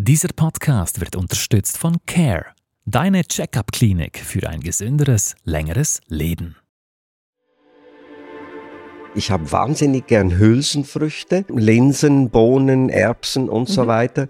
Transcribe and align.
Dieser 0.00 0.28
Podcast 0.28 1.00
wird 1.00 1.16
unterstützt 1.16 1.76
von 1.76 1.96
CARE, 2.06 2.46
deine 2.86 3.24
Check-up-Klinik 3.24 4.16
für 4.16 4.48
ein 4.48 4.60
gesünderes, 4.60 5.34
längeres 5.42 6.00
Leben. 6.06 6.54
Ich 9.16 9.32
habe 9.32 9.50
wahnsinnig 9.50 10.06
gern 10.06 10.38
Hülsenfrüchte, 10.38 11.46
Linsen, 11.48 12.30
Bohnen, 12.30 12.90
Erbsen 12.90 13.48
und 13.48 13.68
mhm. 13.68 13.72
so 13.72 13.86
weiter. 13.88 14.28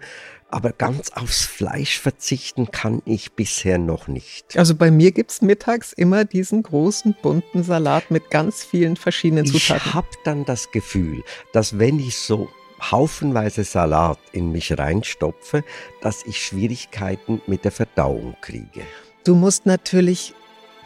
Aber 0.49 0.73
ganz 0.73 1.11
aufs 1.11 1.45
Fleisch 1.45 2.01
verzichten 2.01 2.71
kann 2.71 3.03
ich 3.05 3.33
bisher 3.33 3.77
noch 3.77 4.09
nicht. 4.09 4.57
Also 4.57 4.75
bei 4.75 4.91
mir 4.91 5.13
gibt 5.13 5.33
es 5.33 5.43
mittags 5.43 5.93
immer 5.93 6.25
diesen 6.25 6.63
großen 6.63 7.15
bunten 7.21 7.63
Salat 7.63 8.11
mit 8.11 8.31
ganz 8.31 8.65
vielen 8.65 8.97
verschiedenen 8.97 9.45
Zutaten. 9.45 9.83
Ich 9.85 9.93
habe 9.93 10.09
dann 10.25 10.47
das 10.47 10.71
Gefühl, 10.71 11.23
dass 11.53 11.79
wenn 11.79 11.99
ich 11.99 12.17
so 12.17 12.49
haufenweise 12.81 13.65
Salat 13.65 14.19
in 14.33 14.53
mich 14.53 14.77
reinstopfe, 14.79 15.65
dass 16.01 16.25
ich 16.25 16.43
Schwierigkeiten 16.45 17.41
mit 17.47 17.65
der 17.65 17.73
Verdauung 17.73 18.37
kriege. 18.41 18.83
Du 19.25 19.35
musst 19.35 19.67
natürlich 19.67 20.35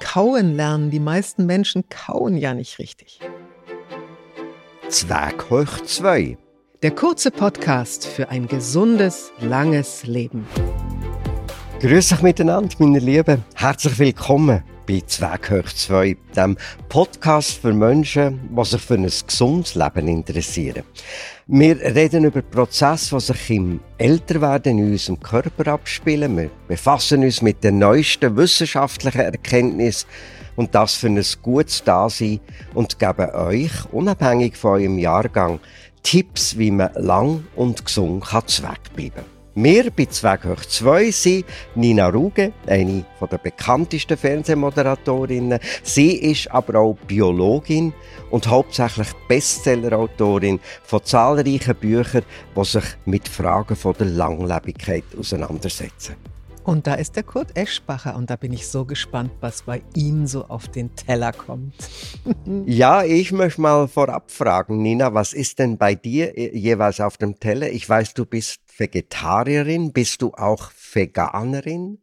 kauen 0.00 0.56
lernen. 0.56 0.90
Die 0.90 1.00
meisten 1.00 1.46
Menschen 1.46 1.84
kauen 1.88 2.36
ja 2.36 2.54
nicht 2.54 2.78
richtig. 2.78 3.20
Zwerg 4.88 5.48
hoch 5.50 5.80
2. 5.84 6.36
Der 6.82 6.90
kurze 6.90 7.30
Podcast 7.30 8.06
für 8.06 8.28
ein 8.28 8.48
gesundes, 8.48 9.30
langes 9.40 10.04
Leben. 10.04 10.46
Grüß 11.80 12.12
euch 12.12 12.22
miteinander, 12.22 12.74
meine 12.78 12.98
Lieben. 12.98 13.44
Herzlich 13.54 13.98
willkommen 13.98 14.62
bei 14.86 15.02
Zweghöch 15.06 15.74
2, 15.74 16.16
dem 16.36 16.56
Podcast 16.88 17.52
für 17.52 17.72
Menschen, 17.72 18.48
die 18.56 18.64
sich 18.64 18.80
für 18.80 18.94
ein 18.94 19.10
gesundes 19.26 19.74
Leben 19.74 20.08
interessieren. 20.08 20.84
Wir 21.46 21.80
reden 21.80 22.24
über 22.24 22.42
Prozesse, 22.42 23.16
die 23.16 23.20
sich 23.20 23.50
im 23.50 23.80
Älterwerden 23.98 24.78
in 24.78 24.92
unserem 24.92 25.20
Körper 25.20 25.72
abspielen. 25.72 26.36
Wir 26.36 26.50
befassen 26.68 27.22
uns 27.22 27.42
mit 27.42 27.62
den 27.62 27.78
neuesten 27.78 28.36
wissenschaftlichen 28.36 29.20
Erkenntnissen 29.20 30.08
und 30.56 30.74
das 30.74 30.94
für 30.94 31.08
ein 31.08 31.24
gutes 31.42 31.82
Dasein 31.84 32.40
und 32.74 32.98
geben 32.98 33.30
euch, 33.30 33.72
unabhängig 33.92 34.56
von 34.56 34.80
eurem 34.80 34.98
Jahrgang, 34.98 35.60
Tipps, 36.02 36.58
wie 36.58 36.70
man 36.70 36.92
lang 36.94 37.44
und 37.54 37.84
gesund 37.84 38.24
kann 38.24 38.46
zweckbleiben 38.46 39.14
kann. 39.14 39.41
Wir 39.54 39.90
bei 39.90 40.06
Zweckhoch 40.06 40.64
2 40.64 41.10
sind 41.10 41.44
Nina 41.74 42.08
Ruge, 42.08 42.54
eine 42.66 43.04
der 43.20 43.36
bekanntesten 43.36 44.16
Fernsehmoderatorinnen. 44.16 45.58
Sie 45.82 46.14
ist 46.14 46.50
aber 46.50 46.80
auch 46.80 46.96
Biologin 47.06 47.92
und 48.30 48.46
hauptsächlich 48.46 49.08
Bestsellerautorin 49.28 50.58
von 50.84 51.04
zahlreichen 51.04 51.76
Büchern, 51.76 52.24
die 52.56 52.64
sich 52.64 52.84
mit 53.04 53.28
Fragen 53.28 53.76
der 53.98 54.06
Langlebigkeit 54.06 55.04
auseinandersetzen. 55.18 56.16
Und 56.64 56.86
da 56.86 56.94
ist 56.94 57.16
der 57.16 57.24
Kurt 57.24 57.56
Eschbacher 57.56 58.14
und 58.14 58.30
da 58.30 58.36
bin 58.36 58.52
ich 58.52 58.68
so 58.68 58.84
gespannt, 58.84 59.32
was 59.40 59.62
bei 59.62 59.82
ihm 59.96 60.28
so 60.28 60.44
auf 60.44 60.68
den 60.68 60.94
Teller 60.94 61.32
kommt. 61.32 61.74
ja, 62.66 63.02
ich 63.02 63.32
möchte 63.32 63.60
mal 63.60 63.88
vorab 63.88 64.30
fragen, 64.30 64.80
Nina, 64.80 65.12
was 65.12 65.32
ist 65.32 65.58
denn 65.58 65.76
bei 65.76 65.96
dir 65.96 66.38
jeweils 66.38 67.00
auf 67.00 67.16
dem 67.16 67.40
Teller? 67.40 67.68
Ich 67.70 67.88
weiß, 67.88 68.14
du 68.14 68.24
bist 68.24 68.60
Vegetarierin, 68.76 69.92
bist 69.92 70.22
du 70.22 70.32
auch 70.34 70.70
Veganerin? 70.92 71.98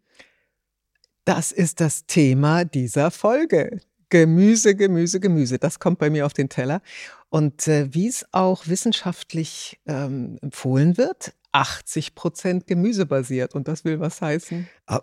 Das 1.25 1.51
ist 1.51 1.79
das 1.79 2.05
Thema 2.05 2.65
dieser 2.65 3.11
Folge. 3.11 3.81
Gemüse, 4.09 4.75
Gemüse, 4.75 5.19
Gemüse. 5.19 5.59
Das 5.59 5.79
kommt 5.79 5.99
bei 5.99 6.09
mir 6.09 6.25
auf 6.25 6.33
den 6.33 6.49
Teller. 6.49 6.81
Und 7.29 7.67
äh, 7.67 7.93
wie 7.93 8.07
es 8.07 8.25
auch 8.31 8.67
wissenschaftlich 8.67 9.79
ähm, 9.85 10.39
empfohlen 10.41 10.97
wird, 10.97 11.33
80 11.51 12.15
Prozent 12.15 12.67
gemüsebasiert. 12.67 13.53
Und 13.55 13.67
das 13.67 13.85
will 13.85 13.99
was 13.99 14.21
heißen. 14.21 14.67
Ah, 14.87 15.01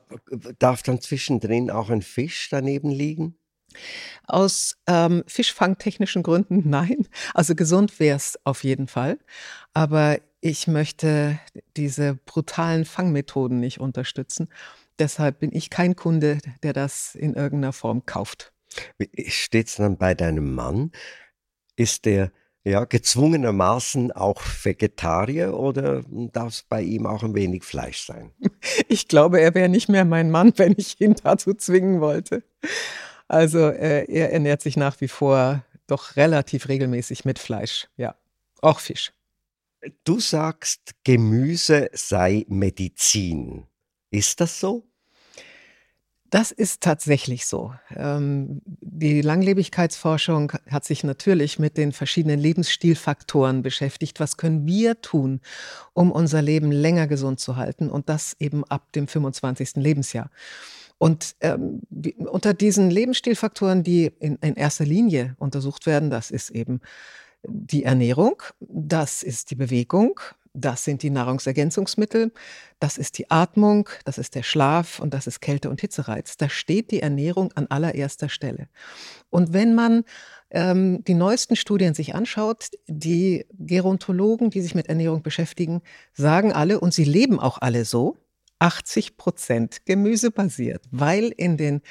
darf 0.59 0.83
dann 0.83 1.01
zwischendrin 1.01 1.71
auch 1.71 1.91
ein 1.91 2.03
Fisch 2.03 2.49
daneben 2.51 2.91
liegen? 2.91 3.37
Aus 4.27 4.77
ähm, 4.87 5.23
fischfangtechnischen 5.27 6.23
Gründen 6.23 6.63
nein. 6.69 7.09
Also 7.35 7.55
gesund 7.55 7.99
wäre 8.01 8.17
es 8.17 8.39
auf 8.45 8.65
jeden 8.65 8.89
Fall. 8.89 9.19
Aber 9.75 10.19
ich 10.41 10.67
möchte 10.67 11.39
diese 11.77 12.15
brutalen 12.15 12.85
Fangmethoden 12.85 13.61
nicht 13.61 13.81
unterstützen. 13.81 14.49
Deshalb 14.99 15.41
bin 15.41 15.53
ich 15.53 15.71
kein 15.71 15.97
Kunde, 15.97 16.39
der 16.63 16.73
das 16.73 17.15
in 17.15 17.35
irgendeiner 17.35 17.73
Form 17.73 18.07
kauft. 18.07 18.53
Wie 18.99 19.31
steht 19.31 19.69
es 19.69 19.77
dann 19.77 19.97
bei 19.97 20.15
deinem 20.15 20.55
Mann? 20.55 20.93
Ist 21.77 22.05
der 22.05 22.33
ja, 22.67 22.85
gezwungenermaßen 22.85 24.11
auch 24.11 24.43
Vegetarier 24.43 25.55
oder 25.55 26.03
darf 26.09 26.49
es 26.49 26.63
bei 26.65 26.83
ihm 26.83 27.07
auch 27.07 27.23
ein 27.23 27.35
wenig 27.35 27.63
Fleisch 27.63 28.05
sein? 28.05 28.33
Ich 28.89 29.07
glaube, 29.09 29.41
er 29.41 29.55
wäre 29.55 29.69
nicht 29.69 29.89
mehr 29.89 30.05
mein 30.05 30.31
Mann, 30.31 30.53
wenn 30.57 30.75
ich 30.77 31.01
ihn 31.01 31.15
dazu 31.23 31.55
zwingen 31.55 32.01
wollte. 32.01 32.43
Also 33.29 33.69
äh, 33.69 34.05
er 34.11 34.33
ernährt 34.33 34.63
sich 34.63 34.77
nach 34.77 35.01
wie 35.01 35.09
vor 35.09 35.65
doch 35.87 36.17
relativ 36.17 36.69
regelmäßig 36.69 37.25
mit 37.25 37.39
Fleisch, 37.39 37.89
ja, 37.97 38.15
auch 38.61 38.81
Fisch. 38.81 39.13
Du 40.05 40.19
sagst, 40.19 40.95
Gemüse 41.05 41.91
sei 41.93 42.45
Medizin. 42.49 43.67
Ist 44.11 44.41
das 44.41 44.59
so? 44.59 44.85
Das 46.31 46.51
ist 46.51 46.81
tatsächlich 46.81 47.47
so. 47.47 47.73
Ähm, 47.95 48.61
die 48.65 49.21
Langlebigkeitsforschung 49.21 50.53
hat 50.69 50.85
sich 50.85 51.05
natürlich 51.05 51.61
mit 51.61 51.77
den 51.77 51.93
verschiedenen 51.93 52.41
Lebensstilfaktoren 52.41 53.63
beschäftigt. 53.63 54.19
Was 54.19 54.37
können 54.37 54.67
wir 54.67 55.01
tun, 55.01 55.41
um 55.93 56.11
unser 56.11 56.43
Leben 56.43 56.73
länger 56.73 57.07
gesund 57.07 57.39
zu 57.39 57.57
halten? 57.57 57.89
Und 57.89 58.09
das 58.09 58.35
eben 58.41 58.65
ab 58.65 58.93
dem 58.93 59.07
25. 59.07 59.77
Lebensjahr. 59.77 60.31
Und 60.99 61.37
ähm, 61.41 61.83
unter 62.31 62.55
diesen 62.55 62.91
Lebensstilfaktoren, 62.91 63.83
die 63.83 64.13
in, 64.19 64.37
in 64.37 64.55
erster 64.55 64.85
Linie 64.85 65.37
untersucht 65.39 65.87
werden, 65.87 66.11
das 66.11 66.31
ist 66.31 66.51
eben 66.51 66.81
die 67.47 67.85
Ernährung, 67.85 68.43
das 68.61 69.23
ist 69.23 69.51
die 69.51 69.57
Bewegung, 69.57 70.21
das 70.57 70.85
sind 70.85 71.03
die 71.03 71.11
Nahrungsergänzungsmittel, 71.11 72.33
das 72.81 72.97
ist 72.97 73.19
die 73.19 73.31
Atmung, 73.31 73.89
das 74.05 74.17
ist 74.17 74.35
der 74.35 74.43
Schlaf 74.43 75.01
und 75.01 75.13
das 75.13 75.27
ist 75.27 75.41
Kälte- 75.41 75.69
und 75.69 75.81
Hitzereiz. 75.81 76.39
Da 76.39 76.49
steht 76.49 76.91
die 76.91 77.03
Ernährung 77.03 77.53
an 77.55 77.67
allererster 77.69 78.31
Stelle. 78.31 78.69
Und 79.29 79.53
wenn 79.53 79.75
man 79.75 80.05
ähm, 80.51 81.05
die 81.05 81.15
neuesten 81.15 81.57
Studien 81.57 81.93
sich 81.93 82.15
anschaut, 82.15 82.71
die 82.87 83.45
Gerontologen, 83.59 84.51
die 84.51 84.63
sich 84.63 84.75
mit 84.75 84.89
Ernährung 84.89 85.23
beschäftigen, 85.23 85.83
sagen 86.15 86.53
alle, 86.53 86.81
und 86.81 86.95
sie 86.95 87.05
leben 87.05 87.39
auch 87.39 87.59
alle 87.61 87.85
so, 87.85 88.17
80 88.59 89.17
Prozent 89.17 89.87
gemüsebasiert, 89.87 90.85
weil 90.91 91.33
in 91.37 91.57
den 91.57 91.83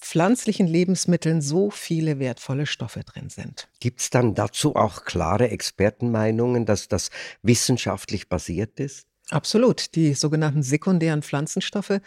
pflanzlichen 0.00 0.66
Lebensmitteln 0.66 1.40
so 1.40 1.70
viele 1.70 2.18
wertvolle 2.18 2.66
Stoffe 2.66 3.00
drin 3.04 3.30
sind. 3.30 3.68
Gibt 3.80 4.00
es 4.00 4.10
dann 4.10 4.34
dazu 4.34 4.74
auch 4.74 5.04
klare 5.04 5.48
Expertenmeinungen, 5.50 6.66
dass 6.66 6.88
das 6.88 7.10
wissenschaftlich 7.42 8.28
basiert 8.28 8.80
ist? 8.80 9.06
Absolut. 9.30 9.94
Die 9.94 10.14
sogenannten 10.14 10.62
sekundären 10.62 11.22
Pflanzenstoffe 11.22 12.00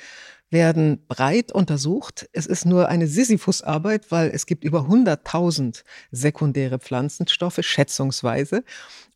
werden 0.55 1.05
breit 1.09 1.51
untersucht. 1.51 2.29
Es 2.31 2.45
ist 2.45 2.65
nur 2.65 2.87
eine 2.87 3.07
Sisyphusarbeit, 3.07 4.09
weil 4.09 4.29
es 4.29 4.45
gibt 4.45 4.63
über 4.63 4.87
100.000 4.87 5.83
sekundäre 6.11 6.79
Pflanzenstoffe, 6.79 7.59
schätzungsweise. 7.59 8.63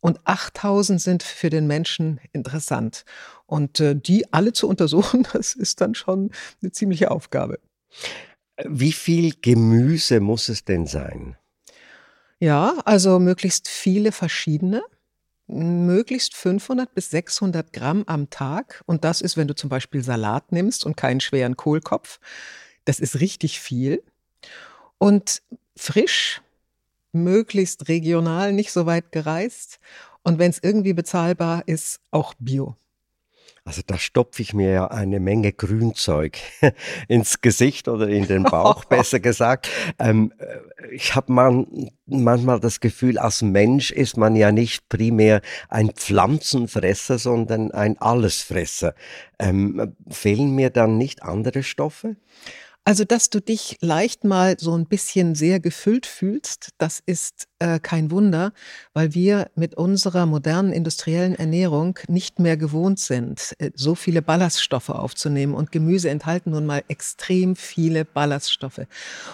Und 0.00 0.20
8.000 0.20 0.98
sind 0.98 1.22
für 1.22 1.48
den 1.48 1.66
Menschen 1.66 2.20
interessant. 2.34 3.06
Und 3.46 3.80
äh, 3.80 3.96
die 3.96 4.30
alle 4.34 4.52
zu 4.52 4.68
untersuchen, 4.68 5.26
das 5.32 5.54
ist 5.54 5.80
dann 5.80 5.94
schon 5.94 6.30
eine 6.60 6.72
ziemliche 6.72 7.10
Aufgabe. 7.10 7.58
Wie 8.68 8.92
viel 8.92 9.32
Gemüse 9.40 10.20
muss 10.20 10.50
es 10.50 10.66
denn 10.66 10.86
sein? 10.86 11.36
Ja, 12.38 12.74
also 12.84 13.18
möglichst 13.18 13.66
viele 13.66 14.12
verschiedene, 14.12 14.82
möglichst 15.50 16.36
500 16.36 16.94
bis 16.94 17.10
600 17.10 17.72
Gramm 17.72 18.04
am 18.06 18.30
Tag. 18.30 18.82
Und 18.86 19.04
das 19.04 19.20
ist, 19.20 19.36
wenn 19.36 19.48
du 19.48 19.54
zum 19.54 19.68
Beispiel 19.70 20.02
Salat 20.02 20.52
nimmst 20.52 20.86
und 20.86 20.96
keinen 20.96 21.20
schweren 21.20 21.56
Kohlkopf. 21.56 22.20
Das 22.84 23.00
ist 23.00 23.20
richtig 23.20 23.60
viel. 23.60 24.02
Und 24.98 25.42
frisch, 25.76 26.42
möglichst 27.12 27.88
regional, 27.88 28.52
nicht 28.52 28.72
so 28.72 28.86
weit 28.86 29.12
gereist. 29.12 29.80
Und 30.22 30.38
wenn 30.38 30.50
es 30.50 30.60
irgendwie 30.62 30.92
bezahlbar 30.92 31.62
ist, 31.66 32.00
auch 32.10 32.34
bio. 32.38 32.76
Also 33.64 33.82
da 33.86 33.98
stopfe 33.98 34.42
ich 34.42 34.54
mir 34.54 34.70
ja 34.70 34.86
eine 34.88 35.20
Menge 35.20 35.52
Grünzeug 35.52 36.38
ins 37.08 37.40
Gesicht 37.40 37.88
oder 37.88 38.08
in 38.08 38.26
den 38.26 38.44
Bauch, 38.44 38.84
besser 38.86 39.20
gesagt. 39.20 39.68
Ähm, 39.98 40.32
äh, 40.38 40.94
ich 40.94 41.14
habe 41.14 41.32
man, 41.32 41.90
manchmal 42.06 42.58
das 42.60 42.80
Gefühl, 42.80 43.18
als 43.18 43.42
Mensch 43.42 43.90
ist 43.90 44.16
man 44.16 44.34
ja 44.34 44.50
nicht 44.50 44.88
primär 44.88 45.40
ein 45.68 45.90
Pflanzenfresser, 45.90 47.18
sondern 47.18 47.70
ein 47.70 47.98
Allesfresser. 47.98 48.94
Ähm, 49.38 49.94
fehlen 50.08 50.54
mir 50.54 50.70
dann 50.70 50.98
nicht 50.98 51.22
andere 51.22 51.62
Stoffe? 51.62 52.16
Also, 52.84 53.04
dass 53.04 53.28
du 53.28 53.40
dich 53.40 53.76
leicht 53.82 54.24
mal 54.24 54.56
so 54.58 54.74
ein 54.74 54.86
bisschen 54.86 55.34
sehr 55.34 55.60
gefüllt 55.60 56.06
fühlst, 56.06 56.70
das 56.78 57.02
ist, 57.04 57.46
äh, 57.58 57.78
kein 57.78 58.10
Wunder, 58.10 58.52
weil 58.94 59.12
wir 59.14 59.50
mit 59.54 59.74
unserer 59.74 60.24
modernen 60.24 60.72
industriellen 60.72 61.34
Ernährung 61.34 61.98
nicht 62.08 62.38
mehr 62.38 62.56
gewohnt 62.56 62.98
sind, 62.98 63.54
äh, 63.58 63.70
so 63.74 63.94
viele 63.94 64.22
Ballaststoffe 64.22 64.88
aufzunehmen 64.88 65.52
und 65.52 65.72
Gemüse 65.72 66.08
enthalten 66.08 66.52
nun 66.52 66.64
mal 66.64 66.82
extrem 66.88 67.54
viele 67.54 68.06
Ballaststoffe. 68.06 68.80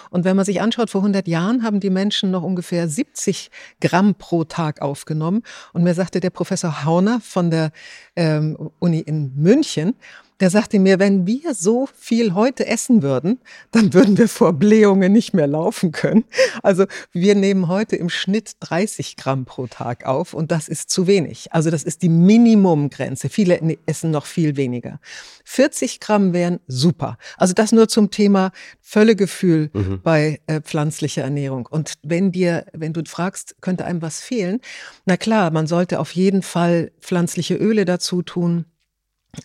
Und 0.09 0.25
wenn 0.25 0.35
man 0.35 0.45
sich 0.45 0.61
anschaut, 0.61 0.89
vor 0.89 1.01
100 1.01 1.25
Jahren 1.27 1.63
haben 1.63 1.79
die 1.79 1.89
Menschen 1.89 2.31
noch 2.31 2.43
ungefähr 2.43 2.89
70 2.89 3.49
Gramm 3.79 4.15
pro 4.15 4.43
Tag 4.43 4.81
aufgenommen 4.81 5.41
und 5.71 5.83
mir 5.83 5.93
sagte 5.93 6.19
der 6.19 6.31
Professor 6.31 6.83
Hauner 6.83 7.21
von 7.21 7.49
der, 7.49 7.71
ähm, 8.17 8.71
Uni 8.79 8.99
in 8.99 9.33
München 9.35 9.95
der 10.39 10.49
sagte 10.49 10.79
mir, 10.79 10.99
wenn 10.99 11.25
wir 11.25 11.53
so 11.53 11.87
viel 11.97 12.33
heute 12.33 12.67
essen 12.67 13.01
würden, 13.01 13.39
dann 13.71 13.93
würden 13.93 14.17
wir 14.17 14.27
vor 14.27 14.53
Blähungen 14.53 15.11
nicht 15.11 15.33
mehr 15.33 15.47
laufen 15.47 15.91
können. 15.91 16.25
Also 16.61 16.85
wir 17.11 17.35
nehmen 17.35 17.67
heute 17.67 17.95
im 17.95 18.09
Schnitt 18.09 18.53
30 18.59 19.17
Gramm 19.17 19.45
pro 19.45 19.67
Tag 19.67 20.05
auf 20.05 20.33
und 20.33 20.51
das 20.51 20.67
ist 20.67 20.89
zu 20.89 21.07
wenig. 21.07 21.51
Also 21.53 21.71
das 21.71 21.83
ist 21.83 22.01
die 22.03 22.09
Minimumgrenze. 22.09 23.29
Viele 23.29 23.63
ne, 23.63 23.77
essen 23.85 24.11
noch 24.11 24.25
viel 24.25 24.57
weniger. 24.57 24.99
40 25.45 25.99
Gramm 25.99 26.33
wären 26.33 26.59
super. 26.67 27.17
Also 27.37 27.53
das 27.53 27.71
nur 27.71 27.87
zum 27.87 28.11
Thema 28.11 28.51
Völlegefühl 28.81 29.69
mhm. 29.73 30.01
bei 30.03 30.39
äh, 30.47 30.61
pflanzlicher 30.61 31.23
Ernährung. 31.23 31.65
Und 31.65 31.93
wenn 32.03 32.31
dir, 32.31 32.65
wenn 32.73 32.93
du 32.93 33.01
fragst, 33.05 33.55
könnte 33.61 33.85
einem 33.85 34.01
was 34.01 34.21
fehlen? 34.21 34.61
Na 35.05 35.17
klar, 35.17 35.51
man 35.51 35.67
sollte 35.67 35.99
auf 35.99 36.11
jeden 36.11 36.43
Fall 36.43 36.91
pflanzliche 37.01 37.55
Öle 37.55 37.85
dazu 37.85 38.21
tun 38.21 38.65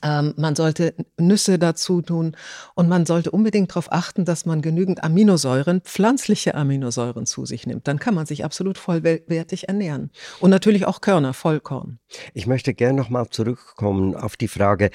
ähm, 0.03 0.35
man 0.37 0.55
sollte 0.55 0.95
Nüsse 1.19 1.59
dazu 1.59 2.03
tun 2.03 2.37
und 2.75 2.89
man 2.89 3.05
sollte 3.05 3.31
unbedingt 3.31 3.71
darauf 3.71 3.93
achten, 3.93 4.25
dass 4.25 4.47
man 4.47 4.63
genügend 4.63 5.05
Aminosäuren, 5.05 5.81
pflanzliche 5.83 6.55
Aminosäuren 6.55 7.27
zu 7.27 7.45
sich 7.45 7.67
nimmt. 7.67 7.89
Dann 7.89 7.99
kann 7.99 8.15
man 8.15 8.27
sich 8.27 8.45
absolut 8.45 8.79
vollwertig 8.79 9.69
ernähren. 9.69 10.11
Und 10.41 10.51
natürlich 10.51 10.87
auch 10.87 11.01
Körner, 11.01 11.35
Vollkorn. 11.35 11.99
Ich 12.33 12.47
möchte 12.47 12.75
gerne 12.75 12.99
nochmal 12.99 13.29
zurückkommen 13.29 14.15
auf 14.15 14.37
die 14.37 14.49
Frage, 14.49 14.91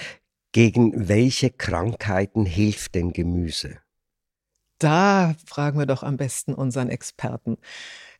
gegen 0.51 1.07
welche 1.07 1.51
Krankheiten 1.51 2.45
hilft 2.45 2.95
denn 2.95 3.13
Gemüse? 3.13 3.77
Da 4.79 5.35
fragen 5.45 5.79
wir 5.79 5.85
doch 5.85 6.03
am 6.03 6.17
besten 6.17 6.53
unseren 6.53 6.89
Experten. 6.89 7.57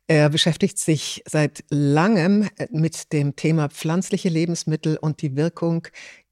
Er 0.06 0.30
beschäftigt 0.30 0.78
sich 0.78 1.22
seit 1.26 1.64
langem 1.68 2.48
mit 2.70 3.12
dem 3.12 3.36
Thema 3.36 3.68
pflanzliche 3.68 4.28
Lebensmittel 4.28 4.96
und 4.96 5.20
die 5.20 5.36
Wirkung 5.36 5.86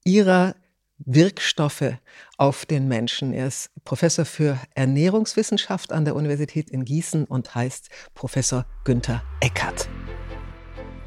ihrer 0.07 0.55
Wirkstoffe 0.99 1.99
auf 2.39 2.65
den 2.65 2.89
Menschen. 2.89 3.35
Er 3.35 3.49
ist 3.49 3.71
Professor 3.85 4.25
für 4.25 4.59
Ernährungswissenschaft 4.75 5.93
an 5.93 6.07
der 6.07 6.17
Universität 6.17 6.71
in 6.71 6.85
Gießen 6.85 7.27
und 7.27 7.55
heißt 7.55 7.91
Professor 8.15 8.65
Günther 8.85 9.23
Eckert. 9.41 9.89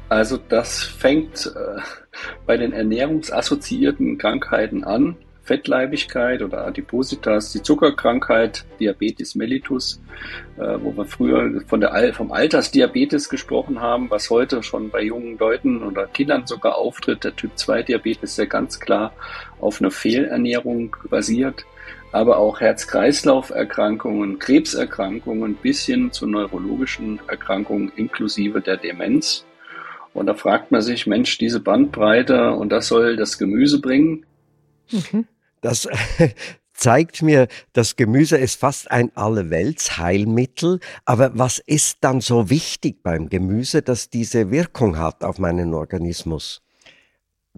Also 0.08 0.36
das 0.36 0.82
fängt 0.82 1.46
äh, 1.46 1.80
bei 2.46 2.56
den 2.56 2.72
ernährungsassoziierten 2.72 4.18
Krankheiten 4.18 4.84
an. 4.84 5.16
Fettleibigkeit 5.50 6.42
oder 6.42 6.64
Adipositas, 6.64 7.50
die 7.50 7.60
Zuckerkrankheit, 7.60 8.64
Diabetes 8.78 9.34
mellitus, 9.34 10.00
äh, 10.56 10.78
wo 10.80 10.96
wir 10.96 11.04
früher 11.06 11.60
von 11.66 11.80
der, 11.80 12.14
vom 12.14 12.30
Altersdiabetes 12.30 13.28
gesprochen 13.28 13.80
haben, 13.80 14.08
was 14.10 14.30
heute 14.30 14.62
schon 14.62 14.90
bei 14.90 15.02
jungen 15.02 15.36
Leuten 15.38 15.82
oder 15.82 16.06
Kindern 16.06 16.46
sogar 16.46 16.76
auftritt. 16.76 17.24
Der 17.24 17.34
Typ 17.34 17.58
2 17.58 17.82
Diabetes, 17.82 18.36
der 18.36 18.46
ganz 18.46 18.78
klar 18.78 19.12
auf 19.60 19.80
einer 19.80 19.90
Fehlernährung 19.90 20.96
basiert 21.08 21.64
aber 22.12 22.38
auch 22.38 22.58
Herz-Kreislauf-Erkrankungen, 22.58 24.40
Krebserkrankungen 24.40 25.54
bis 25.54 25.86
hin 25.86 26.10
zu 26.10 26.26
neurologischen 26.26 27.20
Erkrankungen 27.28 27.92
inklusive 27.94 28.60
der 28.60 28.78
Demenz. 28.78 29.44
Und 30.12 30.26
da 30.26 30.34
fragt 30.34 30.72
man 30.72 30.82
sich, 30.82 31.06
Mensch, 31.06 31.38
diese 31.38 31.60
Bandbreite 31.60 32.50
und 32.50 32.70
das 32.70 32.88
soll 32.88 33.14
das 33.14 33.38
Gemüse 33.38 33.80
bringen. 33.80 34.26
Mhm. 34.90 35.24
Das 35.60 35.88
zeigt 36.72 37.22
mir, 37.22 37.48
das 37.72 37.96
Gemüse 37.96 38.38
ist 38.38 38.58
fast 38.58 38.90
ein 38.90 39.14
Allerweltsheilmittel. 39.16 40.80
Aber 41.04 41.38
was 41.38 41.58
ist 41.58 41.98
dann 42.00 42.20
so 42.20 42.50
wichtig 42.50 43.02
beim 43.02 43.28
Gemüse, 43.28 43.82
dass 43.82 44.10
diese 44.10 44.50
Wirkung 44.50 44.98
hat 44.98 45.22
auf 45.22 45.38
meinen 45.38 45.74
Organismus? 45.74 46.62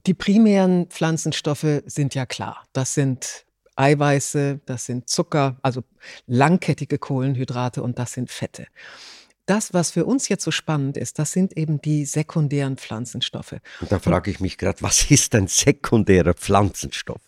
Die 0.07 0.15
primären 0.15 0.87
Pflanzenstoffe 0.89 1.83
sind 1.87 2.15
ja 2.15 2.27
klar. 2.27 2.65
Das 2.73 2.95
sind 2.95 3.47
Eiweiße, 3.77 4.61
das 4.67 4.87
sind 4.87 5.09
Zucker, 5.09 5.57
also 5.63 5.83
langkettige 6.27 6.99
Kohlenhydrate 6.99 7.83
und 7.83 7.99
das 7.99 8.13
sind 8.13 8.31
Fette. 8.31 8.67
Das, 9.47 9.73
was 9.73 9.91
für 9.91 10.05
uns 10.05 10.29
jetzt 10.29 10.45
so 10.45 10.51
spannend 10.51 10.97
ist, 10.97 11.19
das 11.19 11.33
sind 11.33 11.57
eben 11.57 11.81
die 11.81 12.05
sekundären 12.05 12.77
Pflanzenstoffe. 12.77 13.57
Und 13.81 13.91
da 13.91 13.99
frage 13.99 14.31
ich 14.31 14.41
mich 14.41 14.59
gerade, 14.59 14.83
was 14.83 15.11
ist 15.11 15.35
ein 15.35 15.47
sekundärer 15.47 16.35
Pflanzenstoff? 16.35 17.21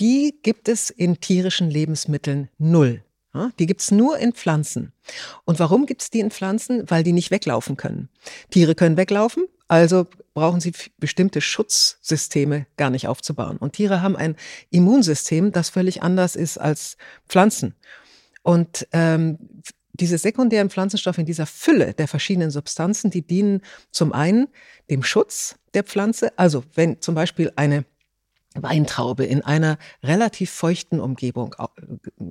Die 0.00 0.38
gibt 0.42 0.68
es 0.68 0.90
in 0.90 1.20
tierischen 1.20 1.70
Lebensmitteln 1.70 2.48
null. 2.58 3.02
Die 3.58 3.66
gibt 3.66 3.80
es 3.80 3.90
nur 3.90 4.18
in 4.18 4.32
Pflanzen. 4.32 4.92
Und 5.44 5.58
warum 5.58 5.86
gibt 5.86 6.02
es 6.02 6.10
die 6.10 6.20
in 6.20 6.30
Pflanzen? 6.30 6.88
Weil 6.88 7.02
die 7.02 7.12
nicht 7.12 7.32
weglaufen 7.32 7.76
können. 7.76 8.08
Tiere 8.50 8.76
können 8.76 8.96
weglaufen, 8.96 9.46
also 9.66 10.06
brauchen 10.34 10.60
sie 10.60 10.72
bestimmte 10.98 11.40
Schutzsysteme 11.40 12.66
gar 12.76 12.90
nicht 12.90 13.08
aufzubauen. 13.08 13.56
Und 13.56 13.72
Tiere 13.72 14.02
haben 14.02 14.14
ein 14.14 14.36
Immunsystem, 14.70 15.50
das 15.50 15.70
völlig 15.70 16.02
anders 16.02 16.36
ist 16.36 16.58
als 16.58 16.96
Pflanzen. 17.28 17.74
Und 18.42 18.86
ähm, 18.92 19.38
diese 19.94 20.18
sekundären 20.18 20.70
Pflanzenstoffe 20.70 21.18
in 21.18 21.26
dieser 21.26 21.46
Fülle 21.46 21.94
der 21.94 22.08
verschiedenen 22.08 22.50
Substanzen, 22.50 23.10
die 23.10 23.22
dienen 23.22 23.62
zum 23.90 24.12
einen 24.12 24.48
dem 24.90 25.02
Schutz 25.02 25.56
der 25.72 25.84
Pflanze. 25.84 26.36
Also 26.38 26.64
wenn 26.74 27.00
zum 27.00 27.14
Beispiel 27.14 27.52
eine 27.56 27.84
Weintraube 28.54 29.24
in 29.24 29.42
einer 29.42 29.78
relativ 30.02 30.50
feuchten 30.50 31.00
Umgebung 31.00 31.54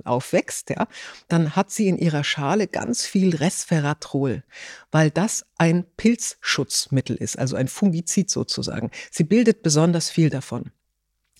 aufwächst, 0.04 0.70
ja, 0.70 0.86
dann 1.28 1.54
hat 1.56 1.70
sie 1.70 1.88
in 1.88 1.98
ihrer 1.98 2.24
Schale 2.24 2.66
ganz 2.66 3.06
viel 3.06 3.36
Resveratrol, 3.36 4.42
weil 4.90 5.10
das 5.10 5.46
ein 5.56 5.84
Pilzschutzmittel 5.96 7.16
ist, 7.16 7.38
also 7.38 7.56
ein 7.56 7.68
Fungizid 7.68 8.30
sozusagen. 8.30 8.90
Sie 9.10 9.24
bildet 9.24 9.62
besonders 9.62 10.10
viel 10.10 10.30
davon. 10.30 10.70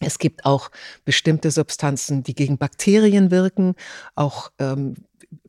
Es 0.00 0.18
gibt 0.18 0.44
auch 0.44 0.70
bestimmte 1.04 1.50
Substanzen, 1.50 2.22
die 2.22 2.34
gegen 2.34 2.58
Bakterien 2.58 3.30
wirken, 3.30 3.74
auch 4.14 4.50
ähm, 4.58 4.94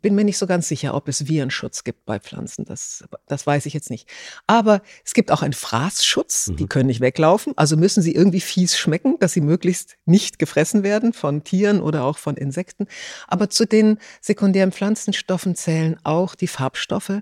bin 0.01 0.15
mir 0.15 0.23
nicht 0.23 0.37
so 0.37 0.47
ganz 0.47 0.67
sicher, 0.67 0.93
ob 0.93 1.07
es 1.07 1.27
Virenschutz 1.27 1.83
gibt 1.83 2.05
bei 2.05 2.19
Pflanzen. 2.19 2.65
Das, 2.65 3.03
das 3.27 3.45
weiß 3.45 3.65
ich 3.65 3.73
jetzt 3.73 3.89
nicht. 3.89 4.07
Aber 4.47 4.81
es 5.03 5.13
gibt 5.13 5.31
auch 5.31 5.41
einen 5.41 5.53
Fraßschutz. 5.53 6.47
Mhm. 6.47 6.57
Die 6.57 6.67
können 6.67 6.87
nicht 6.87 7.01
weglaufen. 7.01 7.53
Also 7.55 7.77
müssen 7.77 8.01
sie 8.01 8.13
irgendwie 8.13 8.41
fies 8.41 8.77
schmecken, 8.77 9.17
dass 9.19 9.33
sie 9.33 9.41
möglichst 9.41 9.97
nicht 10.05 10.39
gefressen 10.39 10.83
werden 10.83 11.13
von 11.13 11.43
Tieren 11.43 11.81
oder 11.81 12.03
auch 12.03 12.17
von 12.17 12.37
Insekten. 12.37 12.87
Aber 13.27 13.49
zu 13.49 13.65
den 13.65 13.99
sekundären 14.21 14.71
Pflanzenstoffen 14.71 15.55
zählen 15.55 15.97
auch 16.03 16.35
die 16.35 16.47
Farbstoffe. 16.47 17.21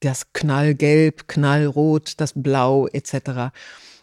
Das 0.00 0.32
Knallgelb, 0.32 1.26
Knallrot, 1.26 2.14
das 2.20 2.32
Blau 2.34 2.86
etc. 2.88 3.52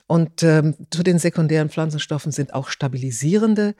Und 0.07 0.43
ähm, 0.43 0.75
zu 0.91 1.01
den 1.01 1.17
sekundären 1.17 1.69
Pflanzenstoffen 1.69 2.31
sind 2.31 2.53
auch 2.53 2.69
stabilisierende, 2.69 3.75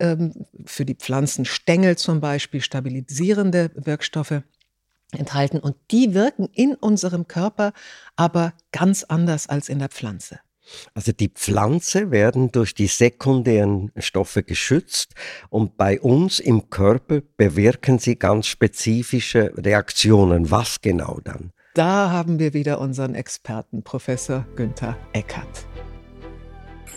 ähm, 0.00 0.46
für 0.64 0.84
die 0.84 0.96
Pflanzenstängel 0.96 1.96
zum 1.96 2.20
Beispiel, 2.20 2.60
stabilisierende 2.60 3.70
Wirkstoffe 3.74 4.42
enthalten. 5.12 5.58
Und 5.58 5.76
die 5.90 6.14
wirken 6.14 6.48
in 6.52 6.74
unserem 6.74 7.28
Körper 7.28 7.72
aber 8.16 8.54
ganz 8.72 9.04
anders 9.04 9.48
als 9.48 9.68
in 9.68 9.78
der 9.78 9.88
Pflanze. 9.88 10.40
Also 10.94 11.12
die 11.12 11.28
Pflanze 11.28 12.10
werden 12.10 12.52
durch 12.52 12.74
die 12.74 12.88
sekundären 12.88 13.90
Stoffe 13.96 14.42
geschützt 14.42 15.14
und 15.48 15.78
bei 15.78 15.98
uns 16.00 16.40
im 16.40 16.68
Körper 16.68 17.22
bewirken 17.38 17.98
sie 17.98 18.16
ganz 18.16 18.48
spezifische 18.48 19.52
Reaktionen. 19.56 20.50
Was 20.50 20.80
genau 20.82 21.20
dann? 21.24 21.52
Da 21.74 22.10
haben 22.10 22.38
wir 22.38 22.54
wieder 22.54 22.80
unseren 22.80 23.14
Experten, 23.14 23.82
Professor 23.82 24.44
Günther 24.56 24.96
Eckert. 25.12 25.67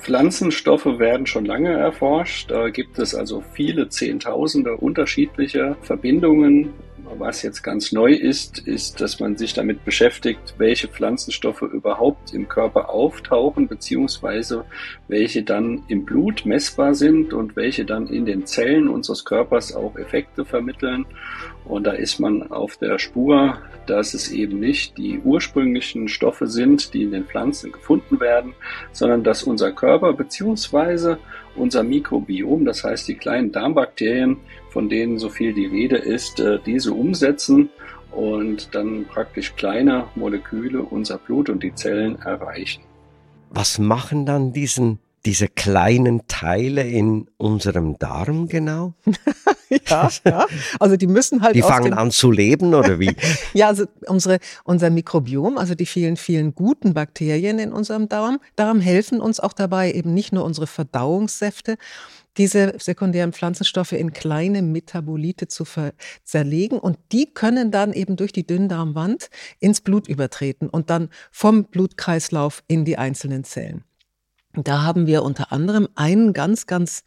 Pflanzenstoffe 0.02 0.98
werden 0.98 1.28
schon 1.28 1.46
lange 1.46 1.72
erforscht. 1.72 2.50
Da 2.50 2.70
gibt 2.70 2.98
es 2.98 3.14
also 3.14 3.44
viele 3.54 3.88
Zehntausende 3.90 4.76
unterschiedliche 4.76 5.76
Verbindungen 5.84 6.74
was 7.18 7.42
jetzt 7.42 7.62
ganz 7.62 7.92
neu 7.92 8.14
ist, 8.14 8.60
ist, 8.60 9.02
dass 9.02 9.20
man 9.20 9.38
sich 9.38 9.54
damit 9.54 9.84
beschäftigt, 9.86 10.56
welche 10.58 10.88
Pflanzenstoffe 10.88 11.62
überhaupt 11.62 12.34
im 12.34 12.48
Körper 12.48 12.90
auftauchen, 12.90 13.68
beziehungsweise 13.68 14.66
welche 15.08 15.44
dann 15.44 15.84
im 15.88 16.06
Blut 16.06 16.46
messbar 16.46 16.94
sind 16.94 17.34
und 17.34 17.56
welche 17.56 17.86
dann 17.86 18.08
in 18.08 18.26
den 18.26 18.46
Zellen 18.46 18.88
unseres 18.88 19.26
Körpers 19.26 19.76
auch 19.76 19.96
Effekte 19.98 20.46
vermitteln. 20.46 21.06
Und 21.66 21.86
da 21.86 21.92
ist 21.92 22.20
man 22.20 22.52
auf 22.52 22.78
der 22.78 22.98
Spur, 23.00 23.58
dass 23.86 24.14
es 24.14 24.32
eben 24.32 24.60
nicht 24.60 24.98
die 24.98 25.20
ursprünglichen 25.20 26.08
Stoffe 26.08 26.48
sind, 26.48 26.94
die 26.94 27.04
in 27.04 27.12
den 27.12 27.26
Pflanzen 27.26 27.72
gefunden 27.72 28.20
werden, 28.20 28.54
sondern 28.92 29.24
dass 29.24 29.44
unser 29.44 29.72
Körper 29.72 30.14
beziehungsweise 30.14 31.18
unser 31.56 31.84
Mikrobiom, 31.84 32.66
das 32.66 32.84
heißt 32.84 33.08
die 33.08 33.16
kleinen 33.16 33.52
Darmbakterien, 33.52 34.38
von 34.72 34.90
denen 34.90 35.20
so 35.20 35.30
viel 35.30 35.54
die 35.54 35.66
Rede 35.66 35.98
ist, 35.98 36.40
äh, 36.40 36.60
diese 36.66 36.94
umsetzen 36.94 37.70
und 38.12 38.74
dann 38.74 39.06
praktisch 39.06 39.56
kleine 39.56 40.08
Moleküle 40.16 40.82
unser 40.82 41.18
Blut 41.18 41.50
und 41.50 41.62
die 41.62 41.76
Zellen 41.76 42.20
erreichen. 42.22 42.84
Was 43.50 43.80
machen 43.80 44.26
dann 44.26 44.54
diesen 44.54 45.00
diese 45.26 45.48
kleinen 45.48 46.28
Teile 46.28 46.82
in 46.84 47.28
unserem 47.38 48.00
Darm 48.00 48.48
genau? 48.48 48.94
ja, 49.88 50.10
ja, 50.26 50.48
also 50.80 50.98
die 50.98 51.08
müssen 51.08 51.42
halt. 51.42 51.56
Die 51.56 51.62
fangen 51.62 51.94
an 51.94 52.12
zu 52.12 52.32
leben 52.32 52.74
oder 52.74 53.00
wie? 53.00 53.16
ja, 53.54 53.68
also 53.68 53.86
unsere, 54.08 54.40
unser 54.64 54.90
Mikrobiom, 54.90 55.58
also 55.58 55.76
die 55.76 55.86
vielen, 55.86 56.18
vielen 56.18 56.56
guten 56.56 56.94
Bakterien 56.94 57.60
in 57.60 57.72
unserem 57.72 58.10
Darm, 58.10 58.40
Darm 58.56 58.80
helfen 58.80 59.22
uns 59.22 59.40
auch 59.40 59.54
dabei, 59.54 59.92
eben 59.92 60.14
nicht 60.14 60.34
nur 60.34 60.44
unsere 60.44 60.68
Verdauungssäfte, 60.68 61.78
diese 62.38 62.76
sekundären 62.80 63.34
Pflanzenstoffe 63.34 63.92
in 63.92 64.14
kleine 64.14 64.62
Metabolite 64.62 65.48
zu 65.48 65.66
zerlegen 66.24 66.80
und 66.80 66.98
die 67.12 67.34
können 67.34 67.72
dann 67.72 67.94
eben 67.94 68.16
durch 68.16 68.32
die 68.32 68.48
Dünndarmwand 68.48 69.30
ins 69.60 69.82
Blut 69.82 70.08
übertreten 70.08 70.70
und 70.70 70.90
dann 70.90 71.10
vom 71.32 71.66
Blutkreislauf 71.66 72.64
in 72.68 72.86
die 72.86 72.98
einzelnen 72.98 73.44
Zellen. 73.44 73.84
Da 74.54 74.84
haben 74.84 75.08
wir 75.08 75.24
unter 75.24 75.52
anderem 75.52 75.88
einen 75.96 76.34
ganz, 76.34 76.68
ganz 76.68 77.04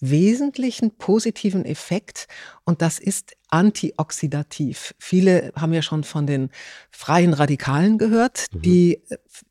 wesentlichen 0.00 0.96
positiven 0.96 1.64
Effekt 1.64 2.26
und 2.64 2.82
das 2.82 2.98
ist 2.98 3.36
antioxidativ. 3.50 4.94
Viele 4.98 5.52
haben 5.54 5.74
ja 5.74 5.82
schon 5.82 6.04
von 6.04 6.26
den 6.26 6.50
freien 6.90 7.34
Radikalen 7.34 7.98
gehört, 7.98 8.46
mhm. 8.52 8.62
die 8.62 9.02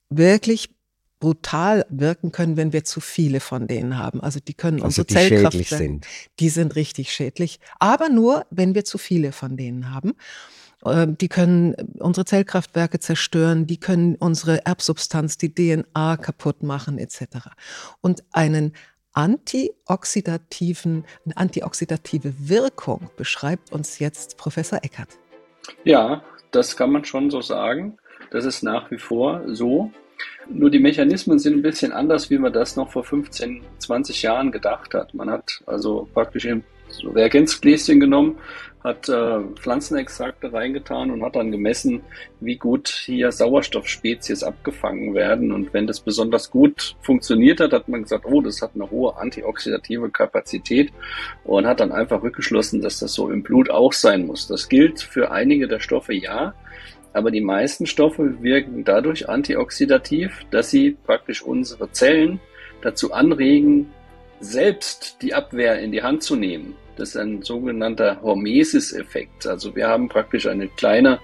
wirklich 0.09 0.71
brutal 1.19 1.85
wirken 1.89 2.31
können, 2.31 2.57
wenn 2.57 2.73
wir 2.73 2.83
zu 2.83 3.01
viele 3.01 3.39
von 3.39 3.67
denen 3.67 3.97
haben. 3.97 4.21
Also 4.21 4.39
die 4.39 4.53
können 4.53 4.77
also 4.77 5.01
unsere 5.01 5.07
die 5.07 5.13
Zellkraft 5.13 5.53
schädlich 5.53 5.69
sind. 5.69 6.07
Die 6.39 6.49
sind 6.49 6.75
richtig 6.75 7.11
schädlich, 7.11 7.59
aber 7.79 8.09
nur, 8.09 8.45
wenn 8.49 8.75
wir 8.75 8.85
zu 8.85 8.97
viele 8.97 9.31
von 9.31 9.57
denen 9.57 9.93
haben. 9.93 10.13
Ähm, 10.85 11.17
die 11.17 11.27
können 11.27 11.75
unsere 11.99 12.25
Zellkraftwerke 12.25 12.99
zerstören, 12.99 13.67
die 13.67 13.77
können 13.77 14.15
unsere 14.15 14.65
Erbsubstanz, 14.65 15.37
die 15.37 15.53
DNA 15.53 16.17
kaputt 16.17 16.63
machen 16.63 16.97
etc. 16.97 17.49
Und 18.01 18.23
einen 18.31 18.73
antioxidativen, 19.13 21.03
eine 21.25 21.37
antioxidative 21.37 22.33
Wirkung 22.37 23.09
beschreibt 23.17 23.71
uns 23.71 23.99
jetzt 23.99 24.37
Professor 24.37 24.79
Eckert. 24.83 25.09
Ja, 25.83 26.23
das 26.51 26.77
kann 26.77 26.91
man 26.91 27.03
schon 27.03 27.29
so 27.29 27.41
sagen. 27.41 27.97
Das 28.31 28.45
ist 28.45 28.63
nach 28.63 28.89
wie 28.91 28.97
vor 28.97 29.43
so. 29.47 29.91
Nur 30.49 30.69
die 30.69 30.79
Mechanismen 30.79 31.39
sind 31.39 31.55
ein 31.55 31.61
bisschen 31.61 31.91
anders, 31.91 32.29
wie 32.29 32.37
man 32.37 32.53
das 32.53 32.75
noch 32.75 32.91
vor 32.91 33.03
15, 33.03 33.61
20 33.79 34.21
Jahren 34.21 34.51
gedacht 34.51 34.93
hat. 34.93 35.13
Man 35.13 35.29
hat 35.29 35.61
also 35.65 36.07
praktisch 36.13 36.47
so 36.91 37.09
Reagenzgläschen 37.11 37.99
genommen, 37.99 38.37
hat 38.83 39.09
äh, 39.09 39.41
Pflanzenextrakte 39.55 40.53
reingetan 40.53 41.11
und 41.11 41.23
hat 41.23 41.35
dann 41.35 41.51
gemessen, 41.51 42.01
wie 42.39 42.55
gut 42.55 42.87
hier 42.87 43.31
Sauerstoffspezies 43.31 44.41
abgefangen 44.41 45.13
werden. 45.13 45.51
Und 45.51 45.73
wenn 45.73 45.85
das 45.85 45.99
besonders 45.99 46.49
gut 46.49 46.95
funktioniert 47.01 47.59
hat, 47.59 47.73
hat 47.73 47.89
man 47.89 48.03
gesagt, 48.03 48.25
oh, 48.25 48.41
das 48.41 48.61
hat 48.61 48.71
eine 48.75 48.89
hohe 48.89 49.17
antioxidative 49.17 50.09
Kapazität 50.09 50.91
und 51.43 51.67
hat 51.67 51.81
dann 51.81 51.91
einfach 51.91 52.23
rückgeschlossen, 52.23 52.81
dass 52.81 52.99
das 52.99 53.13
so 53.13 53.29
im 53.29 53.43
Blut 53.43 53.69
auch 53.69 53.93
sein 53.93 54.25
muss. 54.25 54.47
Das 54.47 54.69
gilt 54.69 55.01
für 55.01 55.31
einige 55.31 55.67
der 55.67 55.79
Stoffe 55.79 56.13
ja, 56.13 56.53
aber 57.13 57.31
die 57.31 57.41
meisten 57.41 57.85
Stoffe 57.85 58.41
wirken 58.41 58.83
dadurch 58.83 59.29
antioxidativ, 59.29 60.45
dass 60.51 60.69
sie 60.69 60.91
praktisch 60.91 61.41
unsere 61.41 61.91
Zellen 61.91 62.39
dazu 62.81 63.11
anregen, 63.11 63.91
selbst 64.39 65.17
die 65.21 65.33
Abwehr 65.33 65.79
in 65.79 65.91
die 65.91 66.03
Hand 66.03 66.23
zu 66.23 66.35
nehmen. 66.35 66.75
Das 66.95 67.09
ist 67.09 67.17
ein 67.17 67.41
sogenannter 67.41 68.21
Hormesis-Effekt. 68.21 69.47
Also 69.47 69.75
wir 69.75 69.87
haben 69.87 70.09
praktisch 70.09 70.47
eine 70.47 70.67
kleine, 70.67 71.19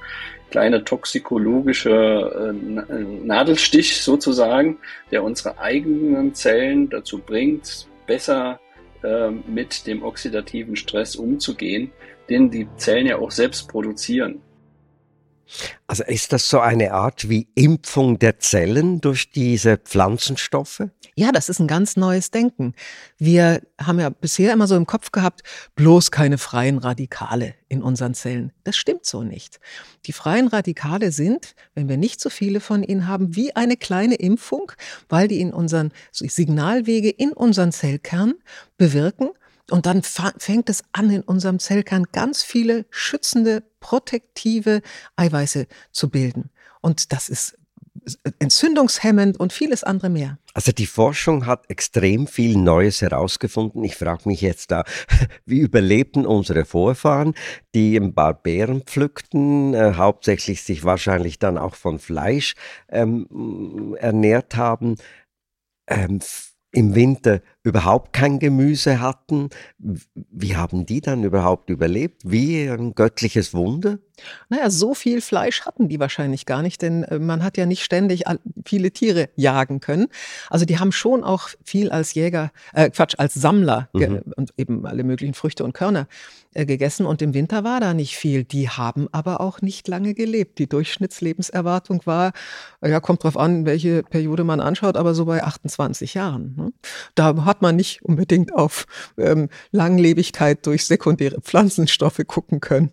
kleine 0.50 0.84
toxikologische 0.84 2.54
äh, 2.54 3.26
Nadelstich 3.26 4.02
sozusagen, 4.02 4.78
der 5.12 5.24
unsere 5.24 5.60
eigenen 5.60 6.34
Zellen 6.34 6.90
dazu 6.90 7.20
bringt, 7.20 7.88
besser 8.08 8.60
äh, 9.04 9.30
mit 9.30 9.86
dem 9.86 10.04
oxidativen 10.04 10.76
Stress 10.76 11.16
umzugehen, 11.16 11.92
den 12.30 12.50
die 12.50 12.68
Zellen 12.78 13.08
ja 13.08 13.18
auch 13.18 13.32
selbst 13.32 13.68
produzieren. 13.68 14.42
Also 15.88 16.04
ist 16.04 16.34
das 16.34 16.50
so 16.50 16.60
eine 16.60 16.94
Art 16.94 17.30
wie 17.30 17.48
Impfung 17.56 18.20
der 18.20 18.40
Zellen 18.40 19.02
durch 19.02 19.30
diese 19.32 19.78
Pflanzenstoffe? 19.78 20.84
Ja, 21.18 21.32
das 21.32 21.48
ist 21.48 21.60
ein 21.60 21.68
ganz 21.68 21.96
neues 21.96 22.30
Denken. 22.30 22.74
Wir 23.18 23.62
haben 23.80 24.00
ja 24.02 24.10
bisher 24.10 24.52
immer 24.52 24.68
so 24.68 24.76
im 24.76 24.86
Kopf 24.86 25.12
gehabt, 25.12 25.44
bloß 25.76 26.12
keine 26.12 26.38
freien 26.38 26.78
Radikale 26.78 27.54
in 27.70 27.82
unseren 27.82 28.14
Zellen. 28.14 28.52
Das 28.66 28.76
stimmt 28.76 29.06
so 29.06 29.24
nicht. 29.24 29.62
Die 30.06 30.12
freien 30.12 30.50
Radikale 30.50 31.12
sind, 31.12 31.56
wenn 31.74 31.88
wir 31.88 31.96
nicht 31.96 32.20
so 32.20 32.30
viele 32.30 32.60
von 32.60 32.84
ihnen 32.84 33.08
haben, 33.08 33.36
wie 33.36 33.56
eine 33.56 33.78
kleine 33.78 34.16
Impfung, 34.16 34.74
weil 35.08 35.30
die 35.30 35.40
in 35.40 35.54
unseren 35.54 35.94
Signalwege 36.12 37.10
in 37.10 37.32
unseren 37.32 37.72
Zellkern 37.72 38.34
bewirken 38.78 39.30
und 39.72 39.86
dann 39.86 40.04
fängt 40.04 40.70
es 40.70 40.84
an, 40.92 41.10
in 41.10 41.22
unserem 41.22 41.60
Zellkern 41.60 42.06
ganz 42.12 42.44
viele 42.44 42.86
schützende, 42.90 43.64
protektive 43.80 44.82
Eiweiße 45.16 45.68
zu 45.92 46.10
bilden. 46.10 46.50
Und 46.82 47.12
das 47.12 47.30
ist 47.30 47.58
entzündungshemmend 48.40 49.40
und 49.40 49.52
vieles 49.52 49.84
andere 49.84 50.10
mehr. 50.10 50.38
Also 50.54 50.72
die 50.72 50.86
Forschung 50.86 51.46
hat 51.46 51.70
extrem 51.70 52.28
viel 52.28 52.58
Neues 52.58 53.02
herausgefunden. 53.02 53.84
Ich 53.84 53.96
frage 53.96 54.30
mich 54.30 54.42
jetzt 54.42 54.72
da, 54.72 54.84
wie 55.46 55.60
überlebten 55.60 56.26
unsere 56.26 56.66
Vorfahren, 56.66 57.34
die 57.74 57.96
im 57.96 58.14
Barbären 58.14 58.84
pflückten, 58.84 59.74
äh, 59.74 59.94
hauptsächlich 59.96 60.64
sich 60.64 60.84
wahrscheinlich 60.84 61.40
dann 61.40 61.58
auch 61.58 61.76
von 61.76 62.00
Fleisch 62.00 62.56
ähm, 62.90 63.96
ernährt 64.00 64.56
haben. 64.56 64.96
Ähm, 65.88 66.20
im 66.76 66.94
Winter 66.94 67.42
überhaupt 67.64 68.12
kein 68.12 68.38
Gemüse 68.38 69.00
hatten. 69.00 69.50
Wie 70.14 70.58
haben 70.58 70.86
die 70.86 71.00
dann 71.00 71.24
überhaupt 71.24 71.70
überlebt? 71.70 72.22
Wie 72.26 72.70
ein 72.70 72.94
göttliches 72.94 73.54
Wunder? 73.54 74.00
Naja, 74.50 74.70
so 74.70 74.94
viel 74.94 75.22
Fleisch 75.22 75.62
hatten 75.66 75.90
die 75.90 76.00
wahrscheinlich 76.00 76.46
gar 76.46 76.62
nicht, 76.62 76.82
denn 76.82 77.04
äh, 77.04 77.20
man 77.20 77.44
hat 77.44 77.58
ja 77.58 77.66
nicht 77.66 77.84
ständig 77.84 78.24
viele 78.66 78.92
Tiere 78.92 79.30
jagen 79.36 79.80
können. 79.80 80.08
Also 80.50 80.66
die 80.66 80.80
haben 80.80 80.92
schon 80.92 81.24
auch 81.24 81.50
viel 81.64 81.92
als 81.92 82.14
Jäger, 82.14 82.52
äh, 82.74 82.90
Quatsch, 82.90 83.16
als 83.18 83.34
Sammler 83.34 83.90
mhm. 83.94 84.22
und 84.36 84.54
eben 84.58 84.86
alle 84.86 85.04
möglichen 85.04 85.34
Früchte 85.34 85.64
und 85.64 85.74
Körner 85.74 86.08
äh, 86.54 86.66
gegessen 86.66 87.06
und 87.06 87.22
im 87.22 87.34
Winter 87.34 87.64
war 87.64 87.80
da 87.80 87.94
nicht 87.94 88.16
viel. 88.16 88.44
Die 88.44 88.70
haben 88.70 89.08
aber 89.12 89.42
auch 89.42 89.62
nicht 89.62 89.88
lange 89.88 90.14
gelebt. 90.14 90.58
Die 90.60 90.68
Durchschnittslebenserwartung 90.68 92.02
war, 92.06 92.32
ja, 92.82 93.00
kommt 93.00 93.24
drauf 93.24 93.38
an, 93.38 93.66
welche 93.66 94.04
Periode 94.04 94.44
man 94.44 94.60
anschaut, 94.60 94.98
aber 94.98 95.14
so 95.14 95.26
bei 95.26 95.44
28 95.44 96.14
Jahren. 96.14 96.56
Ne? 96.56 96.74
Da 97.14 97.46
hat 97.46 97.62
man 97.62 97.76
nicht 97.76 98.04
unbedingt 98.04 98.54
auf 98.54 98.86
ähm, 99.18 99.50
Langlebigkeit 99.72 100.66
durch 100.66 100.86
sekundäre 100.86 101.42
Pflanzenstoffe 101.42 102.22
gucken 102.26 102.62
können. 102.62 102.92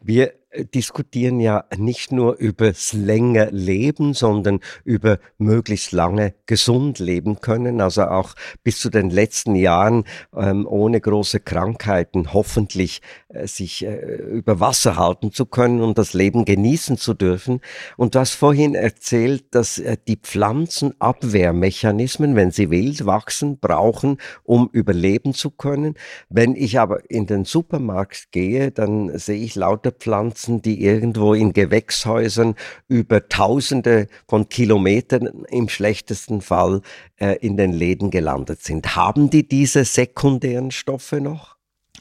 Wir 0.00 0.34
diskutieren 0.74 1.40
ja 1.40 1.64
nicht 1.76 2.12
nur 2.12 2.36
übers 2.36 2.92
länger 2.92 3.50
Leben, 3.50 4.14
sondern 4.14 4.60
über 4.84 5.18
möglichst 5.38 5.92
lange 5.92 6.34
gesund 6.46 6.98
leben 6.98 7.40
können, 7.40 7.80
also 7.80 8.04
auch 8.04 8.34
bis 8.62 8.78
zu 8.78 8.90
den 8.90 9.10
letzten 9.10 9.54
Jahren 9.54 10.04
ähm, 10.36 10.66
ohne 10.66 11.00
große 11.00 11.40
Krankheiten 11.40 12.32
hoffentlich 12.32 13.00
äh, 13.28 13.46
sich 13.46 13.84
äh, 13.84 13.96
über 13.96 14.60
Wasser 14.60 14.96
halten 14.96 15.32
zu 15.32 15.46
können 15.46 15.80
und 15.80 15.98
das 15.98 16.12
Leben 16.12 16.44
genießen 16.44 16.98
zu 16.98 17.14
dürfen. 17.14 17.60
Und 17.96 18.14
du 18.14 18.20
hast 18.20 18.34
vorhin 18.34 18.74
erzählt, 18.74 19.54
dass 19.54 19.78
äh, 19.78 19.96
die 20.06 20.16
Pflanzen 20.16 20.94
Abwehrmechanismen, 20.98 22.36
wenn 22.36 22.50
sie 22.50 22.70
wild 22.70 23.06
wachsen, 23.06 23.58
brauchen, 23.58 24.18
um 24.44 24.68
überleben 24.72 25.34
zu 25.34 25.50
können. 25.50 25.94
Wenn 26.28 26.54
ich 26.54 26.78
aber 26.78 27.10
in 27.10 27.26
den 27.26 27.44
Supermarkt 27.44 28.32
gehe, 28.32 28.70
dann 28.70 29.16
sehe 29.18 29.42
ich 29.42 29.54
lauter 29.54 29.92
Pflanzen, 29.92 30.41
Pflanzen, 30.42 30.62
die 30.62 30.82
irgendwo 30.82 31.34
in 31.34 31.52
Gewächshäusern 31.52 32.54
über 32.88 33.28
Tausende 33.28 34.08
von 34.28 34.48
Kilometern 34.48 35.44
im 35.48 35.68
schlechtesten 35.68 36.40
Fall 36.40 36.82
äh, 37.20 37.36
in 37.40 37.56
den 37.56 37.72
Läden 37.72 38.10
gelandet 38.10 38.62
sind. 38.62 38.96
Haben 38.96 39.30
die 39.30 39.46
diese 39.46 39.84
sekundären 39.84 40.70
Stoffe 40.70 41.20
noch? 41.20 41.56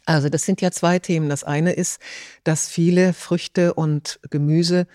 Also 0.06 0.30
das 0.30 0.44
sind 0.44 0.62
ja 0.62 0.72
zwei 0.72 1.00
Themen. 1.00 1.30
Das 1.30 1.44
eine 1.44 1.74
ist, 1.74 2.00
dass 2.44 2.68
viele 2.68 3.14
Früchte 3.14 3.74
und 3.74 4.20
Gemüse 4.30 4.88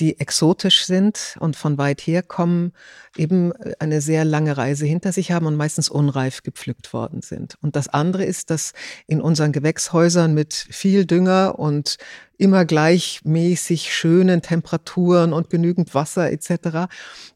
die 0.00 0.20
exotisch 0.20 0.84
sind 0.84 1.36
und 1.40 1.56
von 1.56 1.76
weit 1.76 2.00
her 2.00 2.22
kommen, 2.22 2.72
eben 3.16 3.52
eine 3.80 4.00
sehr 4.00 4.24
lange 4.24 4.56
Reise 4.56 4.86
hinter 4.86 5.12
sich 5.12 5.32
haben 5.32 5.46
und 5.46 5.56
meistens 5.56 5.88
unreif 5.88 6.42
gepflückt 6.42 6.92
worden 6.92 7.22
sind. 7.22 7.56
Und 7.62 7.74
das 7.74 7.88
andere 7.88 8.24
ist, 8.24 8.50
dass 8.50 8.74
in 9.06 9.20
unseren 9.20 9.52
Gewächshäusern 9.52 10.34
mit 10.34 10.54
viel 10.54 11.04
Dünger 11.04 11.58
und 11.58 11.98
immer 12.36 12.64
gleichmäßig 12.64 13.92
schönen 13.92 14.42
Temperaturen 14.42 15.32
und 15.32 15.50
genügend 15.50 15.94
Wasser 15.94 16.30
etc. 16.30 16.88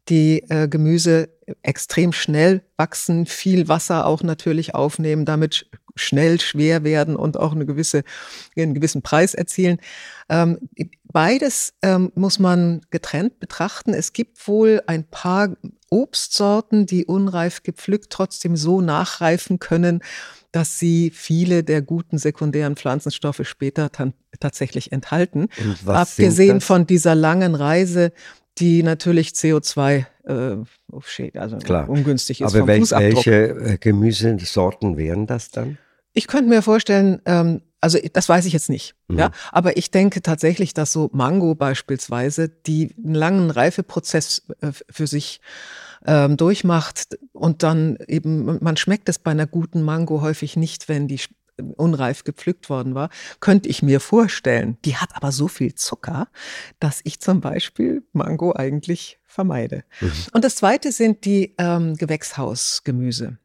die 0.08 0.44
äh, 0.48 0.68
Gemüse 0.68 1.30
extrem 1.62 2.12
schnell 2.12 2.62
wachsen, 2.76 3.26
viel 3.26 3.66
Wasser 3.66 4.06
auch 4.06 4.22
natürlich 4.22 4.76
aufnehmen, 4.76 5.24
damit 5.24 5.66
schnell 5.94 6.40
schwer 6.40 6.84
werden 6.84 7.16
und 7.16 7.36
auch 7.36 7.52
eine 7.52 7.66
gewisse, 7.66 8.04
einen 8.56 8.74
gewissen 8.74 9.02
Preis 9.02 9.34
erzielen. 9.34 9.78
Ähm, 10.28 10.58
beides 11.12 11.74
ähm, 11.82 12.10
muss 12.14 12.38
man 12.38 12.80
getrennt 12.90 13.38
betrachten. 13.38 13.94
Es 13.94 14.12
gibt 14.12 14.46
wohl 14.48 14.82
ein 14.86 15.04
paar 15.04 15.56
Obstsorten, 15.90 16.86
die 16.86 17.04
unreif 17.04 17.62
gepflückt 17.62 18.10
trotzdem 18.10 18.56
so 18.56 18.80
nachreifen 18.80 19.58
können, 19.58 20.02
dass 20.50 20.78
sie 20.78 21.10
viele 21.10 21.64
der 21.64 21.82
guten 21.82 22.18
sekundären 22.18 22.76
Pflanzenstoffe 22.76 23.42
später 23.44 23.90
tatsächlich 24.40 24.92
enthalten. 24.92 25.48
Abgesehen 25.86 26.60
von 26.60 26.86
dieser 26.86 27.14
langen 27.14 27.54
Reise, 27.54 28.12
die 28.58 28.82
natürlich 28.82 29.28
CO2 29.30 30.04
äh, 30.24 30.56
also 31.34 31.56
Klar. 31.58 31.88
ungünstig 31.88 32.40
ist. 32.40 32.54
Aber 32.54 32.66
welch, 32.66 32.90
welche 32.90 33.48
äh, 33.48 33.78
Gemüsesorten 33.78 34.96
wären 34.96 35.26
das 35.26 35.50
dann? 35.50 35.78
Ich 36.12 36.26
könnte 36.26 36.50
mir 36.50 36.62
vorstellen, 36.62 37.20
ähm, 37.24 37.62
also 37.82 37.98
das 38.12 38.28
weiß 38.28 38.46
ich 38.46 38.54
jetzt 38.54 38.70
nicht, 38.70 38.94
mhm. 39.08 39.18
ja, 39.18 39.30
aber 39.50 39.76
ich 39.76 39.90
denke 39.90 40.22
tatsächlich, 40.22 40.72
dass 40.72 40.92
so 40.92 41.10
Mango 41.12 41.54
beispielsweise, 41.54 42.48
die 42.48 42.94
einen 42.96 43.14
langen 43.14 43.50
Reifeprozess 43.50 44.46
äh, 44.60 44.72
für 44.88 45.06
sich 45.06 45.40
ähm, 46.06 46.36
durchmacht 46.36 47.18
und 47.32 47.62
dann 47.62 47.98
eben, 48.08 48.58
man 48.62 48.76
schmeckt 48.76 49.08
es 49.08 49.18
bei 49.18 49.32
einer 49.32 49.46
guten 49.46 49.82
Mango 49.82 50.22
häufig 50.22 50.56
nicht, 50.56 50.88
wenn 50.88 51.08
die 51.08 51.20
unreif 51.76 52.24
gepflückt 52.24 52.70
worden 52.70 52.94
war, 52.94 53.10
könnte 53.40 53.68
ich 53.68 53.82
mir 53.82 54.00
vorstellen. 54.00 54.78
Die 54.84 54.96
hat 54.96 55.10
aber 55.14 55.32
so 55.32 55.48
viel 55.48 55.74
Zucker, 55.74 56.28
dass 56.80 57.00
ich 57.04 57.20
zum 57.20 57.40
Beispiel 57.40 58.02
Mango 58.12 58.54
eigentlich 58.54 59.18
vermeide. 59.26 59.84
Mhm. 60.00 60.12
Und 60.32 60.44
das 60.44 60.56
zweite 60.56 60.92
sind 60.92 61.24
die 61.24 61.54
ähm, 61.58 61.96
Gewächshausgemüse. 61.96 63.38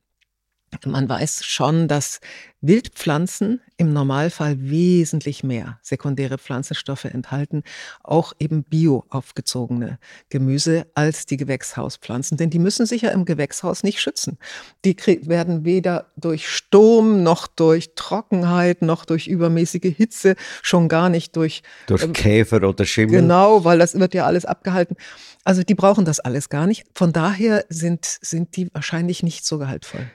Man 0.86 1.08
weiß 1.08 1.46
schon, 1.46 1.88
dass 1.88 2.20
Wildpflanzen 2.62 3.62
im 3.78 3.94
Normalfall 3.94 4.58
wesentlich 4.60 5.44
mehr 5.44 5.80
sekundäre 5.82 6.38
Pflanzenstoffe 6.38 7.06
enthalten, 7.06 7.64
auch 8.04 8.34
eben 8.40 8.64
bio 8.64 9.06
aufgezogene 9.10 10.00
Gemüse 10.30 10.88
als 10.94 11.26
die 11.26 11.38
Gewächshauspflanzen, 11.38 12.36
denn 12.38 12.50
die 12.50 12.60
müssen 12.60 12.86
sich 12.86 13.04
ja 13.04 13.12
im 13.12 13.26
Gewächshaus 13.26 13.84
nicht 13.84 14.02
schützen. 14.02 14.40
Die 14.84 14.98
werden 15.28 15.64
weder 15.64 16.12
durch 16.18 16.50
Sturm 16.50 17.24
noch 17.24 17.48
durch 17.48 17.94
Trockenheit 17.96 18.82
noch 18.82 19.06
durch 19.06 19.28
übermäßige 19.28 19.96
Hitze, 19.96 20.36
schon 20.64 20.90
gar 20.90 21.10
nicht 21.10 21.36
durch 21.36 21.62
durch 21.86 22.04
ähm, 22.04 22.14
Käfer 22.14 22.68
oder 22.68 22.86
Schimmel. 22.86 23.22
Genau, 23.22 23.64
weil 23.64 23.78
das 23.78 23.98
wird 24.00 24.14
ja 24.14 24.26
alles 24.26 24.46
abgehalten. 24.46 24.98
Also 25.44 25.64
die 25.64 25.76
brauchen 25.76 26.04
das 26.06 26.20
alles 26.20 26.50
gar 26.50 26.68
nicht. 26.68 26.86
Von 26.94 27.14
daher 27.14 27.66
sind 27.70 28.18
sind 28.22 28.58
die 28.58 28.70
wahrscheinlich 28.74 29.24
nicht 29.24 29.46
so 29.46 29.60
gehaltvoll. 29.60 30.10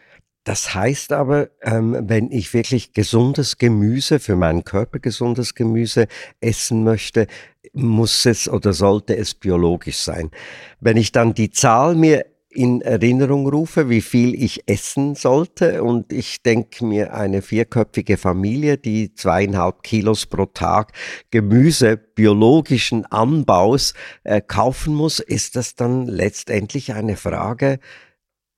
Das 0.45 0.75
heißt 0.75 1.13
aber, 1.13 1.51
ähm, 1.63 1.97
wenn 2.01 2.33
ich 2.33 2.53
wirklich 2.53 2.93
gesundes 2.93 3.59
Gemüse, 3.59 4.19
für 4.19 4.35
meinen 4.35 4.65
Körper 4.65 4.99
gesundes 4.99 5.55
Gemüse 5.55 6.09
essen 6.41 6.83
möchte, 6.83 7.29
muss 7.73 8.27
es 8.27 8.49
oder 8.49 8.73
sollte 8.73 9.17
es 9.17 9.35
biologisch 9.35 9.99
sein. 9.99 10.31
Wenn 10.81 10.97
ich 10.97 11.13
dann 11.13 11.35
die 11.35 11.51
Zahl 11.51 11.95
mir 11.95 12.27
in 12.55 12.83
Erinnerung 12.83 13.49
rufe, 13.49 13.89
wie 13.89 14.01
viel 14.01 14.35
ich 14.35 14.69
essen 14.69 15.15
sollte. 15.15 15.83
Und 15.83 16.13
ich 16.13 16.43
denke 16.43 16.85
mir, 16.85 17.15
eine 17.15 17.43
vierköpfige 17.43 18.17
Familie, 18.17 18.79
die 18.79 19.15
zweieinhalb 19.15 19.83
Kilos 19.83 20.27
pro 20.27 20.47
Tag 20.47 20.93
Gemüse 21.31 21.97
biologischen 21.97 23.07
Anbaus 23.07 23.95
äh, 24.25 24.41
kaufen 24.41 24.95
muss, 24.95 25.19
ist 25.19 25.57
das 25.57 25.75
dann 25.75 26.07
letztendlich 26.07 26.93
eine 26.93 27.17
Frage 27.17 27.79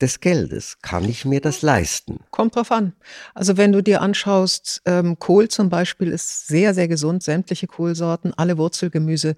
des 0.01 0.21
Geldes. 0.21 0.79
Kann 0.83 1.05
ich 1.05 1.25
mir 1.25 1.41
das 1.41 1.63
leisten? 1.63 2.21
Kommt 2.31 2.57
drauf 2.57 2.73
an. 2.73 2.95
Also 3.35 3.57
wenn 3.57 3.73
du 3.73 3.83
dir 3.83 4.03
anschaust, 4.03 4.83
ähm, 4.87 5.19
Kohl 5.19 5.49
zum 5.49 5.69
Beispiel 5.69 6.09
ist 6.09 6.47
sehr, 6.47 6.75
sehr 6.75 6.89
gesund, 6.89 7.23
sämtliche 7.23 7.67
Kohlsorten, 7.67 8.35
alle 8.35 8.59
Wurzelgemüse. 8.59 9.37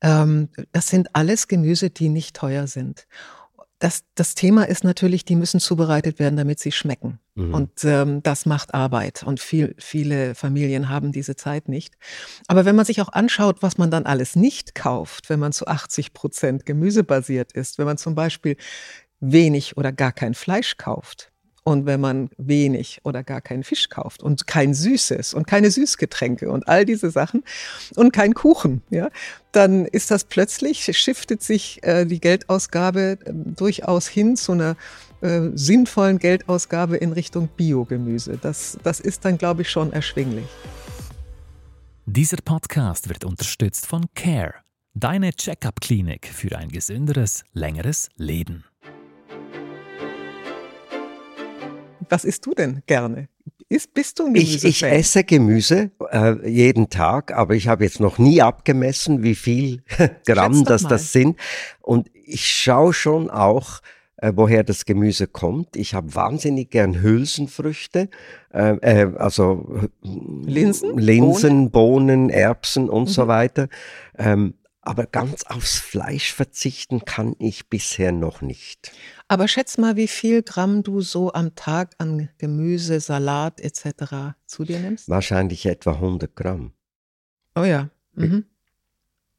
Ähm, 0.00 0.48
das 0.72 0.88
sind 0.88 1.14
alles 1.14 1.48
Gemüse, 1.48 1.90
die 1.90 2.08
nicht 2.08 2.36
teuer 2.36 2.66
sind. 2.66 3.06
Das, 3.80 4.02
das 4.16 4.34
Thema 4.34 4.64
ist 4.66 4.82
natürlich, 4.82 5.24
die 5.24 5.36
müssen 5.36 5.60
zubereitet 5.60 6.18
werden, 6.18 6.36
damit 6.36 6.58
sie 6.58 6.72
schmecken. 6.72 7.20
Mhm. 7.36 7.54
Und 7.54 7.84
ähm, 7.84 8.22
das 8.24 8.44
macht 8.44 8.74
Arbeit. 8.74 9.22
Und 9.22 9.38
viel, 9.38 9.76
viele 9.78 10.34
Familien 10.34 10.88
haben 10.88 11.12
diese 11.12 11.36
Zeit 11.36 11.68
nicht. 11.68 11.94
Aber 12.48 12.64
wenn 12.64 12.74
man 12.74 12.84
sich 12.84 13.00
auch 13.00 13.12
anschaut, 13.12 13.62
was 13.62 13.78
man 13.78 13.92
dann 13.92 14.04
alles 14.04 14.34
nicht 14.34 14.74
kauft, 14.74 15.30
wenn 15.30 15.38
man 15.38 15.52
zu 15.52 15.68
80 15.68 16.12
Prozent 16.12 16.66
gemüsebasiert 16.66 17.52
ist, 17.52 17.78
wenn 17.78 17.86
man 17.86 17.98
zum 17.98 18.16
Beispiel 18.16 18.56
wenig 19.20 19.76
oder 19.76 19.92
gar 19.92 20.12
kein 20.12 20.34
Fleisch 20.34 20.76
kauft 20.76 21.30
und 21.68 21.84
wenn 21.84 22.00
man 22.00 22.30
wenig 22.38 23.00
oder 23.04 23.22
gar 23.22 23.42
keinen 23.42 23.62
Fisch 23.62 23.90
kauft 23.90 24.22
und 24.22 24.46
kein 24.46 24.72
Süßes 24.72 25.34
und 25.34 25.46
keine 25.46 25.70
Süßgetränke 25.70 26.50
und 26.50 26.66
all 26.66 26.86
diese 26.86 27.10
Sachen 27.10 27.44
und 27.94 28.12
kein 28.12 28.32
Kuchen, 28.32 28.80
ja, 28.88 29.10
dann 29.52 29.84
ist 29.84 30.10
das 30.10 30.24
plötzlich, 30.24 30.84
shiftet 30.96 31.42
sich 31.42 31.82
äh, 31.82 32.06
die 32.06 32.20
Geldausgabe 32.20 33.18
äh, 33.22 33.32
durchaus 33.34 34.08
hin 34.08 34.36
zu 34.36 34.52
einer 34.52 34.76
äh, 35.20 35.50
sinnvollen 35.52 36.18
Geldausgabe 36.18 36.96
in 36.96 37.12
Richtung 37.12 37.48
Biogemüse. 37.54 38.38
Das, 38.40 38.78
das 38.82 38.98
ist 38.98 39.26
dann, 39.26 39.36
glaube 39.36 39.60
ich, 39.60 39.70
schon 39.70 39.92
erschwinglich. 39.92 40.46
Dieser 42.06 42.38
Podcast 42.42 43.10
wird 43.10 43.26
unterstützt 43.26 43.86
von 43.86 44.06
CARE, 44.14 44.54
deine 44.94 45.34
Check-up-Klinik 45.34 46.28
für 46.28 46.56
ein 46.56 46.70
gesünderes, 46.70 47.44
längeres 47.52 48.08
Leben. 48.16 48.64
Was 52.08 52.24
isst 52.24 52.46
du 52.46 52.52
denn 52.52 52.82
gerne? 52.86 53.28
Ist, 53.68 53.92
bist 53.92 54.18
du 54.18 54.26
ein 54.26 54.34
Ich, 54.34 54.64
ich 54.64 54.82
esse 54.82 55.24
Gemüse 55.24 55.90
äh, 56.10 56.48
jeden 56.48 56.88
Tag, 56.88 57.32
aber 57.32 57.54
ich 57.54 57.68
habe 57.68 57.84
jetzt 57.84 58.00
noch 58.00 58.18
nie 58.18 58.40
abgemessen, 58.40 59.22
wie 59.22 59.34
viel 59.34 59.82
Gramm 60.26 60.64
das, 60.64 60.84
das 60.84 61.12
sind. 61.12 61.38
Und 61.82 62.10
ich 62.24 62.46
schaue 62.46 62.94
schon 62.94 63.28
auch, 63.28 63.80
äh, 64.16 64.32
woher 64.34 64.64
das 64.64 64.84
Gemüse 64.86 65.26
kommt. 65.26 65.76
Ich 65.76 65.94
habe 65.94 66.14
wahnsinnig 66.14 66.70
gern 66.70 67.02
Hülsenfrüchte, 67.02 68.08
äh, 68.52 68.76
äh 68.80 69.14
also 69.16 69.88
Linsen, 70.02 70.96
Linsen 70.96 71.70
Bohnen, 71.70 71.70
Bohnen 71.70 72.30
Erbsen 72.30 72.88
und 72.88 73.04
mhm. 73.04 73.12
so 73.12 73.28
weiter. 73.28 73.68
Ähm, 74.16 74.54
aber 74.80 75.06
ganz 75.06 75.44
aufs 75.44 75.78
Fleisch 75.78 76.32
verzichten 76.32 77.04
kann 77.04 77.34
ich 77.38 77.68
bisher 77.68 78.12
noch 78.12 78.40
nicht. 78.40 78.92
Aber 79.26 79.48
schätz 79.48 79.76
mal, 79.76 79.96
wie 79.96 80.08
viel 80.08 80.42
Gramm 80.42 80.82
du 80.82 81.00
so 81.00 81.32
am 81.32 81.54
Tag 81.54 81.94
an 81.98 82.28
Gemüse, 82.38 83.00
Salat 83.00 83.60
etc. 83.60 84.36
zu 84.46 84.64
dir 84.64 84.78
nimmst? 84.78 85.08
Wahrscheinlich 85.08 85.66
etwa 85.66 85.92
100 85.92 86.34
Gramm. 86.34 86.72
Oh 87.54 87.64
ja. 87.64 87.90
Mhm. 88.14 88.46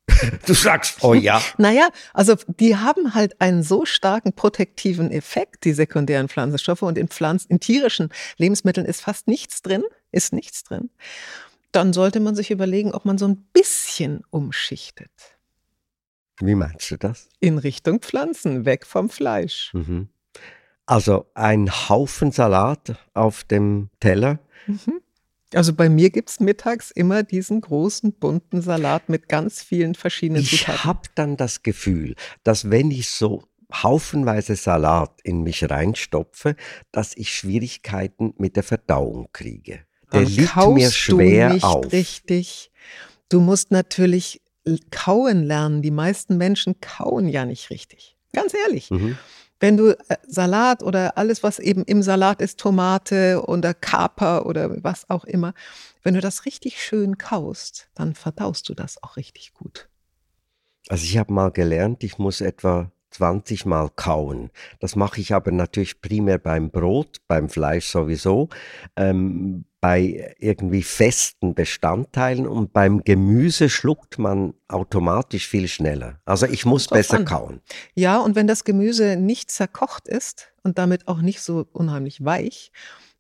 Du 0.46 0.54
sagst, 0.54 1.04
oh 1.04 1.14
ja. 1.14 1.42
naja, 1.58 1.90
also 2.14 2.36
die 2.48 2.76
haben 2.76 3.14
halt 3.14 3.40
einen 3.40 3.64
so 3.64 3.86
starken 3.86 4.34
protektiven 4.34 5.12
Effekt, 5.12 5.64
die 5.64 5.74
sekundären 5.74 6.28
Pflanzenstoffe. 6.28 6.82
Und 6.82 6.98
in, 6.98 7.08
Pflanzen, 7.08 7.52
in 7.52 7.60
tierischen 7.60 8.10
Lebensmitteln 8.38 8.86
ist 8.86 9.02
fast 9.02 9.28
nichts 9.28 9.62
drin, 9.62 9.84
ist 10.12 10.34
nichts 10.34 10.64
drin. 10.64 10.90
Dann 11.72 11.94
sollte 11.94 12.20
man 12.20 12.36
sich 12.36 12.52
überlegen, 12.52 12.94
ob 12.94 13.06
man 13.06 13.18
so 13.18 13.28
ein 13.28 13.48
bisschen 13.54 14.24
umschichtet. 14.30 15.12
Wie 16.42 16.56
meinst 16.56 16.90
du 16.90 16.98
das? 16.98 17.30
In 17.40 17.58
Richtung 17.58 18.00
Pflanzen, 18.00 18.66
weg 18.66 18.86
vom 18.86 19.10
Fleisch. 19.10 19.72
Mhm. 19.74 20.10
Also 20.86 21.30
ein 21.36 21.70
Haufen 21.70 22.32
Salat 22.32 22.98
auf 23.14 23.44
dem 23.44 23.90
Teller. 24.00 24.40
Mhm. 24.66 25.02
Also 25.54 25.74
bei 25.74 25.90
mir 25.90 26.12
gibt 26.12 26.30
es 26.30 26.40
mittags 26.40 26.92
immer 26.92 27.24
diesen 27.24 27.62
großen 27.62 28.14
bunten 28.14 28.62
Salat 28.62 29.10
mit 29.10 29.28
ganz 29.28 29.62
vielen 29.62 29.96
verschiedenen 29.96 30.42
ich 30.42 30.60
Zutaten. 30.60 30.76
Ich 30.76 30.86
habe 30.86 31.02
dann 31.16 31.38
das 31.38 31.64
Gefühl, 31.64 32.16
dass 32.44 32.70
wenn 32.70 32.92
ich 32.92 33.10
so 33.10 33.44
haufenweise 33.74 34.56
Salat 34.56 35.20
in 35.24 35.42
mich 35.42 35.70
reinstopfe, 35.70 36.56
dass 36.92 37.16
ich 37.16 37.34
Schwierigkeiten 37.36 38.34
mit 38.38 38.56
der 38.56 38.64
Verdauung 38.64 39.30
kriege. 39.32 39.86
Der 40.12 40.22
dann 40.22 40.32
liegt 40.32 40.56
mir 40.56 40.92
schwer 40.92 41.50
du 41.50 41.54
nicht 41.56 41.64
auf. 41.64 41.92
Richtig. 41.92 42.72
Du 43.30 43.40
musst 43.40 43.72
natürlich 43.72 44.42
kauen 44.92 45.44
lernen. 45.44 45.82
Die 45.82 45.92
meisten 45.92 46.38
Menschen 46.38 46.80
kauen 46.82 47.28
ja 47.28 47.46
nicht 47.46 47.70
richtig. 47.70 48.18
Ganz 48.34 48.54
ehrlich. 48.54 48.92
Mhm. 48.92 49.18
Wenn 49.60 49.76
du 49.76 49.90
äh, 49.90 50.18
Salat 50.26 50.84
oder 50.84 51.18
alles, 51.18 51.44
was 51.44 51.60
eben 51.60 51.84
im 51.84 52.02
Salat 52.02 52.42
ist, 52.42 52.60
Tomate 52.60 53.44
oder 53.46 53.74
Kaper 53.74 54.46
oder 54.46 54.84
was 54.84 55.10
auch 55.10 55.26
immer, 55.26 55.54
wenn 56.02 56.14
du 56.14 56.22
das 56.22 56.46
richtig 56.46 56.82
schön 56.82 57.18
kaust, 57.18 57.90
dann 57.94 58.16
verdaust 58.16 58.70
du 58.70 58.74
das 58.74 59.04
auch 59.04 59.18
richtig 59.18 59.54
gut. 59.54 59.90
Also 60.88 61.04
ich 61.04 61.18
habe 61.18 61.34
mal 61.34 61.52
gelernt, 61.52 62.04
ich 62.04 62.18
muss 62.18 62.42
etwa 62.42 62.92
20 63.12 63.66
Mal 63.66 63.90
kauen. 63.96 64.50
Das 64.80 64.96
mache 64.96 65.20
ich 65.20 65.34
aber 65.34 65.52
natürlich 65.52 66.02
primär 66.02 66.38
beim 66.38 66.70
Brot, 66.72 67.18
beim 67.28 67.50
Fleisch 67.50 67.88
sowieso, 67.88 68.50
ähm, 68.96 69.66
bei 69.82 70.36
irgendwie 70.40 70.84
festen 70.84 71.54
Bestandteilen 71.54 72.48
und 72.48 72.74
beim 72.74 73.04
Gemüse 73.04 73.70
schluckt 73.70 74.20
man 74.20 74.54
automatisch 74.68 75.48
viel 75.48 75.68
schneller. 75.68 76.20
Also 76.26 76.46
ich 76.46 76.66
muss 76.66 76.88
besser 76.88 77.18
an. 77.18 77.26
kauen. 77.26 77.62
Ja, 77.96 78.20
und 78.20 78.36
wenn 78.36 78.48
das 78.48 78.66
Gemüse 78.66 79.16
nicht 79.16 79.52
zerkocht 79.52 80.08
ist 80.08 80.52
und 80.64 80.78
damit 80.78 81.08
auch 81.08 81.22
nicht 81.22 81.42
so 81.42 81.66
unheimlich 81.72 82.24
weich, 82.24 82.72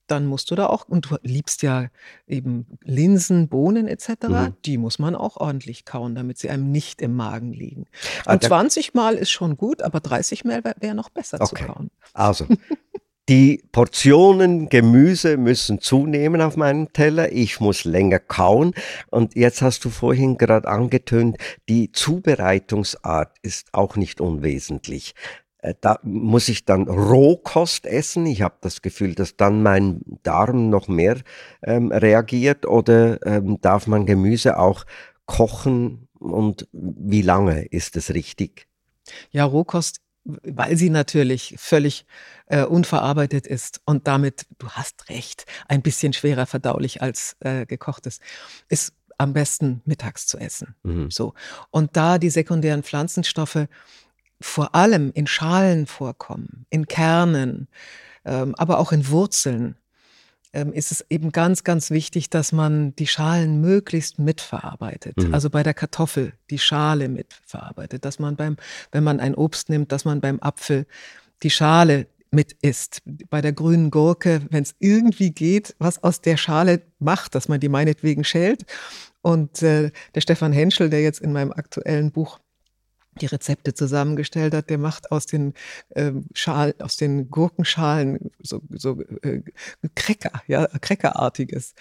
dann 0.08 0.26
musst 0.26 0.50
du 0.52 0.56
da 0.56 0.67
auch, 0.67 0.88
und 0.88 1.10
du 1.10 1.17
liebst 1.22 1.62
ja 1.62 1.88
eben 2.28 2.65
Linsen, 2.84 3.48
Bohnen 3.48 3.88
etc., 3.88 4.10
mhm. 4.28 4.56
die 4.65 4.78
muss 4.78 5.00
man 5.00 5.15
auch 5.15 5.38
ordentlich 5.38 5.86
kauen, 5.86 6.15
damit 6.15 6.39
sie 6.39 6.50
einem 6.50 6.72
nicht 6.72 7.02
im 7.02 7.15
Magen 7.15 7.54
liegen. 7.54 7.86
Ah, 8.26 8.34
und 8.34 8.43
ah, 8.43 8.48
20 8.48 8.93
Mal 8.93 9.15
ist 9.15 9.30
schon 9.32 9.56
gut, 9.56 9.82
aber 9.82 10.00
30 10.00 10.45
Mal 10.45 10.63
wäre 10.63 10.76
wär 10.80 10.93
noch 10.93 11.10
besser 11.10 11.39
okay. 11.39 11.63
zu 11.63 11.72
kauen. 11.72 11.91
Also, 12.13 12.48
die 13.30 13.63
Portionen 13.72 14.70
Gemüse 14.70 15.38
müssen 15.38 15.80
zunehmen 15.80 16.42
auf 16.42 16.58
meinem 16.58 16.92
Teller. 16.94 17.32
Ich 17.32 17.60
muss 17.60 17.86
länger 17.86 18.18
kauen. 18.18 18.74
Und 19.12 19.36
jetzt 19.36 19.62
hast 19.62 19.86
du 19.86 19.92
vorhin 19.92 20.39
gerade 20.39 20.68
angetönt, 20.68 21.38
die 21.70 21.92
Zubereitungsart 21.92 23.38
ist 23.44 23.68
auch 23.72 23.96
nicht 23.98 24.20
unwesentlich. 24.20 25.13
Äh, 25.60 25.76
da 25.80 26.00
muss 26.02 26.50
ich 26.50 26.65
dann 26.65 26.89
Rohkost 26.89 27.86
essen. 27.86 28.26
Ich 28.26 28.42
habe 28.42 28.56
das 28.62 28.82
Gefühl, 28.82 29.13
dass 29.13 29.38
dann 29.38 29.62
mein 29.62 30.02
Darm 30.24 30.72
noch 30.72 30.88
mehr 30.88 31.18
ähm, 31.62 31.92
reagiert. 31.92 32.65
Oder 32.65 33.24
ähm, 33.28 33.62
darf 33.62 33.86
man 33.86 34.08
Gemüse 34.08 34.58
auch 34.58 34.86
kochen 35.28 36.08
und 36.18 36.68
wie 36.72 37.22
lange 37.22 37.63
ist 37.65 37.96
es 37.96 38.12
richtig? 38.12 38.65
Ja, 39.30 39.46
Rohkost, 39.46 40.02
weil 40.44 40.78
sie 40.78 40.89
natürlich 40.89 41.56
völlig 41.58 42.06
äh, 42.48 42.63
unverarbeitet 42.63 43.48
ist 43.48 43.82
und 43.86 44.08
damit, 44.08 44.46
du 44.58 44.70
hast 44.70 45.10
recht, 45.10 45.46
ein 45.68 45.82
bisschen 45.82 46.13
schwerer 46.13 46.46
verdaulich 46.46 47.02
als 47.02 47.36
äh, 47.39 47.65
gekochtes, 47.65 48.20
ist 48.68 48.94
am 49.18 49.34
besten 49.34 49.82
mittags 49.86 50.28
zu 50.28 50.38
essen. 50.38 50.76
Mhm. 50.84 51.12
So. 51.12 51.34
Und 51.72 51.96
da 51.98 52.18
die 52.18 52.30
sekundären 52.30 52.84
Pflanzenstoffe 52.84 53.68
vor 54.42 54.74
allem 54.74 55.12
in 55.13 55.28
Schalen 55.28 55.86
vorkommen, 55.86 56.65
in 56.70 56.86
Kernen, 56.88 57.68
ähm, 58.26 58.56
aber 58.56 58.80
auch 58.80 58.92
in 58.92 59.10
Wurzeln, 59.10 59.76
ist 60.52 60.92
es 60.92 61.06
eben 61.10 61.32
ganz, 61.32 61.64
ganz 61.64 61.92
wichtig, 61.92 62.30
dass 62.30 62.52
man 62.52 62.96
die 62.96 63.08
Schalen 63.08 63.62
möglichst 63.62 64.18
mitverarbeitet. 64.18 65.18
Mhm. 65.18 65.34
Also 65.34 65.50
bei 65.50 65.62
der 65.62 65.74
Kartoffel 65.74 66.34
die 66.50 66.58
Schale 66.58 67.08
mitverarbeitet, 67.08 68.04
dass 68.04 68.18
man 68.20 68.36
beim, 68.36 68.58
wenn 68.92 69.04
man 69.04 69.20
ein 69.20 69.36
Obst 69.36 69.70
nimmt, 69.70 69.92
dass 69.92 70.06
man 70.06 70.22
beim 70.22 70.40
Apfel 70.40 70.88
die 71.44 71.52
Schale 71.52 72.08
mit 72.32 72.54
isst. 72.62 73.02
Bei 73.30 73.42
der 73.42 73.54
grünen 73.54 73.92
Gurke, 73.92 74.42
wenn 74.50 74.64
es 74.64 74.76
irgendwie 74.80 75.32
geht, 75.32 75.76
was 75.80 76.04
aus 76.04 76.22
der 76.22 76.38
Schale 76.38 76.82
macht, 77.00 77.36
dass 77.36 77.48
man 77.48 77.60
die 77.60 77.70
meinetwegen 77.70 78.24
schält. 78.24 78.66
Und 79.22 79.62
äh, 79.64 79.92
der 80.16 80.22
Stefan 80.22 80.54
Henschel, 80.54 80.90
der 80.90 81.02
jetzt 81.02 81.20
in 81.20 81.34
meinem 81.34 81.52
aktuellen 81.52 82.12
Buch 82.12 82.40
die 83.22 83.26
Rezepte 83.26 83.74
zusammengestellt 83.74 84.54
hat, 84.54 84.69
der 84.69 84.78
macht 84.78 85.12
aus 85.12 85.26
den 85.26 85.54
ähm, 85.95 86.26
Schal, 86.34 86.76
aus 86.80 86.98
den 86.98 87.30
Gurkenschalen 87.30 88.32
so, 88.41 88.62
so 88.69 89.02
äh, 89.22 89.41
Cracker, 89.95 90.41
ja, 90.48 90.67
Crackerartiges. 90.67 91.74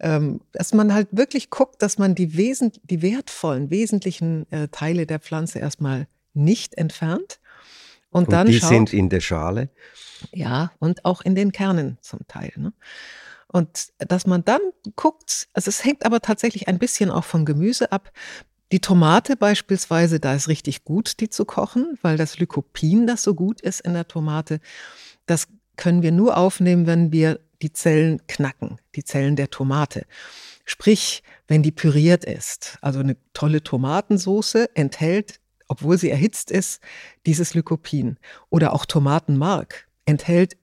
Ähm, 0.00 0.40
dass 0.52 0.74
man 0.74 0.92
halt 0.92 1.08
wirklich 1.12 1.50
guckt, 1.50 1.82
dass 1.82 1.98
man 1.98 2.14
die 2.14 2.36
wesen, 2.36 2.72
die 2.82 3.02
wertvollen, 3.02 3.70
wesentlichen 3.70 4.50
äh, 4.50 4.68
Teile 4.68 5.06
der 5.06 5.20
Pflanze 5.20 5.58
erstmal 5.58 6.06
nicht 6.34 6.74
entfernt. 6.74 7.40
Und, 8.10 8.24
und 8.24 8.32
dann 8.32 8.46
die 8.46 8.58
schaut, 8.58 8.68
sind 8.68 8.92
in 8.92 9.08
der 9.08 9.20
Schale. 9.20 9.70
Ja, 10.32 10.72
und 10.78 11.04
auch 11.04 11.22
in 11.22 11.34
den 11.34 11.52
Kernen 11.52 11.98
zum 12.02 12.20
Teil. 12.28 12.52
Ne? 12.56 12.72
Und 13.48 13.92
dass 13.98 14.26
man 14.26 14.44
dann 14.44 14.60
guckt, 14.96 15.48
also 15.52 15.68
es 15.68 15.84
hängt 15.84 16.04
aber 16.06 16.20
tatsächlich 16.20 16.68
ein 16.68 16.78
bisschen 16.78 17.10
auch 17.10 17.24
vom 17.24 17.44
Gemüse 17.44 17.92
ab. 17.92 18.10
Die 18.72 18.80
Tomate 18.80 19.36
beispielsweise, 19.36 20.18
da 20.18 20.34
ist 20.34 20.48
richtig 20.48 20.82
gut, 20.82 21.20
die 21.20 21.28
zu 21.28 21.44
kochen, 21.44 21.98
weil 22.00 22.16
das 22.16 22.38
Lycopin, 22.38 23.06
das 23.06 23.22
so 23.22 23.34
gut 23.34 23.60
ist 23.60 23.80
in 23.80 23.92
der 23.92 24.08
Tomate, 24.08 24.60
das 25.26 25.48
können 25.76 26.02
wir 26.02 26.10
nur 26.10 26.38
aufnehmen, 26.38 26.86
wenn 26.86 27.12
wir 27.12 27.38
die 27.60 27.74
Zellen 27.74 28.26
knacken, 28.28 28.78
die 28.94 29.04
Zellen 29.04 29.36
der 29.36 29.50
Tomate. 29.50 30.06
Sprich, 30.64 31.22
wenn 31.48 31.62
die 31.62 31.70
püriert 31.70 32.24
ist. 32.24 32.78
Also 32.80 33.00
eine 33.00 33.18
tolle 33.34 33.62
Tomatensoße 33.62 34.74
enthält, 34.74 35.38
obwohl 35.68 35.98
sie 35.98 36.08
erhitzt 36.08 36.50
ist, 36.50 36.80
dieses 37.26 37.52
Lycopin. 37.52 38.16
Oder 38.48 38.72
auch 38.72 38.86
Tomatenmark 38.86 39.86
enthält 40.06 40.56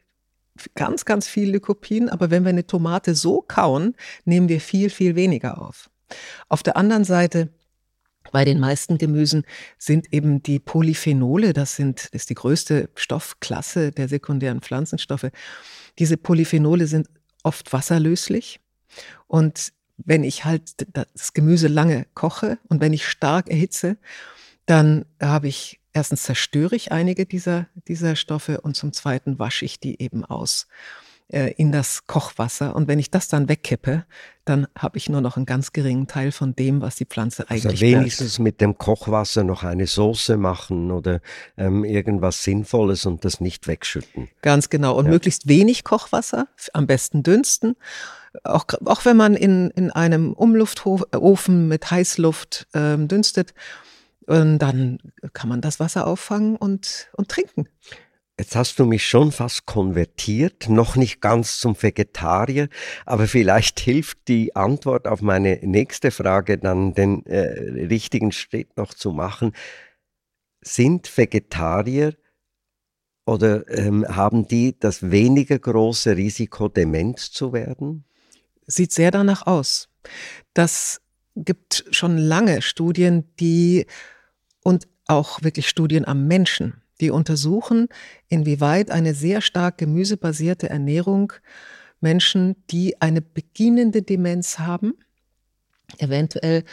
ganz, 0.74 1.06
ganz 1.06 1.28
viel 1.28 1.52
Lycopin, 1.52 2.10
aber 2.10 2.32
wenn 2.32 2.44
wir 2.44 2.50
eine 2.50 2.66
Tomate 2.66 3.14
so 3.14 3.44
kauen, 3.48 3.96
nehmen 4.26 4.50
wir 4.50 4.62
viel, 4.62 4.90
viel 4.90 5.16
weniger 5.16 5.62
auf. 5.62 5.92
Auf 6.48 6.64
der 6.64 6.76
anderen 6.76 7.04
Seite 7.04 7.50
bei 8.32 8.46
den 8.46 8.60
meisten 8.60 8.98
Gemüsen 8.98 9.44
sind 9.78 10.14
eben 10.14 10.42
die 10.44 10.60
Polyphenole, 10.60 11.54
das 11.54 11.76
sind, 11.76 12.10
das 12.14 12.22
ist 12.22 12.30
die 12.30 12.36
größte 12.36 12.90
Stoffklasse 12.96 13.92
der 13.92 14.08
sekundären 14.08 14.62
Pflanzenstoffe. 14.62 15.30
Diese 15.98 16.18
Polyphenole 16.18 16.88
sind 16.88 17.08
oft 17.44 17.72
wasserlöslich. 17.74 18.60
Und 19.28 19.74
wenn 19.98 20.24
ich 20.24 20.46
halt 20.46 20.88
das 20.94 21.34
Gemüse 21.34 21.68
lange 21.68 22.06
koche 22.14 22.58
und 22.70 22.82
wenn 22.82 22.94
ich 22.94 23.08
stark 23.08 23.50
erhitze, 23.50 23.98
dann 24.66 25.06
habe 25.22 25.48
ich 25.48 25.80
erstens 25.94 26.24
zerstöre 26.24 26.76
ich 26.76 26.92
einige 26.92 27.26
dieser, 27.26 27.68
dieser 27.88 28.16
Stoffe 28.16 28.62
und 28.62 28.76
zum 28.76 28.94
zweiten 28.94 29.40
wasche 29.40 29.66
ich 29.66 29.80
die 29.80 30.02
eben 30.02 30.24
aus. 30.24 30.68
Äh, 31.32 31.52
in 31.58 31.72
das 31.72 32.08
Kochwasser. 32.08 32.76
Und 32.76 32.88
wenn 32.88 32.98
ich 32.98 33.12
das 33.12 33.28
dann 33.28 33.48
wegkippe, 33.50 34.04
dann 34.46 34.66
habe 34.76 34.98
ich 34.98 35.10
nur 35.10 35.22
noch 35.22 35.38
einen 35.38 35.46
ganz 35.46 35.74
geringen 35.74 36.08
Teil 36.08 36.32
von 36.32 36.56
dem, 36.56 36.82
was 36.82 36.96
die 36.96 37.06
Pflanze 37.06 37.48
also 37.48 37.70
eigentlich 37.70 37.84
Also 37.84 37.98
wenigstens 38.00 38.32
birgt. 38.38 38.44
mit 38.44 38.62
dem 38.62 38.80
Kochwasser 38.80 39.44
noch 39.44 39.64
eine 39.64 39.86
Soße 39.86 40.38
machen 40.38 40.90
oder 40.90 41.22
ähm, 41.56 41.86
irgendwas 41.86 42.44
Sinnvolles 42.44 43.06
und 43.06 43.26
das 43.26 43.42
nicht 43.42 43.68
wegschütten. 43.68 44.28
Ganz 44.42 44.72
genau. 44.72 44.98
Und 44.98 45.06
ja. 45.06 45.12
möglichst 45.12 45.48
wenig 45.48 45.84
Kochwasser, 45.84 46.48
am 46.74 46.88
besten 46.88 47.22
dünsten. 47.22 47.76
Auch, 48.44 48.66
auch 48.86 49.06
wenn 49.06 49.18
man 49.18 49.36
in, 49.36 49.70
in 49.70 49.92
einem 49.92 50.34
Umluftofen 50.34 51.68
mit 51.68 51.92
Heißluft 51.92 52.68
ähm, 52.74 53.08
dünstet, 53.08 53.54
und 54.26 54.60
dann 54.60 55.00
kann 55.34 55.50
man 55.50 55.62
das 55.62 55.80
Wasser 55.80 56.06
auffangen 56.06 56.56
und, 56.56 57.10
und 57.14 57.30
trinken. 57.30 57.68
Jetzt 58.40 58.56
hast 58.56 58.80
du 58.80 58.86
mich 58.86 59.06
schon 59.06 59.34
fast 59.34 59.66
konvertiert, 59.66 60.70
noch 60.70 60.96
nicht 60.96 61.20
ganz 61.20 61.60
zum 61.60 61.76
Vegetarier, 61.76 62.70
aber 63.06 63.28
vielleicht 63.28 63.80
hilft 63.82 64.30
die 64.30 64.56
Antwort 64.56 65.10
auf 65.10 65.22
meine 65.22 65.60
nächste 65.62 66.10
Frage 66.10 66.58
dann 66.58 66.94
den 66.94 67.26
äh, 67.26 67.86
richtigen 67.88 68.32
Schritt 68.32 68.78
noch 68.78 68.94
zu 68.94 69.12
machen. 69.12 69.52
Sind 70.62 71.18
Vegetarier 71.18 72.16
oder 73.26 73.68
ähm, 73.78 74.06
haben 74.08 74.48
die 74.48 74.80
das 74.80 75.12
weniger 75.12 75.60
große 75.60 76.16
Risiko, 76.16 76.70
dement 76.70 77.20
zu 77.20 77.52
werden? 77.52 78.06
Sieht 78.66 78.94
sehr 78.94 79.12
danach 79.12 79.48
aus. 79.48 79.90
Das 80.54 81.02
gibt 81.36 81.84
schon 81.92 82.18
lange 82.18 82.62
Studien, 82.62 83.36
die 83.38 83.86
und 84.64 84.88
auch 85.08 85.44
wirklich 85.44 85.68
Studien 85.68 86.06
am 86.06 86.26
Menschen, 86.26 86.79
die 87.02 87.12
untersuchen, 87.12 87.88
inwieweit 88.28 88.92
eine 88.92 89.14
sehr 89.14 89.42
stark 89.42 89.78
gemüsebasierte 89.78 90.70
Ernährung 90.70 91.34
Menschen, 92.02 92.56
die 92.70 93.02
eine 93.02 93.22
beginnende 93.22 94.02
Demenz 94.02 94.60
haben, 94.60 94.94
eventuell 95.98 96.64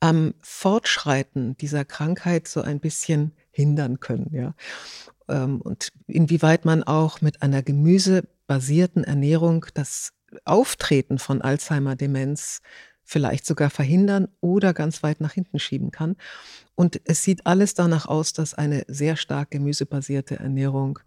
am 0.00 0.34
Fortschreiten 0.40 1.56
dieser 1.58 1.84
Krankheit 1.84 2.48
so 2.48 2.60
ein 2.60 2.80
bisschen 2.80 3.32
hindern 3.52 4.00
können, 4.00 4.30
ja. 4.32 4.54
Ähm, 5.28 5.60
und 5.60 5.90
inwieweit 6.08 6.64
man 6.64 6.82
auch 6.82 7.20
mit 7.20 7.42
einer 7.42 7.62
gemüsebasierten 7.62 9.04
Ernährung 9.04 9.66
das 9.74 10.12
Auftreten 10.44 11.18
von 11.18 11.42
Alzheimer-Demenz 11.42 12.62
vielleicht 13.04 13.46
sogar 13.46 13.70
verhindern 13.70 14.28
oder 14.40 14.72
ganz 14.72 15.02
weit 15.02 15.20
nach 15.20 15.32
hinten 15.32 15.58
schieben 15.58 15.90
kann. 15.90 16.16
Und 16.74 17.00
es 17.04 17.22
sieht 17.22 17.46
alles 17.46 17.74
danach 17.74 18.06
aus, 18.06 18.32
dass 18.32 18.54
eine 18.54 18.84
sehr 18.88 19.16
stark 19.16 19.50
gemüsebasierte 19.50 20.38
Ernährung 20.38 20.98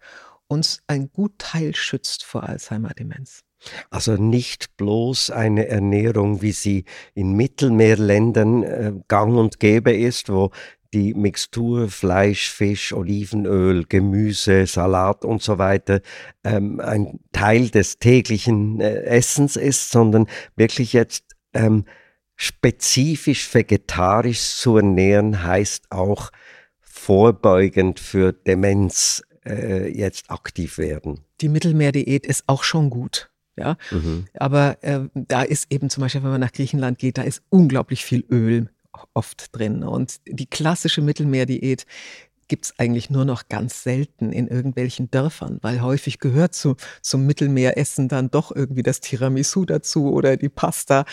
uns 0.48 0.82
ein 0.88 1.10
gut 1.12 1.40
Teil 1.40 1.76
schützt 1.76 2.24
vor 2.24 2.44
Alzheimer-Demenz. 2.44 3.42
Also 3.90 4.14
nicht 4.14 4.78
bloß 4.78 5.32
eine 5.32 5.68
Ernährung, 5.68 6.42
wie 6.42 6.52
sie 6.52 6.86
in 7.16 7.34
Mittelmeerländern 7.34 8.64
äh, 8.64 8.94
gang 9.08 9.38
und 9.38 9.60
gäbe 9.60 9.92
ist, 9.92 10.30
wo 10.30 10.52
die 10.94 11.14
Mixtur 11.14 11.90
Fleisch, 11.90 12.50
Fisch, 12.50 12.94
Olivenöl, 12.94 13.86
Gemüse, 13.86 14.66
Salat 14.66 15.26
und 15.26 15.42
so 15.42 15.58
weiter 15.58 16.02
ähm, 16.44 16.80
ein 16.80 17.20
Teil 17.34 17.70
des 17.70 18.00
täglichen 18.00 18.80
äh, 18.80 19.02
Essens 19.04 19.56
ist, 19.58 19.92
sondern 19.92 20.28
wirklich 20.56 20.94
jetzt 20.94 21.35
ähm, 21.56 21.86
spezifisch 22.36 23.54
vegetarisch 23.54 24.56
zu 24.56 24.78
ernähren 24.78 25.44
heißt 25.44 25.92
auch 25.92 26.32
vorbeugend 26.82 28.00
für 28.00 28.34
Demenz 28.34 29.24
äh, 29.46 29.88
jetzt 29.90 30.30
aktiv 30.30 30.78
werden? 30.78 31.22
Die 31.42 31.50
Mittelmeerdiät 31.50 32.26
ist 32.26 32.44
auch 32.48 32.64
schon 32.64 32.90
gut. 32.90 33.30
Ja, 33.58 33.78
mhm. 33.90 34.26
aber 34.34 34.84
äh, 34.84 35.08
da 35.14 35.42
ist 35.42 35.72
eben 35.72 35.90
zum 35.90 36.02
Beispiel, 36.02 36.24
wenn 36.24 36.32
man 36.32 36.42
nach 36.42 36.52
Griechenland 36.52 37.00
geht, 37.00 37.18
da 37.18 37.22
ist 37.22 37.42
unglaublich 37.50 38.04
viel 38.04 38.26
Öl 38.30 38.70
oft 39.14 39.56
drin. 39.56 39.84
Und 39.84 40.20
die 40.28 40.46
klassische 40.46 41.02
Mittelmeerdiät 41.02 41.86
gibt 42.48 42.66
es 42.66 42.80
eigentlich 42.80 43.10
nur 43.10 43.26
noch 43.26 43.50
ganz 43.50 43.84
selten 43.84 44.32
in 44.32 44.48
irgendwelchen 44.48 45.10
Dörfern, 45.12 45.60
weil 45.62 45.82
häufig 45.82 46.20
gehört 46.20 46.54
zu, 46.54 46.76
zum 47.02 47.26
Mittelmeeressen 47.26 48.08
dann 48.08 48.30
doch 48.30 48.56
irgendwie 48.56 48.84
das 48.84 49.00
Tiramisu 49.00 49.66
dazu 49.66 50.12
oder 50.12 50.38
die 50.38 50.50
Pasta. 50.50 51.06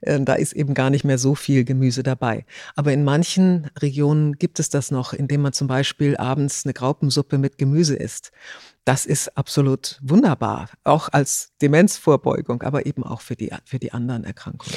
Äh, 0.00 0.20
da 0.20 0.34
ist 0.34 0.52
eben 0.52 0.74
gar 0.74 0.90
nicht 0.90 1.04
mehr 1.04 1.18
so 1.18 1.34
viel 1.34 1.64
Gemüse 1.64 2.02
dabei. 2.02 2.44
Aber 2.74 2.92
in 2.92 3.04
manchen 3.04 3.70
Regionen 3.80 4.34
gibt 4.34 4.58
es 4.60 4.68
das 4.68 4.90
noch, 4.90 5.12
indem 5.12 5.42
man 5.42 5.52
zum 5.52 5.68
Beispiel 5.68 6.16
abends 6.16 6.64
eine 6.64 6.72
Graupensuppe 6.72 7.38
mit 7.38 7.58
Gemüse 7.58 7.96
isst. 7.96 8.32
Das 8.84 9.06
ist 9.06 9.36
absolut 9.36 10.00
wunderbar, 10.02 10.68
auch 10.82 11.08
als 11.12 11.52
Demenzvorbeugung, 11.62 12.62
aber 12.62 12.86
eben 12.86 13.04
auch 13.04 13.20
für 13.20 13.36
die, 13.36 13.50
für 13.64 13.78
die 13.78 13.92
anderen 13.92 14.24
Erkrankungen. 14.24 14.74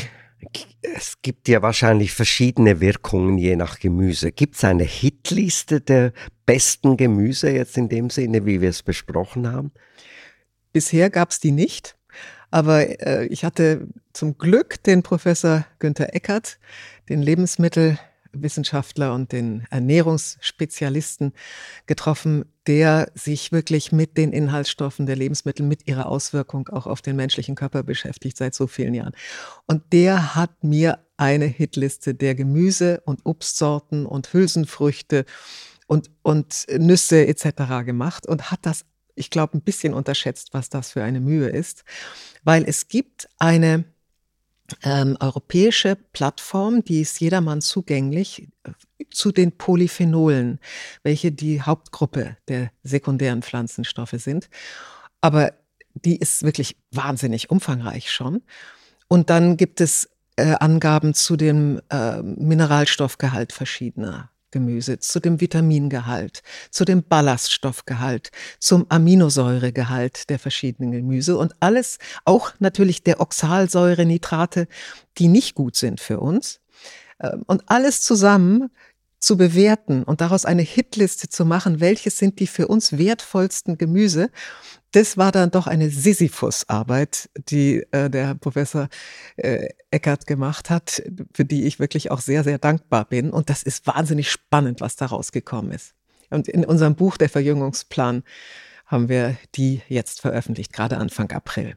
Es 0.81 1.21
gibt 1.21 1.47
ja 1.47 1.62
wahrscheinlich 1.62 2.13
verschiedene 2.13 2.79
Wirkungen 2.79 3.38
je 3.38 3.55
nach 3.55 3.79
Gemüse. 3.79 4.31
Gibt 4.31 4.55
es 4.55 4.63
eine 4.63 4.84
Hitliste 4.84 5.81
der 5.81 6.13
besten 6.45 6.97
Gemüse 6.97 7.49
jetzt 7.49 7.77
in 7.77 7.89
dem 7.89 8.10
Sinne, 8.10 8.45
wie 8.45 8.62
wir 8.62 8.69
es 8.69 8.84
besprochen 8.84 9.51
haben? 9.51 9.71
Bisher 10.73 11.10
gab 11.10 11.31
es 11.31 11.39
die 11.39 11.51
nicht, 11.51 11.97
aber 12.51 13.01
äh, 13.05 13.25
ich 13.27 13.43
hatte 13.43 13.88
zum 14.13 14.38
Glück 14.38 14.84
den 14.84 15.03
Professor 15.03 15.65
Günther 15.79 16.13
Eckert, 16.13 16.60
den 17.10 17.21
Lebensmittel 17.21 17.97
Wissenschaftler 18.41 19.13
und 19.13 19.31
den 19.31 19.65
Ernährungsspezialisten 19.69 21.33
getroffen, 21.85 22.45
der 22.67 23.11
sich 23.13 23.51
wirklich 23.51 23.91
mit 23.91 24.17
den 24.17 24.31
Inhaltsstoffen 24.31 25.05
der 25.05 25.15
Lebensmittel, 25.15 25.65
mit 25.65 25.87
ihrer 25.87 26.07
Auswirkung 26.07 26.67
auch 26.69 26.87
auf 26.87 27.01
den 27.01 27.15
menschlichen 27.15 27.55
Körper 27.55 27.83
beschäftigt 27.83 28.37
seit 28.37 28.55
so 28.55 28.67
vielen 28.67 28.93
Jahren. 28.93 29.13
Und 29.67 29.93
der 29.93 30.35
hat 30.35 30.63
mir 30.63 30.99
eine 31.17 31.45
Hitliste 31.45 32.15
der 32.15 32.35
Gemüse- 32.35 33.01
und 33.05 33.25
Obstsorten 33.25 34.05
und 34.05 34.33
Hülsenfrüchte 34.33 35.25
und, 35.87 36.09
und 36.23 36.65
Nüsse 36.77 37.27
etc. 37.27 37.85
gemacht 37.85 38.27
und 38.27 38.51
hat 38.51 38.59
das, 38.63 38.85
ich 39.15 39.29
glaube, 39.29 39.57
ein 39.57 39.61
bisschen 39.61 39.93
unterschätzt, 39.93 40.49
was 40.53 40.69
das 40.69 40.91
für 40.91 41.03
eine 41.03 41.19
Mühe 41.19 41.47
ist, 41.47 41.83
weil 42.43 42.63
es 42.67 42.87
gibt 42.87 43.29
eine 43.37 43.85
ähm, 44.84 45.17
europäische 45.19 45.95
Plattform, 45.95 46.84
die 46.84 47.01
ist 47.01 47.19
jedermann 47.19 47.62
zugänglich 47.62 48.47
äh, 48.63 48.71
zu 49.12 49.32
den 49.32 49.51
Polyphenolen, 49.51 50.60
welche 51.04 51.32
die 51.32 51.62
Hauptgruppe 51.62 52.38
der 52.47 52.71
sekundären 52.84 53.41
Pflanzenstoffe 53.41 54.15
sind. 54.17 54.49
Aber 55.21 55.54
die 55.93 56.17
ist 56.17 56.43
wirklich 56.43 56.78
wahnsinnig 56.91 57.49
umfangreich 57.49 58.12
schon. 58.12 58.43
Und 59.08 59.30
dann 59.30 59.56
gibt 59.58 59.82
es 59.82 60.10
äh, 60.36 60.56
Angaben 60.60 61.13
zu 61.13 61.36
dem 61.38 61.82
äh, 61.89 62.21
Mineralstoffgehalt 62.21 63.54
verschiedener 63.54 64.30
Gemüse, 64.55 64.99
zu 64.99 65.19
dem 65.19 65.41
Vitamingehalt, 65.41 66.41
zu 66.71 66.85
dem 66.85 67.03
Ballaststoffgehalt, 67.03 68.31
zum 68.57 68.85
Aminosäuregehalt 68.87 70.29
der 70.29 70.39
verschiedenen 70.39 70.93
Gemüse 70.93 71.37
und 71.37 71.53
alles, 71.59 71.99
auch 72.23 72.53
natürlich 72.59 73.03
der 73.03 73.19
Oxalsäure, 73.19 74.05
Nitrate, 74.05 74.69
die 75.17 75.27
nicht 75.27 75.55
gut 75.55 75.75
sind 75.75 75.99
für 75.99 76.21
uns. 76.21 76.61
Ähm, 77.21 77.43
und 77.47 77.63
alles 77.67 78.01
zusammen 78.01 78.69
zu 79.19 79.35
bewerten 79.35 80.03
und 80.03 80.21
daraus 80.21 80.45
eine 80.45 80.61
Hitliste 80.61 81.27
zu 81.27 81.43
machen, 81.43 81.81
welches 81.81 82.17
sind 82.17 82.39
die 82.39 82.47
für 82.47 82.69
uns 82.69 82.97
wertvollsten 82.97 83.77
Gemüse, 83.77 84.29
das 84.95 85.17
war 85.17 85.34
dann 85.34 85.51
doch 85.51 85.67
eine 85.67 85.89
Sisyphus-Arbeit, 85.89 87.29
die 87.49 87.86
äh, 87.91 88.10
der 88.10 88.36
Professor 88.36 88.88
äh, 89.36 89.67
Eckert 89.91 90.25
gemacht 90.25 90.69
hat, 90.69 91.03
für 91.34 91.43
die 91.43 91.65
ich 91.65 91.79
wirklich 91.79 92.12
auch 92.12 92.21
sehr, 92.21 92.45
sehr 92.45 92.60
dankbar 92.60 93.03
bin. 93.05 93.29
Und 93.29 93.49
das 93.49 93.62
ist 93.62 93.86
wahnsinnig 93.88 94.31
spannend, 94.31 94.79
was 94.79 94.95
da 94.95 95.08
rausgekommen 95.08 95.71
ist. 95.73 95.95
Und 96.29 96.47
in 96.47 96.63
unserem 96.63 96.95
Buch 96.95 97.17
Der 97.17 97.27
Verjüngungsplan 97.27 98.23
haben 98.86 99.10
wir 99.10 99.36
die 99.55 99.81
jetzt 99.89 100.21
veröffentlicht, 100.21 100.71
gerade 100.71 100.97
Anfang 100.97 101.29
April. 101.31 101.75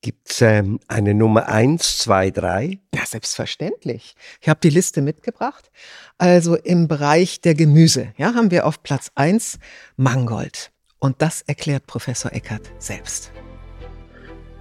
Gibt 0.00 0.30
es 0.30 0.40
ähm, 0.40 0.80
eine 0.88 1.14
Nummer 1.14 1.48
1, 1.48 1.98
2, 1.98 2.30
3? 2.30 2.78
Ja, 2.94 3.04
selbstverständlich. 3.04 4.14
Ich 4.40 4.48
habe 4.48 4.60
die 4.62 4.70
Liste 4.70 5.02
mitgebracht. 5.02 5.70
Also 6.16 6.56
im 6.56 6.88
Bereich 6.88 7.40
der 7.42 7.54
Gemüse 7.54 8.12
ja, 8.16 8.34
haben 8.34 8.50
wir 8.50 8.66
auf 8.66 8.82
Platz 8.82 9.10
1 9.14 9.58
Mangold. 9.96 10.70
Und 11.00 11.22
das 11.22 11.42
erklärt 11.42 11.86
Professor 11.86 12.32
Eckert 12.32 12.70
selbst. 12.78 13.32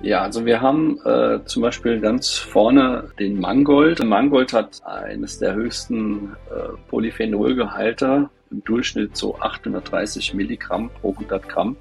Ja, 0.02 0.22
also 0.22 0.46
wir 0.46 0.62
haben 0.62 0.98
äh, 1.04 1.44
zum 1.44 1.62
Beispiel 1.62 2.00
ganz 2.00 2.38
vorne 2.38 3.12
den 3.20 3.38
Mangold. 3.38 4.02
Mangold 4.04 4.54
hat 4.54 4.82
eines 4.86 5.40
der 5.40 5.54
höchsten 5.54 6.38
äh, 6.50 6.70
Polyphenolgehalte, 6.88 8.30
im 8.50 8.64
Durchschnitt 8.64 9.18
so 9.18 9.38
830 9.38 10.34
Milligramm 10.34 10.90
pro 11.02 11.12
100 11.12 11.50
Gramm. 11.50 11.76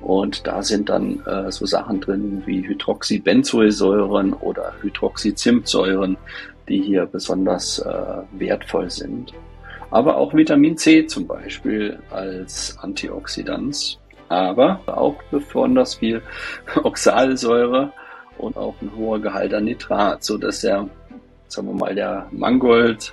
Und 0.00 0.46
da 0.46 0.62
sind 0.62 0.88
dann 0.88 1.26
äh, 1.26 1.50
so 1.50 1.66
Sachen 1.66 2.00
drin 2.00 2.44
wie 2.46 2.66
Hydroxybenzoesäuren 2.66 4.32
oder 4.32 4.72
Hydroxyzimtsäuren, 4.80 6.16
die 6.68 6.80
hier 6.80 7.04
besonders 7.06 7.80
äh, 7.80 8.22
wertvoll 8.38 8.88
sind 8.90 9.34
aber 9.90 10.16
auch 10.16 10.34
Vitamin 10.34 10.76
C 10.76 11.06
zum 11.06 11.26
Beispiel 11.26 11.98
als 12.10 12.76
Antioxidant, 12.80 13.98
aber 14.28 14.80
auch 14.86 15.16
besonders 15.30 15.96
viel 15.96 16.22
Oxalsäure 16.82 17.92
und 18.38 18.56
auch 18.56 18.74
ein 18.80 18.92
hoher 18.96 19.20
Gehalt 19.20 19.52
an 19.54 19.64
Nitrat, 19.64 20.24
so 20.24 20.38
dass 20.38 20.60
der, 20.60 20.88
sagen 21.48 21.68
wir 21.68 21.74
mal, 21.74 21.94
der 21.94 22.26
Mangold, 22.30 23.12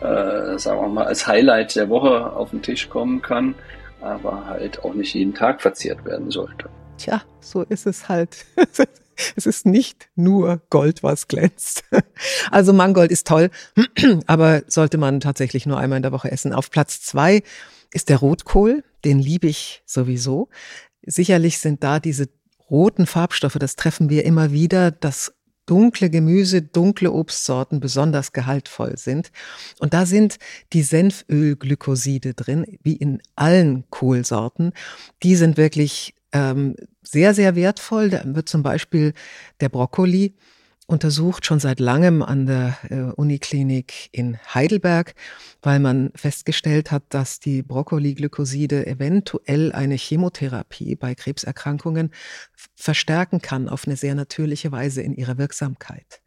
äh, 0.00 0.58
sagen 0.58 0.80
wir 0.80 0.88
mal, 0.88 1.06
als 1.06 1.26
Highlight 1.26 1.76
der 1.76 1.88
Woche 1.88 2.32
auf 2.32 2.50
den 2.50 2.62
Tisch 2.62 2.88
kommen 2.88 3.22
kann, 3.22 3.54
aber 4.00 4.46
halt 4.46 4.84
auch 4.84 4.94
nicht 4.94 5.14
jeden 5.14 5.34
Tag 5.34 5.60
verzehrt 5.60 6.04
werden 6.04 6.30
sollte. 6.30 6.68
Tja, 6.98 7.22
so 7.40 7.62
ist 7.62 7.86
es 7.86 8.08
halt. 8.08 8.44
Es 9.36 9.46
ist 9.46 9.66
nicht 9.66 10.08
nur 10.14 10.62
Gold, 10.70 11.02
was 11.02 11.28
glänzt. 11.28 11.84
Also 12.50 12.72
Mangold 12.72 13.12
ist 13.12 13.26
toll, 13.26 13.50
aber 14.26 14.62
sollte 14.66 14.98
man 14.98 15.20
tatsächlich 15.20 15.66
nur 15.66 15.78
einmal 15.78 15.98
in 15.98 16.02
der 16.02 16.12
Woche 16.12 16.32
essen. 16.32 16.52
Auf 16.52 16.70
Platz 16.70 17.00
zwei 17.00 17.42
ist 17.92 18.08
der 18.08 18.18
Rotkohl, 18.18 18.82
den 19.04 19.18
liebe 19.18 19.46
ich 19.46 19.82
sowieso. 19.86 20.48
Sicherlich 21.06 21.58
sind 21.58 21.84
da 21.84 22.00
diese 22.00 22.28
roten 22.70 23.06
Farbstoffe, 23.06 23.58
das 23.58 23.76
treffen 23.76 24.10
wir 24.10 24.24
immer 24.24 24.50
wieder, 24.50 24.90
dass 24.90 25.32
dunkle 25.68 26.10
Gemüse, 26.10 26.62
dunkle 26.62 27.12
Obstsorten 27.12 27.78
besonders 27.80 28.32
gehaltvoll 28.32 28.96
sind. 28.96 29.30
Und 29.78 29.94
da 29.94 30.06
sind 30.06 30.38
die 30.72 30.82
Senfölglykoside 30.82 32.34
drin, 32.34 32.64
wie 32.82 32.96
in 32.96 33.20
allen 33.36 33.84
Kohlsorten. 33.90 34.72
Die 35.22 35.36
sind 35.36 35.56
wirklich 35.56 36.14
ähm, 36.32 36.76
sehr, 37.02 37.34
sehr 37.34 37.56
wertvoll. 37.56 38.10
Da 38.10 38.22
wird 38.24 38.48
zum 38.48 38.62
Beispiel 38.62 39.14
der 39.60 39.68
Brokkoli 39.68 40.34
untersucht, 40.88 41.44
schon 41.44 41.60
seit 41.60 41.80
langem 41.80 42.22
an 42.22 42.46
der 42.46 42.78
äh, 42.88 43.12
Uniklinik 43.12 44.08
in 44.10 44.38
Heidelberg, 44.54 45.14
weil 45.60 45.80
man 45.80 46.10
festgestellt 46.14 46.90
hat, 46.90 47.02
dass 47.10 47.40
die 47.40 47.62
Brokkoli-Glykoside 47.62 48.86
eventuell 48.86 49.72
eine 49.72 49.96
Chemotherapie 49.96 50.96
bei 50.96 51.14
Krebserkrankungen 51.14 52.10
verstärken 52.74 53.42
kann 53.42 53.68
auf 53.68 53.86
eine 53.86 53.96
sehr 53.96 54.14
natürliche 54.14 54.72
Weise 54.72 55.02
in 55.02 55.12
ihrer 55.12 55.36
Wirksamkeit. 55.36 56.22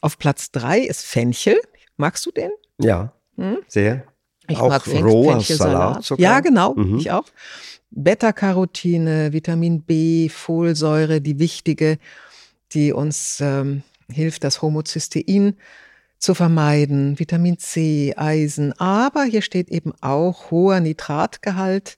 Auf 0.00 0.16
Platz 0.16 0.50
drei 0.52 0.80
ist 0.80 1.04
Fenchel. 1.04 1.60
Magst 1.98 2.24
du 2.24 2.30
den? 2.30 2.50
Ja, 2.78 3.12
hm? 3.36 3.58
sehr. 3.66 4.04
Ich 4.48 4.58
auch 4.58 4.68
mag 4.68 4.86
roher 4.86 5.40
Salat. 5.40 6.04
Sogar. 6.04 6.22
Ja, 6.22 6.40
genau, 6.40 6.74
mhm. 6.74 6.98
ich 6.98 7.10
auch. 7.10 7.24
Beta-Carotine, 7.90 9.32
Vitamin 9.32 9.82
B, 9.82 10.28
Folsäure, 10.28 11.20
die 11.20 11.38
wichtige, 11.38 11.98
die 12.72 12.92
uns 12.92 13.40
ähm, 13.40 13.82
hilft, 14.10 14.44
das 14.44 14.62
Homozystein 14.62 15.54
zu 16.18 16.34
vermeiden, 16.34 17.18
Vitamin 17.18 17.58
C, 17.58 18.14
Eisen, 18.16 18.72
aber 18.78 19.24
hier 19.24 19.42
steht 19.42 19.70
eben 19.70 19.92
auch 20.00 20.50
hoher 20.50 20.80
Nitratgehalt. 20.80 21.96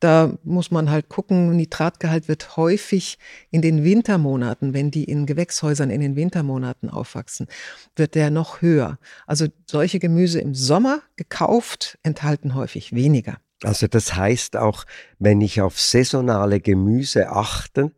Da 0.00 0.38
muss 0.44 0.70
man 0.70 0.90
halt 0.90 1.08
gucken, 1.08 1.56
Nitratgehalt 1.56 2.28
wird 2.28 2.56
häufig 2.56 3.18
in 3.50 3.62
den 3.62 3.82
Wintermonaten, 3.82 4.72
wenn 4.72 4.90
die 4.92 5.04
in 5.04 5.26
Gewächshäusern 5.26 5.90
in 5.90 6.00
den 6.00 6.14
Wintermonaten 6.14 6.88
aufwachsen, 6.88 7.48
wird 7.96 8.14
der 8.14 8.30
noch 8.30 8.62
höher. 8.62 8.98
Also 9.26 9.46
solche 9.66 9.98
Gemüse 9.98 10.40
im 10.40 10.54
Sommer 10.54 11.00
gekauft 11.16 11.98
enthalten 12.04 12.54
häufig 12.54 12.94
weniger. 12.94 13.38
Also 13.64 13.88
das 13.88 14.14
heißt 14.14 14.56
auch, 14.56 14.84
wenn 15.18 15.40
ich 15.40 15.60
auf 15.60 15.80
saisonale 15.80 16.60
Gemüse 16.60 17.28
achte, 17.30 17.90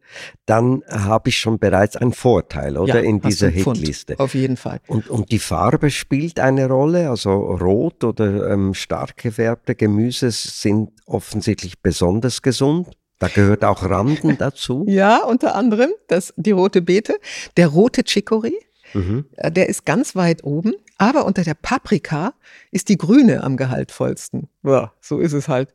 dann 0.46 0.82
habe 0.88 1.28
ich 1.28 1.38
schon 1.38 1.58
bereits 1.58 1.96
einen 1.96 2.14
Vorteil, 2.14 2.78
oder? 2.78 2.94
Ja, 2.96 3.00
in 3.00 3.20
dieser 3.20 3.48
Hitliste. 3.50 4.18
Auf 4.18 4.34
jeden 4.34 4.56
Fall. 4.56 4.80
Und, 4.86 5.08
und 5.08 5.30
die 5.30 5.38
Farbe 5.38 5.90
spielt 5.90 6.40
eine 6.40 6.66
Rolle. 6.66 7.10
Also 7.10 7.32
rot 7.32 8.04
oder 8.04 8.50
ähm, 8.50 8.72
stark 8.72 9.18
gefärbte 9.18 9.74
Gemüse 9.74 10.30
sind 10.30 10.92
offensichtlich 11.04 11.80
besonders 11.82 12.40
gesund. 12.40 12.88
Da 13.18 13.28
gehört 13.28 13.62
auch 13.64 13.82
Randen 13.82 14.38
dazu. 14.38 14.86
Ja, 14.88 15.22
unter 15.24 15.54
anderem 15.56 15.90
das, 16.08 16.32
die 16.38 16.52
rote 16.52 16.80
Beete, 16.80 17.18
der 17.58 17.68
rote 17.68 18.02
Chicory, 18.04 18.54
Mhm. 18.92 19.26
äh, 19.36 19.52
der 19.52 19.68
ist 19.68 19.84
ganz 19.84 20.16
weit 20.16 20.42
oben, 20.42 20.72
aber 21.00 21.24
unter 21.24 21.44
der 21.44 21.54
Paprika 21.54 22.34
ist 22.72 22.90
die 22.90 22.98
grüne 22.98 23.42
am 23.42 23.56
gehaltvollsten. 23.56 24.50
Ja, 24.62 24.92
so 25.00 25.18
ist 25.18 25.32
es 25.32 25.48
halt. 25.48 25.72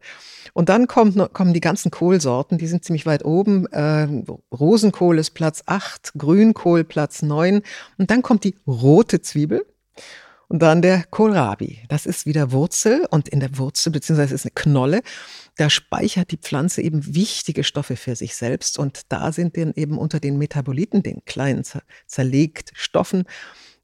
Und 0.54 0.70
dann 0.70 0.86
kommt, 0.86 1.18
kommen 1.34 1.52
die 1.52 1.62
ganzen 1.62 1.90
Kohlsorten, 1.90 2.60
die 2.60 2.68
sind 2.68 2.86
ziemlich 2.86 3.08
weit 3.08 3.26
oben. 3.26 3.66
Äh, 3.72 4.08
Rosenkohl 4.54 5.18
ist 5.18 5.32
Platz 5.32 5.64
8, 5.66 6.14
Grünkohl 6.16 6.84
Platz 6.84 7.24
9 7.24 7.64
und 7.98 8.12
dann 8.12 8.22
kommt 8.22 8.44
die 8.44 8.54
rote 8.68 9.20
Zwiebel. 9.20 9.66
Und 10.48 10.62
dann 10.62 10.84
der 10.84 11.04
Kohlrabi. 11.10 11.80
Das 11.90 12.06
ist 12.06 12.28
wieder 12.28 12.52
Wurzel 12.52 13.08
und 13.10 13.28
in 13.28 13.40
der 13.40 13.58
Wurzel, 13.58 13.92
beziehungsweise 13.92 14.36
ist 14.36 14.46
eine 14.46 14.52
Knolle, 14.54 15.02
da 15.58 15.72
speichert 15.72 16.30
die 16.30 16.38
Pflanze 16.38 16.84
eben 16.84 17.16
wichtige 17.16 17.64
Stoffe 17.64 17.96
für 17.96 18.16
sich 18.16 18.36
selbst. 18.36 18.78
Und 18.78 19.12
da 19.12 19.32
sind 19.32 19.58
dann 19.58 19.74
eben 19.76 19.98
unter 19.98 20.20
den 20.20 20.38
Metaboliten, 20.38 21.02
den 21.02 21.26
kleinen 21.26 21.64
zer 21.64 21.82
zerlegt 22.06 22.74
Stoffen, 22.76 23.24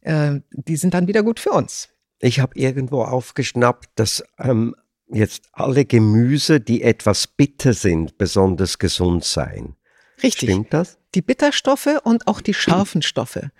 äh, 0.01 0.39
die 0.51 0.75
sind 0.75 0.93
dann 0.93 1.07
wieder 1.07 1.23
gut 1.23 1.39
für 1.39 1.51
uns. 1.51 1.89
Ich 2.19 2.39
habe 2.39 2.57
irgendwo 2.57 3.03
aufgeschnappt, 3.03 3.89
dass 3.95 4.23
ähm, 4.37 4.75
jetzt 5.07 5.49
alle 5.53 5.85
Gemüse, 5.85 6.59
die 6.59 6.83
etwas 6.83 7.27
bitter 7.27 7.73
sind, 7.73 8.17
besonders 8.17 8.77
gesund 8.77 9.23
seien. 9.23 9.75
Richtig. 10.21 10.49
Stimmt 10.49 10.73
das? 10.73 10.97
Die 11.15 11.21
Bitterstoffe 11.21 11.99
und 12.03 12.27
auch 12.27 12.41
die 12.41 12.53
scharfen 12.53 13.01
Stoffe, 13.01 13.51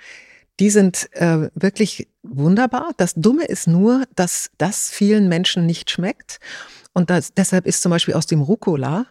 die 0.60 0.70
sind 0.70 1.10
äh, 1.14 1.50
wirklich 1.56 2.08
wunderbar. 2.22 2.92
Das 2.98 3.14
Dumme 3.16 3.46
ist 3.46 3.68
nur, 3.68 4.06
dass 4.16 4.52
das 4.58 4.90
vielen 4.92 5.28
Menschen 5.28 5.66
nicht 5.66 5.90
schmeckt. 5.90 6.40
Und 6.94 7.10
das, 7.10 7.34
deshalb 7.34 7.66
ist 7.66 7.82
zum 7.82 7.90
Beispiel 7.90 8.14
aus 8.14 8.28
dem 8.28 8.42
Rucola 8.42 9.08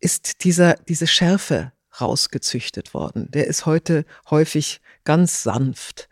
ist 0.00 0.44
dieser, 0.44 0.74
diese 0.74 1.06
Schärfe 1.06 1.72
rausgezüchtet 2.00 2.92
worden. 2.92 3.30
Der 3.30 3.46
ist 3.46 3.66
heute 3.66 4.04
häufig 4.28 4.80
ganz 5.04 5.42
sanft. 5.42 6.08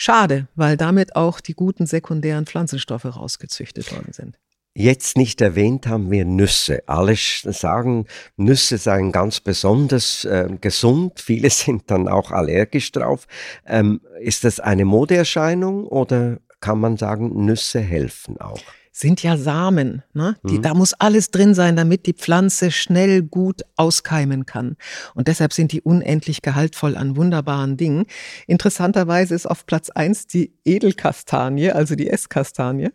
Schade, 0.00 0.46
weil 0.54 0.76
damit 0.76 1.16
auch 1.16 1.40
die 1.40 1.54
guten 1.54 1.84
sekundären 1.84 2.46
Pflanzenstoffe 2.46 3.04
rausgezüchtet 3.04 3.90
worden 3.90 4.12
sind. 4.12 4.38
Jetzt 4.72 5.16
nicht 5.16 5.40
erwähnt 5.40 5.88
haben 5.88 6.12
wir 6.12 6.24
Nüsse. 6.24 6.84
Alle 6.86 7.16
sagen, 7.16 8.06
Nüsse 8.36 8.78
seien 8.78 9.10
ganz 9.10 9.40
besonders 9.40 10.24
äh, 10.24 10.56
gesund. 10.60 11.18
Viele 11.18 11.50
sind 11.50 11.90
dann 11.90 12.06
auch 12.06 12.30
allergisch 12.30 12.92
drauf. 12.92 13.26
Ähm, 13.66 14.00
ist 14.20 14.44
das 14.44 14.60
eine 14.60 14.84
Modeerscheinung 14.84 15.84
oder 15.84 16.38
kann 16.60 16.78
man 16.78 16.96
sagen, 16.96 17.44
Nüsse 17.44 17.80
helfen 17.80 18.40
auch? 18.40 18.62
Sind 18.98 19.22
ja 19.22 19.36
Samen. 19.36 20.02
Ne? 20.12 20.36
Die, 20.42 20.58
Mhm. 20.58 20.62
Da 20.62 20.74
muss 20.74 20.92
alles 20.92 21.30
drin 21.30 21.54
sein, 21.54 21.76
damit 21.76 22.06
die 22.06 22.14
Pflanze 22.14 22.72
schnell 22.72 23.22
gut 23.22 23.62
auskeimen 23.76 24.44
kann. 24.44 24.76
Und 25.14 25.28
deshalb 25.28 25.52
sind 25.52 25.70
die 25.70 25.82
unendlich 25.82 26.42
gehaltvoll 26.42 26.96
an 26.96 27.16
wunderbaren 27.16 27.76
Dingen. 27.76 28.06
Interessanterweise 28.48 29.36
ist 29.36 29.46
auf 29.46 29.66
Platz 29.66 29.90
eins 29.90 30.26
die 30.26 30.52
Edelkastanie, 30.64 31.70
also 31.70 31.94
die 31.94 32.10
Esskastanie. 32.10 32.90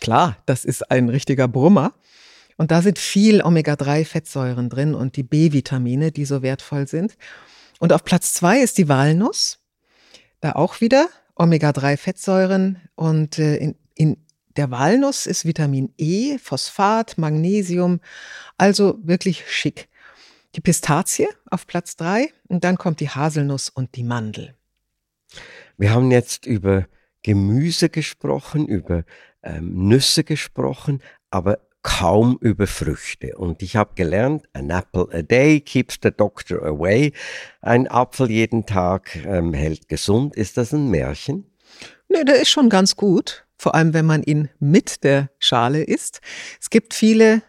Klar, 0.00 0.36
das 0.46 0.64
ist 0.64 0.92
ein 0.92 1.08
richtiger 1.08 1.48
Brummer. 1.48 1.92
Und 2.56 2.70
da 2.70 2.80
sind 2.80 2.98
viel 2.98 3.42
Omega-3-Fettsäuren 3.42 4.68
drin 4.68 4.94
und 4.94 5.16
die 5.16 5.24
B-Vitamine, 5.24 6.12
die 6.12 6.24
so 6.24 6.42
wertvoll 6.42 6.86
sind. 6.86 7.16
Und 7.80 7.92
auf 7.92 8.04
Platz 8.04 8.32
zwei 8.32 8.60
ist 8.60 8.78
die 8.78 8.88
Walnuss. 8.88 9.58
Da 10.40 10.52
auch 10.52 10.80
wieder 10.80 11.08
Omega-3-Fettsäuren 11.34 12.78
und 12.94 13.40
äh, 13.40 13.56
in, 13.56 13.74
in 13.96 14.16
der 14.58 14.72
Walnuss 14.72 15.26
ist 15.26 15.44
Vitamin 15.44 15.94
E, 15.96 16.36
Phosphat, 16.36 17.16
Magnesium, 17.16 18.00
also 18.56 18.98
wirklich 19.02 19.44
schick. 19.48 19.88
Die 20.56 20.60
Pistazie 20.60 21.28
auf 21.48 21.66
Platz 21.66 21.94
drei 21.94 22.32
und 22.48 22.64
dann 22.64 22.76
kommt 22.76 22.98
die 22.98 23.08
Haselnuss 23.08 23.68
und 23.68 23.94
die 23.94 24.02
Mandel. 24.02 24.56
Wir 25.76 25.92
haben 25.92 26.10
jetzt 26.10 26.44
über 26.44 26.88
Gemüse 27.22 27.88
gesprochen, 27.88 28.66
über 28.66 29.04
ähm, 29.44 29.86
Nüsse 29.86 30.24
gesprochen, 30.24 31.02
aber 31.30 31.60
kaum 31.82 32.36
über 32.40 32.66
Früchte. 32.66 33.36
Und 33.36 33.62
ich 33.62 33.76
habe 33.76 33.94
gelernt, 33.94 34.46
an 34.54 34.70
apple 34.70 35.06
a 35.12 35.22
day 35.22 35.60
keeps 35.60 35.98
the 36.02 36.10
doctor 36.10 36.64
away. 36.64 37.12
Ein 37.60 37.86
Apfel 37.86 38.28
jeden 38.28 38.66
Tag 38.66 39.14
ähm, 39.24 39.54
hält 39.54 39.88
gesund. 39.88 40.34
Ist 40.34 40.56
das 40.56 40.72
ein 40.72 40.90
Märchen? 40.90 41.44
Nö, 42.08 42.24
der 42.24 42.40
ist 42.40 42.50
schon 42.50 42.70
ganz 42.70 42.96
gut, 42.96 43.46
vor 43.58 43.74
allem 43.74 43.92
wenn 43.92 44.06
man 44.06 44.22
ihn 44.22 44.48
mit 44.60 45.04
der 45.04 45.30
Schale 45.38 45.82
isst. 45.82 46.20
Es 46.60 46.70
gibt 46.70 46.94
viele 46.94 47.42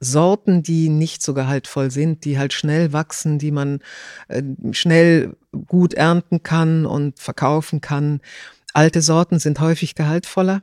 Sorten, 0.00 0.62
die 0.62 0.88
nicht 0.88 1.22
so 1.22 1.34
gehaltvoll 1.34 1.90
sind, 1.90 2.24
die 2.24 2.38
halt 2.38 2.52
schnell 2.52 2.92
wachsen, 2.92 3.38
die 3.38 3.50
man 3.50 3.80
äh, 4.28 4.42
schnell 4.72 5.36
gut 5.66 5.94
ernten 5.94 6.42
kann 6.42 6.86
und 6.86 7.18
verkaufen 7.18 7.80
kann. 7.80 8.20
Alte 8.74 9.02
Sorten 9.02 9.38
sind 9.38 9.58
häufig 9.58 9.94
gehaltvoller. 9.94 10.62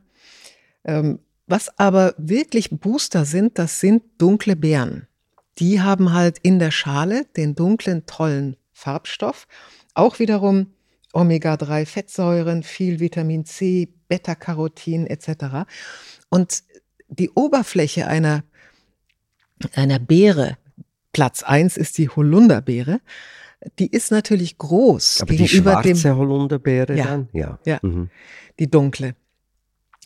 Ähm, 0.85 1.19
was 1.47 1.77
aber 1.77 2.15
wirklich 2.17 2.69
Booster 2.71 3.25
sind, 3.25 3.59
das 3.59 3.79
sind 3.79 4.03
dunkle 4.17 4.55
Beeren. 4.55 5.07
Die 5.57 5.81
haben 5.81 6.13
halt 6.13 6.37
in 6.41 6.59
der 6.59 6.71
Schale 6.71 7.25
den 7.37 7.55
dunklen, 7.55 8.05
tollen 8.05 8.57
Farbstoff. 8.71 9.47
Auch 9.93 10.19
wiederum 10.19 10.74
Omega-3-Fettsäuren, 11.15 12.63
viel 12.63 12.99
Vitamin 12.99 13.45
C, 13.45 13.89
Beta-Carotin 14.07 15.07
etc. 15.07 15.65
Und 16.29 16.63
die 17.07 17.29
Oberfläche 17.31 18.07
einer, 18.07 18.43
einer 19.73 19.99
Beere, 19.99 20.57
Platz 21.13 21.43
eins 21.43 21.77
ist 21.77 21.97
die 21.97 22.09
Holunderbeere, 22.09 22.99
die 23.79 23.87
ist 23.87 24.11
natürlich 24.11 24.57
groß 24.57 25.21
Aber 25.21 25.31
die 25.31 25.37
gegenüber 25.37 25.81
dem 25.81 25.95
schwarze 25.95 26.17
Holunderbeere 26.17 26.95
Ja. 26.97 27.05
dann? 27.05 27.29
Ja. 27.33 27.59
Ja. 27.65 27.79
Mhm. 27.81 28.09
die 28.59 28.69
dunkle. 28.69 29.15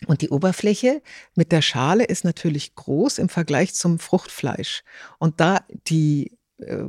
Und 0.08 0.22
die 0.22 0.30
Oberfläche 0.30 1.02
mit 1.36 1.52
der 1.52 1.62
Schale 1.62 2.06
ist 2.06 2.24
natürlich 2.24 2.76
groß 2.76 3.18
im 3.18 3.28
Vergleich 3.28 3.74
zum 3.74 4.00
Fruchtfleisch. 4.00 4.84
Und 5.18 5.42
da 5.42 5.66
die 5.88 6.38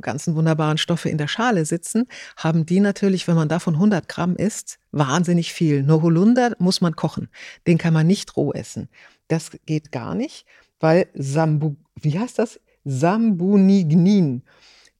ganzen 0.01 0.35
wunderbaren 0.35 0.77
Stoffe 0.77 1.09
in 1.09 1.17
der 1.17 1.27
Schale 1.27 1.65
sitzen, 1.65 2.07
haben 2.37 2.65
die 2.65 2.79
natürlich, 2.79 3.27
wenn 3.27 3.35
man 3.35 3.49
davon 3.49 3.75
100 3.75 4.07
Gramm 4.07 4.35
isst, 4.35 4.79
wahnsinnig 4.91 5.53
viel. 5.53 5.83
Nur 5.83 6.01
Holunder 6.01 6.53
muss 6.59 6.81
man 6.81 6.95
kochen. 6.95 7.29
Den 7.67 7.77
kann 7.77 7.93
man 7.93 8.07
nicht 8.07 8.35
roh 8.35 8.51
essen. 8.53 8.89
Das 9.27 9.51
geht 9.65 9.91
gar 9.91 10.15
nicht, 10.15 10.45
weil 10.79 11.07
Sambu, 11.13 11.75
wie 11.95 12.19
heißt 12.19 12.39
das? 12.39 12.59
Sambunignin. 12.83 14.43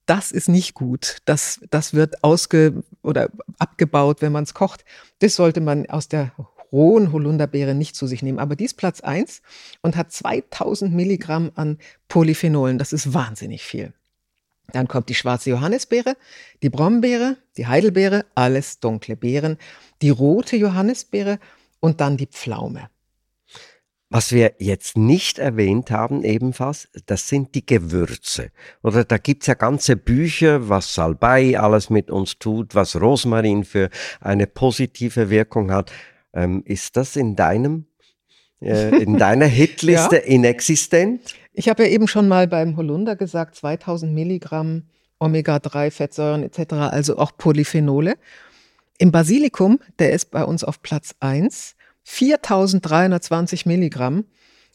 Das 0.06 0.32
ist 0.32 0.48
nicht 0.48 0.74
gut. 0.74 1.18
Das, 1.24 1.60
das 1.70 1.94
wird 1.94 2.24
ausge 2.24 2.82
oder 3.02 3.28
abgebaut, 3.58 4.20
wenn 4.20 4.32
man 4.32 4.44
es 4.44 4.54
kocht. 4.54 4.84
Das 5.20 5.36
sollte 5.36 5.60
man 5.60 5.86
aus 5.86 6.08
der 6.08 6.32
rohen 6.72 7.12
Holunderbeere 7.12 7.74
nicht 7.74 7.94
zu 7.94 8.06
sich 8.06 8.22
nehmen. 8.22 8.38
Aber 8.38 8.56
die 8.56 8.64
ist 8.64 8.74
Platz 8.74 9.00
eins 9.00 9.42
und 9.82 9.96
hat 9.96 10.10
2000 10.10 10.92
Milligramm 10.92 11.52
an 11.54 11.78
Polyphenolen. 12.08 12.78
Das 12.78 12.92
ist 12.92 13.14
wahnsinnig 13.14 13.62
viel. 13.62 13.92
Dann 14.72 14.88
kommt 14.88 15.08
die 15.08 15.14
schwarze 15.14 15.50
Johannisbeere, 15.50 16.16
die 16.62 16.70
Brombeere, 16.70 17.36
die 17.56 17.66
Heidelbeere, 17.66 18.24
alles 18.34 18.80
dunkle 18.80 19.16
Beeren, 19.16 19.58
die 20.00 20.10
rote 20.10 20.56
Johannisbeere 20.56 21.38
und 21.80 22.00
dann 22.00 22.16
die 22.16 22.26
Pflaume. 22.26 22.88
Was 24.14 24.30
wir 24.32 24.52
jetzt 24.58 24.98
nicht 24.98 25.38
erwähnt 25.38 25.90
haben 25.90 26.22
ebenfalls, 26.22 26.86
das 27.06 27.28
sind 27.28 27.54
die 27.54 27.64
Gewürze. 27.64 28.50
Oder 28.82 29.04
da 29.04 29.16
gibt's 29.16 29.46
ja 29.46 29.54
ganze 29.54 29.96
Bücher, 29.96 30.68
was 30.68 30.92
Salbei 30.92 31.58
alles 31.58 31.88
mit 31.88 32.10
uns 32.10 32.38
tut, 32.38 32.74
was 32.74 33.00
Rosmarin 33.00 33.64
für 33.64 33.88
eine 34.20 34.46
positive 34.46 35.30
Wirkung 35.30 35.72
hat. 35.72 35.90
Ähm, 36.34 36.62
ist 36.66 36.98
das 36.98 37.16
in 37.16 37.36
deinem, 37.36 37.86
in 38.62 39.18
deiner 39.18 39.46
Hitliste 39.60 40.16
inexistent? 40.16 41.34
Ich 41.52 41.68
habe 41.68 41.84
ja 41.84 41.90
eben 41.90 42.08
schon 42.08 42.28
mal 42.28 42.46
beim 42.48 42.76
Holunder 42.76 43.16
gesagt, 43.16 43.56
2000 43.56 44.12
Milligramm 44.12 44.84
Omega-3-Fettsäuren 45.18 46.42
etc., 46.42 46.72
also 46.72 47.18
auch 47.18 47.36
Polyphenole. 47.36 48.14
Im 48.98 49.12
Basilikum, 49.12 49.78
der 49.98 50.12
ist 50.12 50.30
bei 50.30 50.44
uns 50.44 50.64
auf 50.64 50.82
Platz 50.82 51.14
1, 51.20 51.74
4320 52.04 53.66
Milligramm. 53.66 54.24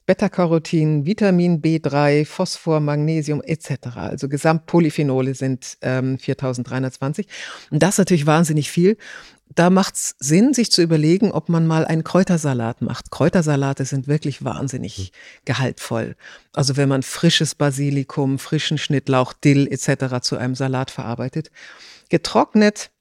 Beta-Carotin, 0.05 1.05
Vitamin 1.05 1.61
B3, 1.61 2.25
Phosphor, 2.25 2.79
Magnesium 2.79 3.41
etc. 3.43 3.97
Also 3.97 4.29
Gesamtpolyphenole 4.29 5.35
sind 5.35 5.77
ähm, 5.81 6.17
4320. 6.17 7.27
Und 7.71 7.83
das 7.83 7.95
ist 7.95 7.97
natürlich 7.97 8.25
wahnsinnig 8.25 8.71
viel. 8.71 8.95
Da 9.57 9.71
macht 9.71 9.95
es 9.95 10.15
Sinn, 10.19 10.53
sich 10.53 10.71
zu 10.71 10.83
überlegen, 10.83 11.31
ob 11.31 11.49
man 11.49 11.65
mal 11.65 11.83
einen 11.83 12.03
Kräutersalat 12.03 12.83
macht. 12.83 13.09
Kräutersalate 13.09 13.85
sind 13.85 14.07
wirklich 14.07 14.43
wahnsinnig 14.43 15.11
gehaltvoll. 15.45 16.15
Also 16.53 16.77
wenn 16.77 16.87
man 16.87 17.01
frisches 17.01 17.55
Basilikum, 17.55 18.37
frischen 18.37 18.77
Schnittlauch, 18.77 19.33
Dill 19.33 19.67
etc. 19.67 20.21
zu 20.21 20.37
einem 20.37 20.53
Salat 20.53 20.91
verarbeitet. 20.91 21.49
Getrocknet 22.09 22.91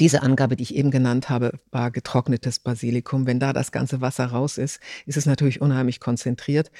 diese 0.00 0.22
Angabe, 0.22 0.56
die 0.56 0.64
ich 0.64 0.74
eben 0.74 0.90
genannt 0.90 1.28
habe, 1.28 1.52
war 1.70 1.92
getrocknetes 1.92 2.58
Basilikum. 2.58 3.28
Wenn 3.28 3.38
da 3.38 3.52
das 3.52 3.70
ganze 3.70 4.00
Wasser 4.00 4.26
raus 4.26 4.58
ist, 4.58 4.80
ist 5.06 5.16
es 5.16 5.24
natürlich 5.24 5.60
unheimlich 5.60 6.00
konzentriert. 6.00 6.72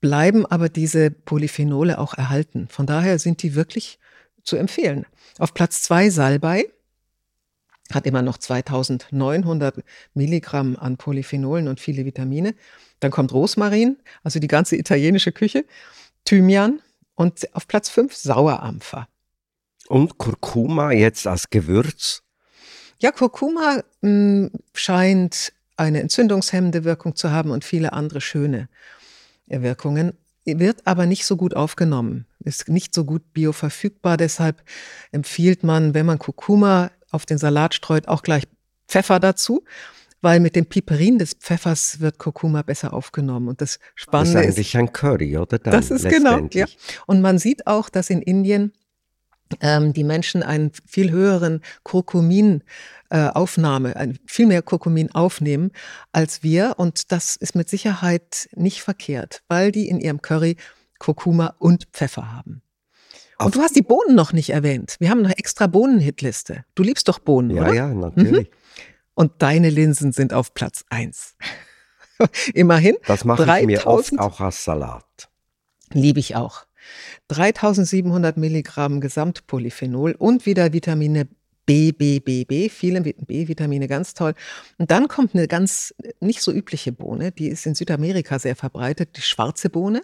Bleiben 0.00 0.46
aber 0.46 0.68
diese 0.68 1.12
Polyphenole 1.12 1.96
auch 1.96 2.14
erhalten. 2.14 2.66
Von 2.68 2.86
daher 2.86 3.20
sind 3.20 3.40
die 3.44 3.54
wirklich 3.54 4.00
zu 4.42 4.56
empfehlen. 4.56 5.06
Auf 5.38 5.54
Platz 5.54 5.82
zwei 5.82 6.10
Salbei 6.10 6.66
hat 7.94 8.06
immer 8.06 8.22
noch 8.22 8.38
2900 8.38 9.82
Milligramm 10.14 10.76
an 10.76 10.96
Polyphenolen 10.96 11.68
und 11.68 11.80
viele 11.80 12.04
Vitamine. 12.04 12.54
Dann 13.00 13.10
kommt 13.10 13.32
Rosmarin, 13.32 13.96
also 14.22 14.38
die 14.38 14.48
ganze 14.48 14.76
italienische 14.76 15.32
Küche, 15.32 15.64
Thymian 16.24 16.80
und 17.14 17.54
auf 17.54 17.66
Platz 17.66 17.88
fünf 17.88 18.14
Sauerampfer. 18.14 19.08
Und 19.88 20.18
Kurkuma 20.18 20.92
jetzt 20.92 21.26
als 21.26 21.50
Gewürz? 21.50 22.22
Ja, 22.98 23.10
Kurkuma 23.10 23.82
mh, 24.00 24.08
hm, 24.08 24.50
scheint 24.74 25.52
eine 25.76 26.00
entzündungshemmende 26.00 26.84
Wirkung 26.84 27.16
zu 27.16 27.30
haben 27.30 27.50
und 27.50 27.64
viele 27.64 27.92
andere 27.92 28.20
schöne 28.20 28.68
Wirkungen, 29.46 30.16
wird 30.44 30.86
aber 30.86 31.06
nicht 31.06 31.24
so 31.24 31.36
gut 31.36 31.54
aufgenommen, 31.54 32.26
ist 32.40 32.68
nicht 32.68 32.94
so 32.94 33.04
gut 33.04 33.32
bioverfügbar. 33.32 34.16
Deshalb 34.16 34.62
empfiehlt 35.12 35.62
man, 35.62 35.94
wenn 35.94 36.06
man 36.06 36.18
Kurkuma 36.18 36.90
auf 37.12 37.26
den 37.26 37.38
Salat 37.38 37.74
streut, 37.74 38.08
auch 38.08 38.22
gleich 38.22 38.44
Pfeffer 38.88 39.20
dazu, 39.20 39.64
weil 40.20 40.40
mit 40.40 40.56
dem 40.56 40.66
Piperin 40.66 41.18
des 41.18 41.34
Pfeffers 41.34 42.00
wird 42.00 42.18
Kurkuma 42.18 42.62
besser 42.62 42.92
aufgenommen. 42.92 43.48
Und 43.48 43.60
das 43.60 43.78
Spannende 43.94 44.40
ist 44.40 44.44
eigentlich 44.44 44.74
ist, 44.74 44.80
ein 44.80 44.92
Curry, 44.92 45.36
oder? 45.36 45.58
Dann 45.58 45.72
das 45.72 45.90
ist 45.90 46.08
genau, 46.08 46.46
ja. 46.52 46.66
Und 47.06 47.20
man 47.20 47.38
sieht 47.38 47.66
auch, 47.66 47.88
dass 47.88 48.10
in 48.10 48.22
Indien 48.22 48.72
ähm, 49.60 49.92
die 49.92 50.04
Menschen 50.04 50.42
einen 50.42 50.72
viel 50.86 51.10
höheren 51.10 51.60
Kurkumin 51.82 52.62
äh, 53.10 53.28
Aufnahme, 53.28 53.96
ein, 53.96 54.18
viel 54.26 54.46
mehr 54.46 54.62
Kurkumin 54.62 55.10
aufnehmen 55.12 55.72
als 56.12 56.42
wir. 56.42 56.74
Und 56.78 57.12
das 57.12 57.36
ist 57.36 57.54
mit 57.54 57.68
Sicherheit 57.68 58.48
nicht 58.54 58.82
verkehrt, 58.82 59.42
weil 59.48 59.72
die 59.72 59.88
in 59.88 60.00
ihrem 60.00 60.22
Curry 60.22 60.56
Kurkuma 60.98 61.54
und 61.58 61.88
Pfeffer 61.92 62.32
haben. 62.32 62.61
Und 63.44 63.56
du 63.56 63.60
hast 63.60 63.76
die 63.76 63.82
Bohnen 63.82 64.14
noch 64.14 64.32
nicht 64.32 64.50
erwähnt. 64.50 64.96
Wir 64.98 65.10
haben 65.10 65.24
eine 65.24 65.36
extra 65.38 65.66
Bohnen-Hitliste. 65.66 66.64
Du 66.74 66.82
liebst 66.82 67.08
doch 67.08 67.18
Bohnen, 67.18 67.50
ja, 67.50 67.62
oder? 67.62 67.74
Ja, 67.74 67.88
ja, 67.88 67.94
natürlich. 67.94 68.50
Mhm. 68.50 68.56
Und 69.14 69.32
deine 69.38 69.70
Linsen 69.70 70.12
sind 70.12 70.32
auf 70.32 70.54
Platz 70.54 70.84
1. 70.88 71.36
Immerhin. 72.54 72.96
Das 73.06 73.24
mache 73.24 73.60
ich 73.60 73.66
mir 73.66 73.86
oft 73.86 74.18
auch 74.18 74.40
als 74.40 74.64
Salat. 74.64 75.28
Liebe 75.92 76.20
ich 76.20 76.36
auch. 76.36 76.66
3700 77.28 78.36
Milligramm 78.36 79.00
Gesamtpolyphenol 79.00 80.12
und 80.12 80.46
wieder 80.46 80.72
Vitamine 80.72 81.28
B, 81.64 81.92
B, 81.92 82.18
B, 82.18 82.44
B, 82.44 82.68
viele 82.68 83.00
B-Vitamine, 83.00 83.86
ganz 83.86 84.14
toll. 84.14 84.34
Und 84.78 84.90
dann 84.90 85.06
kommt 85.06 85.34
eine 85.34 85.46
ganz 85.46 85.94
nicht 86.20 86.42
so 86.42 86.52
übliche 86.52 86.92
Bohne, 86.92 87.30
die 87.30 87.48
ist 87.48 87.66
in 87.66 87.74
Südamerika 87.74 88.38
sehr 88.38 88.56
verbreitet, 88.56 89.16
die 89.16 89.22
schwarze 89.22 89.70
Bohne. 89.70 90.02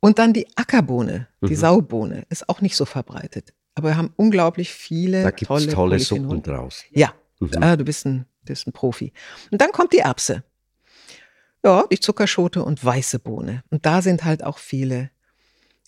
Und 0.00 0.18
dann 0.18 0.32
die 0.32 0.46
Ackerbohne, 0.56 1.28
die 1.42 1.54
mhm. 1.54 1.56
Saubohne, 1.56 2.24
ist 2.28 2.48
auch 2.48 2.60
nicht 2.60 2.76
so 2.76 2.84
verbreitet. 2.84 3.52
Aber 3.74 3.88
wir 3.90 3.96
haben 3.96 4.12
unglaublich 4.16 4.72
viele 4.72 5.22
da 5.22 5.30
gibt's 5.30 5.46
tolle, 5.46 5.68
tolle 5.68 5.98
Suppen 5.98 6.42
draus. 6.42 6.84
Ja, 6.90 7.12
mhm. 7.40 7.50
ah, 7.60 7.76
du, 7.76 7.84
bist 7.84 8.06
ein, 8.06 8.26
bist 8.44 8.66
ein 8.66 8.72
Profi. 8.72 9.12
Und 9.50 9.60
dann 9.60 9.72
kommt 9.72 9.92
die 9.92 9.98
Erbse. 9.98 10.44
Ja, 11.64 11.84
die 11.90 11.98
Zuckerschote 11.98 12.62
und 12.62 12.84
weiße 12.84 13.18
Bohne. 13.18 13.64
Und 13.70 13.84
da 13.84 14.02
sind 14.02 14.24
halt 14.24 14.44
auch 14.44 14.58
viele 14.58 15.10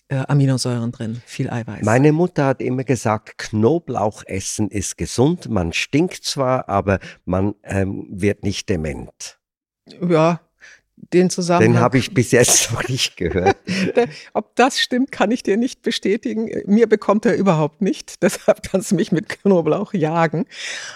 äh, 0.09 0.23
Aminosäuren 0.27 0.91
drin, 0.91 1.21
viel 1.25 1.49
Eiweiß. 1.49 1.83
Meine 1.83 2.11
Mutter 2.11 2.45
hat 2.45 2.61
immer 2.61 2.83
gesagt, 2.83 3.37
Knoblauch 3.37 4.23
essen 4.25 4.69
ist 4.69 4.97
gesund. 4.97 5.49
Man 5.49 5.71
stinkt 5.71 6.25
zwar, 6.25 6.67
aber 6.67 6.99
man 7.23 7.55
ähm, 7.63 8.07
wird 8.09 8.43
nicht 8.43 8.67
dement. 8.67 9.39
Ja, 10.01 10.41
den 11.13 11.29
Zusammenhang. 11.29 11.73
Den 11.73 11.79
habe 11.81 11.97
ich 11.97 12.13
bis 12.13 12.31
jetzt 12.31 12.71
noch 12.73 12.87
nicht 12.87 13.17
gehört. 13.17 13.57
Ob 14.33 14.55
das 14.55 14.79
stimmt, 14.79 15.11
kann 15.11 15.31
ich 15.31 15.43
dir 15.43 15.57
nicht 15.57 15.81
bestätigen. 15.81 16.49
Mir 16.65 16.87
bekommt 16.87 17.25
er 17.25 17.35
überhaupt 17.35 17.81
nicht. 17.81 18.15
Deshalb 18.21 18.63
kannst 18.63 18.91
du 18.91 18.95
mich 18.95 19.11
mit 19.11 19.29
Knoblauch 19.29 19.93
jagen. 19.93 20.45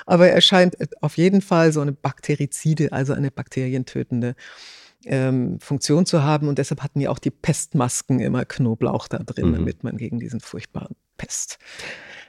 Aber 0.05 0.30
er 0.30 0.41
scheint 0.41 0.76
auf 1.01 1.18
jeden 1.18 1.41
Fall 1.41 1.72
so 1.72 1.82
eine 1.82 1.91
Bakterizide, 1.91 2.91
also 2.91 3.13
eine 3.13 3.32
bakterientötende 3.32 4.36
ähm, 5.05 5.59
Funktion 5.59 6.05
zu 6.05 6.24
haben. 6.24 6.47
Und 6.47 6.57
deshalb 6.57 6.82
hatten 6.82 6.99
ja 6.99 7.09
auch 7.09 7.20
die 7.20 7.32
Pestmasken 7.32 8.20
immer 8.20 8.45
Knoblauch 8.45 9.07
da 9.07 9.20
drin, 9.20 9.49
mhm. 9.49 9.53
damit 9.53 9.84
man 9.84 9.97
gegen 9.97 10.20
diesen 10.20 10.39
furchtbaren 10.39 10.95
Pest 11.18 11.59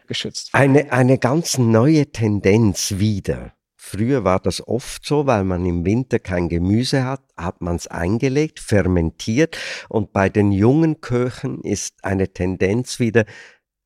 geschützt 0.07 0.53
wird. 0.53 0.63
Eine, 0.63 0.93
eine 0.93 1.19
ganz 1.19 1.59
neue 1.59 2.07
Tendenz 2.07 2.95
wieder. 2.99 3.56
Früher 3.89 4.25
war 4.25 4.41
das 4.41 4.67
oft 4.67 5.07
so, 5.07 5.27
weil 5.29 5.45
man 5.45 5.65
im 5.65 5.87
Winter 5.87 6.19
kein 6.19 6.49
Gemüse 6.49 7.05
hat, 7.05 7.23
hat 7.37 7.63
man 7.63 7.77
es 7.77 7.87
eingelegt, 7.87 8.59
fermentiert 8.59 9.57
und 9.89 10.13
bei 10.13 10.29
den 10.29 10.51
jungen 10.51 11.01
Köchen 11.01 11.61
ist 11.61 11.95
eine 12.03 12.33
Tendenz 12.33 12.99
wieder, 12.99 13.27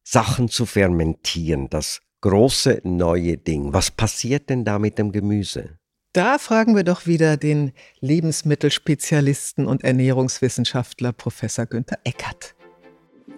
Sachen 0.03 0.48
zu 0.48 0.64
fermentieren, 0.64 1.68
das 1.68 2.01
große 2.22 2.80
neue 2.82 3.36
Ding. 3.36 3.74
Was 3.74 3.90
passiert 3.90 4.48
denn 4.48 4.64
da 4.64 4.78
mit 4.78 4.96
dem 4.96 5.12
Gemüse? 5.12 5.76
Da 6.14 6.38
fragen 6.38 6.74
wir 6.74 6.84
doch 6.84 7.07
wieder 7.07 7.36
den 7.36 7.72
Lebensmittelspezialisten 8.01 9.66
und 9.66 9.84
Ernährungswissenschaftler 9.84 11.12
Professor 11.12 11.66
Günther 11.66 11.98
Eckert. 12.05 12.55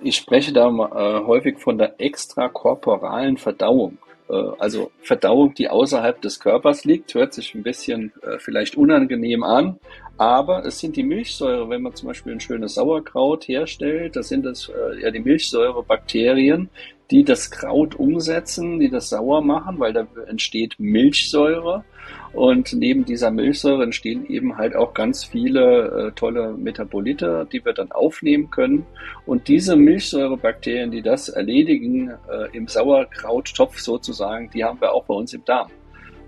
Ich 0.00 0.14
spreche 0.14 0.52
da 0.52 0.68
äh, 0.68 1.26
häufig 1.26 1.58
von 1.58 1.76
der 1.76 2.00
extrakorporalen 2.00 3.36
Verdauung. 3.36 3.98
Äh, 4.32 4.52
also 4.58 4.90
Verdauung, 5.02 5.54
die 5.54 5.68
außerhalb 5.68 6.20
des 6.22 6.40
Körpers 6.40 6.84
liegt, 6.84 7.14
hört 7.14 7.34
sich 7.34 7.54
ein 7.54 7.62
bisschen 7.62 8.12
äh, 8.22 8.38
vielleicht 8.38 8.76
unangenehm 8.76 9.42
an, 9.44 9.78
aber 10.16 10.64
es 10.64 10.80
sind 10.80 10.96
die 10.96 11.02
Milchsäure, 11.02 11.68
wenn 11.68 11.82
man 11.82 11.94
zum 11.94 12.08
Beispiel 12.08 12.32
ein 12.32 12.40
schönes 12.40 12.74
Sauerkraut 12.74 13.46
herstellt, 13.46 14.16
das 14.16 14.28
sind 14.28 14.44
das 14.44 14.68
äh, 14.68 15.02
ja 15.02 15.10
die 15.10 15.20
Milchsäurebakterien, 15.20 16.70
die 17.10 17.24
das 17.24 17.50
Kraut 17.50 17.94
umsetzen, 17.94 18.80
die 18.80 18.88
das 18.88 19.10
sauer 19.10 19.42
machen, 19.42 19.78
weil 19.78 19.92
da 19.92 20.06
entsteht 20.26 20.76
Milchsäure. 20.78 21.84
Und 22.32 22.72
neben 22.72 23.04
dieser 23.04 23.30
Milchsäure 23.30 23.82
entstehen 23.82 24.26
eben 24.26 24.56
halt 24.56 24.74
auch 24.74 24.94
ganz 24.94 25.22
viele 25.22 26.08
äh, 26.08 26.12
tolle 26.12 26.54
Metabolite, 26.54 27.46
die 27.52 27.64
wir 27.64 27.74
dann 27.74 27.92
aufnehmen 27.92 28.50
können. 28.50 28.86
Und 29.26 29.48
diese 29.48 29.76
Milchsäurebakterien, 29.76 30.90
die 30.90 31.02
das 31.02 31.28
erledigen 31.28 32.10
äh, 32.30 32.56
im 32.56 32.68
Sauerkrauttopf 32.68 33.78
sozusagen, 33.78 34.50
die 34.54 34.64
haben 34.64 34.80
wir 34.80 34.92
auch 34.92 35.04
bei 35.04 35.14
uns 35.14 35.34
im 35.34 35.44
Darm. 35.44 35.70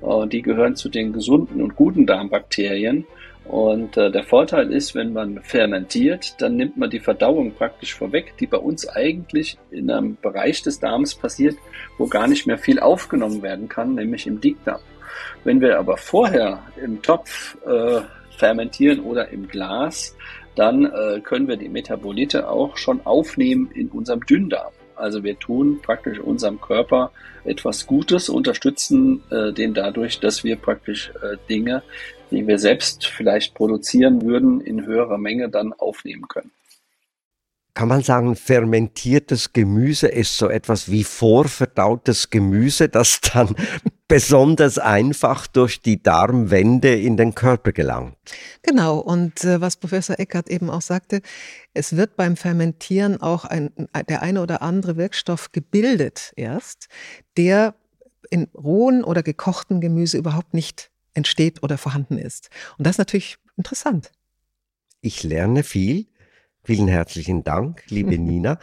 Äh, 0.03 0.27
die 0.29 0.43
gehören 0.43 0.77
zu 0.77 0.91
den 0.91 1.15
gesunden 1.15 1.63
und 1.63 1.75
guten 1.75 2.07
Darmbakterien. 2.07 3.07
Und 3.47 3.97
äh, 3.97 4.11
der 4.11 4.25
Vorteil 4.25 4.73
ist, 4.73 4.95
wenn 4.95 5.13
man 5.13 5.43
fermentiert, 5.43 6.35
dann 6.41 6.57
nimmt 6.57 6.77
man 6.77 6.91
die 6.91 7.01
Verdauung 7.01 7.53
praktisch 7.53 7.95
vorweg, 7.95 8.35
die 8.41 8.47
bei 8.47 8.57
uns 8.57 8.89
eigentlich 8.89 9.59
in 9.71 9.91
einem 9.91 10.17
Bereich 10.21 10.63
des 10.63 10.81
Darms 10.81 11.15
passiert, 11.15 11.57
wo 11.99 12.07
gar 12.07 12.27
nicht 12.27 12.47
mehr 12.47 12.59
viel 12.59 12.79
aufgenommen 12.79 13.43
werden 13.43 13.69
kann, 13.69 13.95
nämlich 13.95 14.27
im 14.27 14.41
Dickdarm. 14.41 14.81
Wenn 15.45 15.61
wir 15.61 15.79
aber 15.79 15.97
vorher 15.97 16.63
im 16.83 17.03
Topf 17.03 17.57
äh, 17.67 18.01
fermentieren 18.37 19.01
oder 19.01 19.29
im 19.29 19.49
Glas, 19.49 20.17
dann 20.55 20.85
äh, 20.85 21.21
können 21.21 21.49
wir 21.49 21.57
die 21.57 21.69
Metabolite 21.69 22.49
auch 22.49 22.77
schon 22.77 23.05
aufnehmen 23.05 23.71
in 23.75 23.89
unserem 23.89 24.21
Dünndarm. 24.21 24.73
Also 24.97 25.25
wir 25.25 25.39
tun 25.39 25.81
praktisch 25.83 26.21
unserem 26.21 26.61
Körper 26.61 27.11
etwas 27.45 27.87
Gutes, 27.87 28.29
unterstützen 28.29 29.23
äh, 29.31 29.53
den 29.53 29.75
dadurch, 29.75 30.21
dass 30.21 30.45
wir 30.45 30.57
praktisch 30.57 31.13
äh, 31.23 31.37
Dinge, 31.49 31.83
die 32.31 32.47
wir 32.47 32.59
selbst 32.59 33.07
vielleicht 33.07 33.55
produzieren 33.55 34.23
würden, 34.23 34.61
in 34.61 34.87
höherer 34.87 35.19
Menge 35.19 35.49
dann 35.49 35.73
aufnehmen 35.73 36.29
können. 36.29 36.53
Kann 37.75 37.89
man 37.89 38.03
sagen, 38.03 38.37
fermentiertes 38.37 39.53
Gemüse 39.53 40.07
ist 40.07 40.39
so 40.39 40.49
etwas 40.49 40.93
wie 40.93 41.03
vorverdautes 41.03 42.31
Gemüse, 42.31 42.89
das 42.89 43.21
dann 43.21 43.57
besonders 44.09 44.79
einfach 44.79 45.47
durch 45.47 45.81
die 45.81 46.03
Darmwände 46.03 46.95
in 46.95 47.17
den 47.17 47.35
Körper 47.35 47.73
gelangt. 47.73 48.17
Genau, 48.63 48.99
und 48.99 49.45
äh, 49.45 49.61
was 49.61 49.77
Professor 49.77 50.19
Eckert 50.19 50.51
eben 50.51 50.69
auch 50.69 50.83
sagte, 50.83 51.23
es 51.73 51.97
wird 51.97 52.17
beim 52.17 52.37
Fermentieren 52.37 53.21
auch 53.23 53.45
ein, 53.45 53.71
der 54.09 54.23
eine 54.23 54.43
oder 54.43 54.63
andere 54.63 54.97
Wirkstoff 54.97 55.53
gebildet 55.53 56.33
erst, 56.37 56.89
der 57.37 57.75
in 58.31 58.49
rohen 58.55 59.05
oder 59.05 59.23
gekochten 59.23 59.81
Gemüse 59.81 60.19
überhaupt 60.19 60.55
nicht 60.55 60.91
entsteht 61.15 61.63
oder 61.63 61.79
vorhanden 61.79 62.19
ist. 62.19 62.51
Und 62.77 62.87
das 62.87 62.95
ist 62.95 62.99
natürlich 62.99 63.39
interessant. 63.57 64.11
Ich 65.01 65.23
lerne 65.23 65.63
viel. 65.63 66.07
Vielen 66.63 66.89
herzlichen 66.89 67.45
Dank, 67.45 67.83
liebe 67.89 68.19
Nina. 68.19 68.59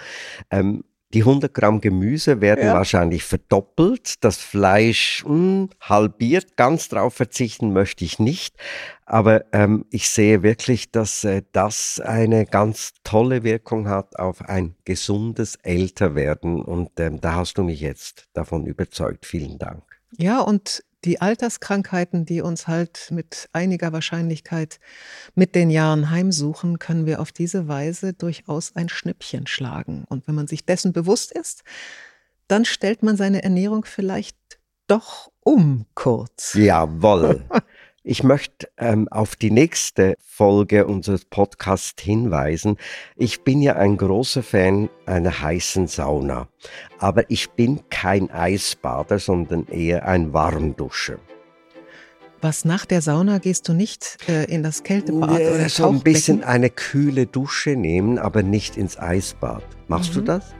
Ähm, 0.50 0.84
die 1.14 1.22
100 1.22 1.54
Gramm 1.54 1.82
Gemüse 1.82 2.42
werden 2.42 2.66
ja. 2.66 2.74
wahrscheinlich 2.74 3.24
verdoppelt, 3.24 4.24
das 4.24 4.38
Fleisch 4.38 5.24
mh, 5.26 5.32
hm, 5.32 5.70
halbiert. 5.80 6.58
Ganz 6.58 6.90
drauf 6.90 7.14
verzichten 7.14 7.74
möchte 7.74 8.06
ich 8.06 8.20
nicht. 8.20 8.56
Aber 9.06 9.44
ähm, 9.54 9.86
ich 9.90 10.10
sehe 10.10 10.42
wirklich, 10.44 10.92
dass 10.92 11.24
äh, 11.24 11.42
das 11.52 12.00
eine 12.00 12.46
ganz 12.46 12.94
tolle 13.04 13.44
Wirkung 13.44 13.90
hat 13.90 14.18
auf 14.18 14.42
ein 14.42 14.76
gesundes 14.86 15.58
Älterwerden. 15.64 16.62
Und 16.62 17.00
ähm, 17.00 17.20
da 17.20 17.36
hast 17.36 17.58
du 17.58 17.64
mich 17.64 17.82
jetzt 17.82 18.28
davon 18.34 18.66
überzeugt. 18.66 19.26
Vielen 19.26 19.60
Dank. 19.60 19.84
Ja, 20.18 20.40
und 20.40 20.84
die 21.06 21.22
Alterskrankheiten, 21.22 22.26
die 22.26 22.42
uns 22.42 22.68
halt 22.68 23.10
mit 23.12 23.50
einiger 23.54 23.92
Wahrscheinlichkeit 23.92 24.80
mit 25.36 25.56
den 25.56 25.70
Jahren 25.70 26.10
heimsuchen, 26.10 26.80
können 26.80 27.06
wir 27.06 27.20
auf 27.20 27.32
diese 27.32 27.68
Weise 27.68 28.14
durchaus 28.14 28.76
ein 28.76 28.90
Schnippchen 28.90 29.48
schlagen. 29.48 30.06
Und 30.10 30.28
wenn 30.28 30.36
man 30.36 30.48
sich 30.48 30.66
dessen 30.66 30.94
bewusst 30.94 31.32
ist, 31.32 31.64
dann 32.48 32.66
stellt 32.66 33.02
man 33.02 33.18
seine 33.18 33.44
Ernährung 33.44 33.86
vielleicht 33.86 34.38
doch 34.88 35.32
um 35.40 35.86
kurz. 35.96 36.54
Jawohl. 36.54 37.46
Ich 38.04 38.24
möchte 38.24 38.68
ähm, 38.78 39.08
auf 39.10 39.36
die 39.36 39.52
nächste 39.52 40.16
Folge 40.20 40.88
unseres 40.88 41.24
Podcasts 41.24 42.02
hinweisen. 42.02 42.78
Ich 43.16 43.44
bin 43.44 43.62
ja 43.62 43.76
ein 43.76 43.96
großer 43.96 44.42
Fan 44.42 44.90
einer 45.06 45.40
heißen 45.40 45.86
Sauna, 45.86 46.48
aber 46.98 47.30
ich 47.30 47.52
bin 47.52 47.82
kein 47.92 48.32
Eisbader, 48.32 49.20
sondern 49.20 49.68
eher 49.68 50.08
ein 50.08 50.34
Warmduscher. 50.34 51.20
Was 52.42 52.66
nach 52.66 52.88
der 52.88 53.04
Sauna 53.04 53.38
gehst 53.38 53.70
du 53.70 53.74
nicht 53.74 54.18
äh, 54.28 54.46
in 54.46 54.64
das 54.64 54.82
Kältebad 54.82 55.30
oder 55.30 55.70
So 55.70 55.88
ein 55.88 56.02
bisschen 56.02 56.44
eine 56.44 56.72
kühle 56.72 57.28
Dusche 57.28 57.76
nehmen, 57.76 58.18
aber 58.18 58.42
nicht 58.42 58.78
ins 58.78 58.98
Eisbad. 58.98 59.64
Machst 59.88 60.16
mhm. 60.16 60.16
du 60.16 60.22
das? 60.22 60.56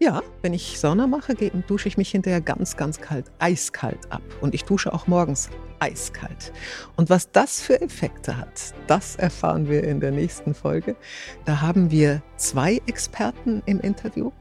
Ja, 0.00 0.22
wenn 0.42 0.52
ich 0.52 0.80
Sauna 0.80 1.06
mache, 1.06 1.34
dusche 1.34 1.88
ich 1.88 1.96
mich 1.96 2.10
hinterher 2.10 2.40
ganz, 2.40 2.76
ganz 2.76 3.00
kalt, 3.00 3.26
eiskalt 3.38 4.10
ab. 4.10 4.22
Und 4.40 4.52
ich 4.52 4.64
dusche 4.64 4.92
auch 4.92 5.06
morgens 5.06 5.50
eiskalt. 5.78 6.52
Und 6.96 7.10
was 7.10 7.30
das 7.30 7.60
für 7.60 7.80
Effekte 7.80 8.36
hat, 8.36 8.74
das 8.88 9.16
erfahren 9.16 9.68
wir 9.68 9.84
in 9.84 10.00
der 10.00 10.10
nächsten 10.10 10.52
Folge. 10.52 10.96
Da 11.44 11.60
haben 11.60 11.90
wir 11.92 12.22
zwei 12.36 12.80
Experten 12.86 13.62
im 13.66 13.80
Interview. 13.80 14.32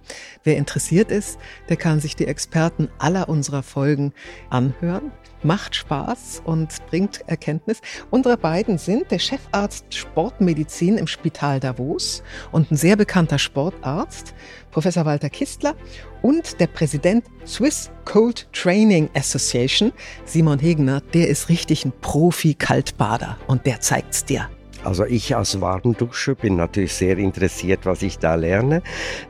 Wer 0.43 0.57
interessiert 0.57 1.11
ist, 1.11 1.37
der 1.69 1.77
kann 1.77 1.99
sich 1.99 2.15
die 2.15 2.27
Experten 2.27 2.89
aller 2.97 3.29
unserer 3.29 3.61
Folgen 3.61 4.11
anhören. 4.49 5.11
Macht 5.43 5.75
Spaß 5.75 6.41
und 6.45 6.73
bringt 6.87 7.23
Erkenntnis. 7.27 7.81
Unsere 8.09 8.37
beiden 8.37 8.77
sind 8.77 9.11
der 9.11 9.19
Chefarzt 9.19 9.93
Sportmedizin 9.93 10.97
im 10.97 11.07
Spital 11.07 11.59
Davos 11.59 12.23
und 12.51 12.71
ein 12.71 12.77
sehr 12.77 12.95
bekannter 12.95 13.39
Sportarzt, 13.39 14.33
Professor 14.71 15.05
Walter 15.05 15.29
Kistler, 15.29 15.75
und 16.21 16.59
der 16.59 16.67
Präsident 16.67 17.25
Swiss 17.45 17.91
Cold 18.05 18.47
Training 18.53 19.09
Association, 19.13 19.91
Simon 20.25 20.59
Hegener, 20.59 21.01
der 21.13 21.27
ist 21.27 21.49
richtig 21.49 21.85
ein 21.85 21.93
Profi-Kaltbader 22.01 23.37
und 23.47 23.65
der 23.65 23.81
zeigt's 23.81 24.23
dir. 24.23 24.49
Also 24.83 25.05
ich 25.05 25.35
als 25.35 25.61
Warmduscher 25.61 26.35
bin 26.35 26.57
natürlich 26.57 26.93
sehr 26.93 27.17
interessiert, 27.17 27.85
was 27.85 28.01
ich 28.01 28.19
da 28.19 28.35
lerne, 28.35 28.81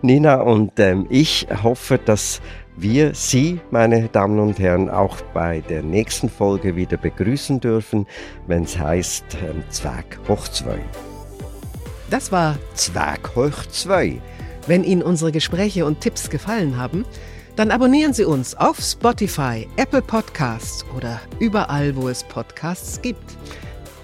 Nina. 0.02 0.42
Und 0.42 0.80
ähm, 0.80 1.06
ich 1.10 1.48
hoffe, 1.62 2.00
dass 2.04 2.42
wir 2.76 3.14
Sie, 3.14 3.60
meine 3.72 4.08
Damen 4.10 4.40
und 4.40 4.60
Herren, 4.60 4.90
auch 4.90 5.18
bei 5.34 5.62
der 5.62 5.84
nächsten 5.84 6.30
Folge 6.30 6.76
wieder 6.76 6.98
begrüßen 6.98 7.60
dürfen, 7.60 8.08
wenn 8.48 8.64
es 8.64 8.78
heißt 8.78 9.26
ähm, 9.44 9.64
Zwerg 9.70 10.20
hoch 10.28 10.48
2. 10.48 10.80
Das 12.10 12.32
war 12.32 12.58
Zwerg 12.74 13.36
hoch 13.36 13.66
2. 13.70 14.22
Wenn 14.68 14.84
Ihnen 14.84 15.04
unsere 15.04 15.32
Gespräche 15.32 15.86
und 15.86 16.02
Tipps 16.02 16.30
gefallen 16.30 16.78
haben, 16.78 17.06
dann 17.56 17.70
abonnieren 17.70 18.14
Sie 18.14 18.26
uns 18.26 18.56
auf 18.56 18.80
Spotify, 18.80 19.68
Apple 19.78 20.02
Podcasts 20.02 20.86
oder 20.98 21.22
überall, 21.40 21.96
wo 21.96 22.10
es 22.10 22.24
Podcasts 22.24 23.02
gibt. 23.02 23.38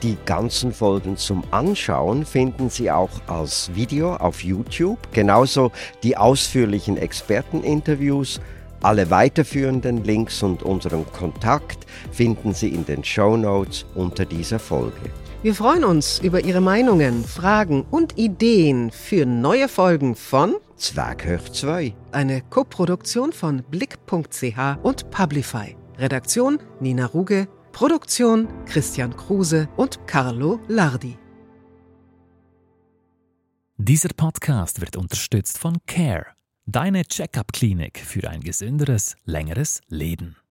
Die 0.04 0.18
ganzen 0.26 0.72
Folgen 0.72 1.18
zum 1.18 1.44
Anschauen 1.52 2.26
finden 2.26 2.70
Sie 2.70 2.90
auch 2.90 3.10
als 3.28 3.72
Video 3.74 4.16
auf 4.16 4.44
YouTube, 4.44 5.00
genauso 5.12 5.72
die 6.04 6.16
ausführlichen 6.16 6.96
Experteninterviews. 6.96 8.40
Alle 8.82 9.10
weiterführenden 9.10 10.04
Links 10.04 10.42
und 10.42 10.64
unseren 10.64 11.06
Kontakt 11.12 11.86
finden 12.12 12.54
Sie 12.54 12.70
in 12.70 12.86
den 12.86 13.04
Show 13.04 13.36
Notes 13.36 13.86
unter 13.96 14.26
dieser 14.26 14.60
Folge. 14.60 15.10
Wir 15.42 15.56
freuen 15.56 15.84
uns 15.84 16.20
über 16.20 16.44
Ihre 16.44 16.62
Meinungen, 16.62 17.24
Fragen 17.24 17.86
und 17.92 18.18
Ideen 18.18 18.92
für 18.92 19.26
neue 19.26 19.70
Folgen 19.70 20.16
von 20.16 20.56
Zwerghöch 20.76 21.52
2. 21.52 21.94
Eine 22.12 22.42
Koproduktion 22.42 23.34
von 23.34 23.64
Blick.ch 23.64 24.78
und 24.84 25.10
Publify. 25.12 25.76
Redaktion 25.98 26.60
Nina 26.80 27.06
Ruge, 27.06 27.48
Produktion 27.74 28.48
Christian 28.66 29.16
Kruse 29.16 29.68
und 29.76 30.08
Carlo 30.08 30.60
Lardi. 30.68 31.18
Dieser 33.78 34.10
Podcast 34.16 34.82
wird 34.82 34.98
unterstützt 34.98 35.58
von 35.58 35.78
Care, 35.88 36.26
deine 36.72 37.04
Checkup-Klinik 37.04 38.00
für 38.00 38.30
ein 38.30 38.42
gesünderes, 38.42 39.16
längeres 39.26 39.82
Leben. 39.88 40.40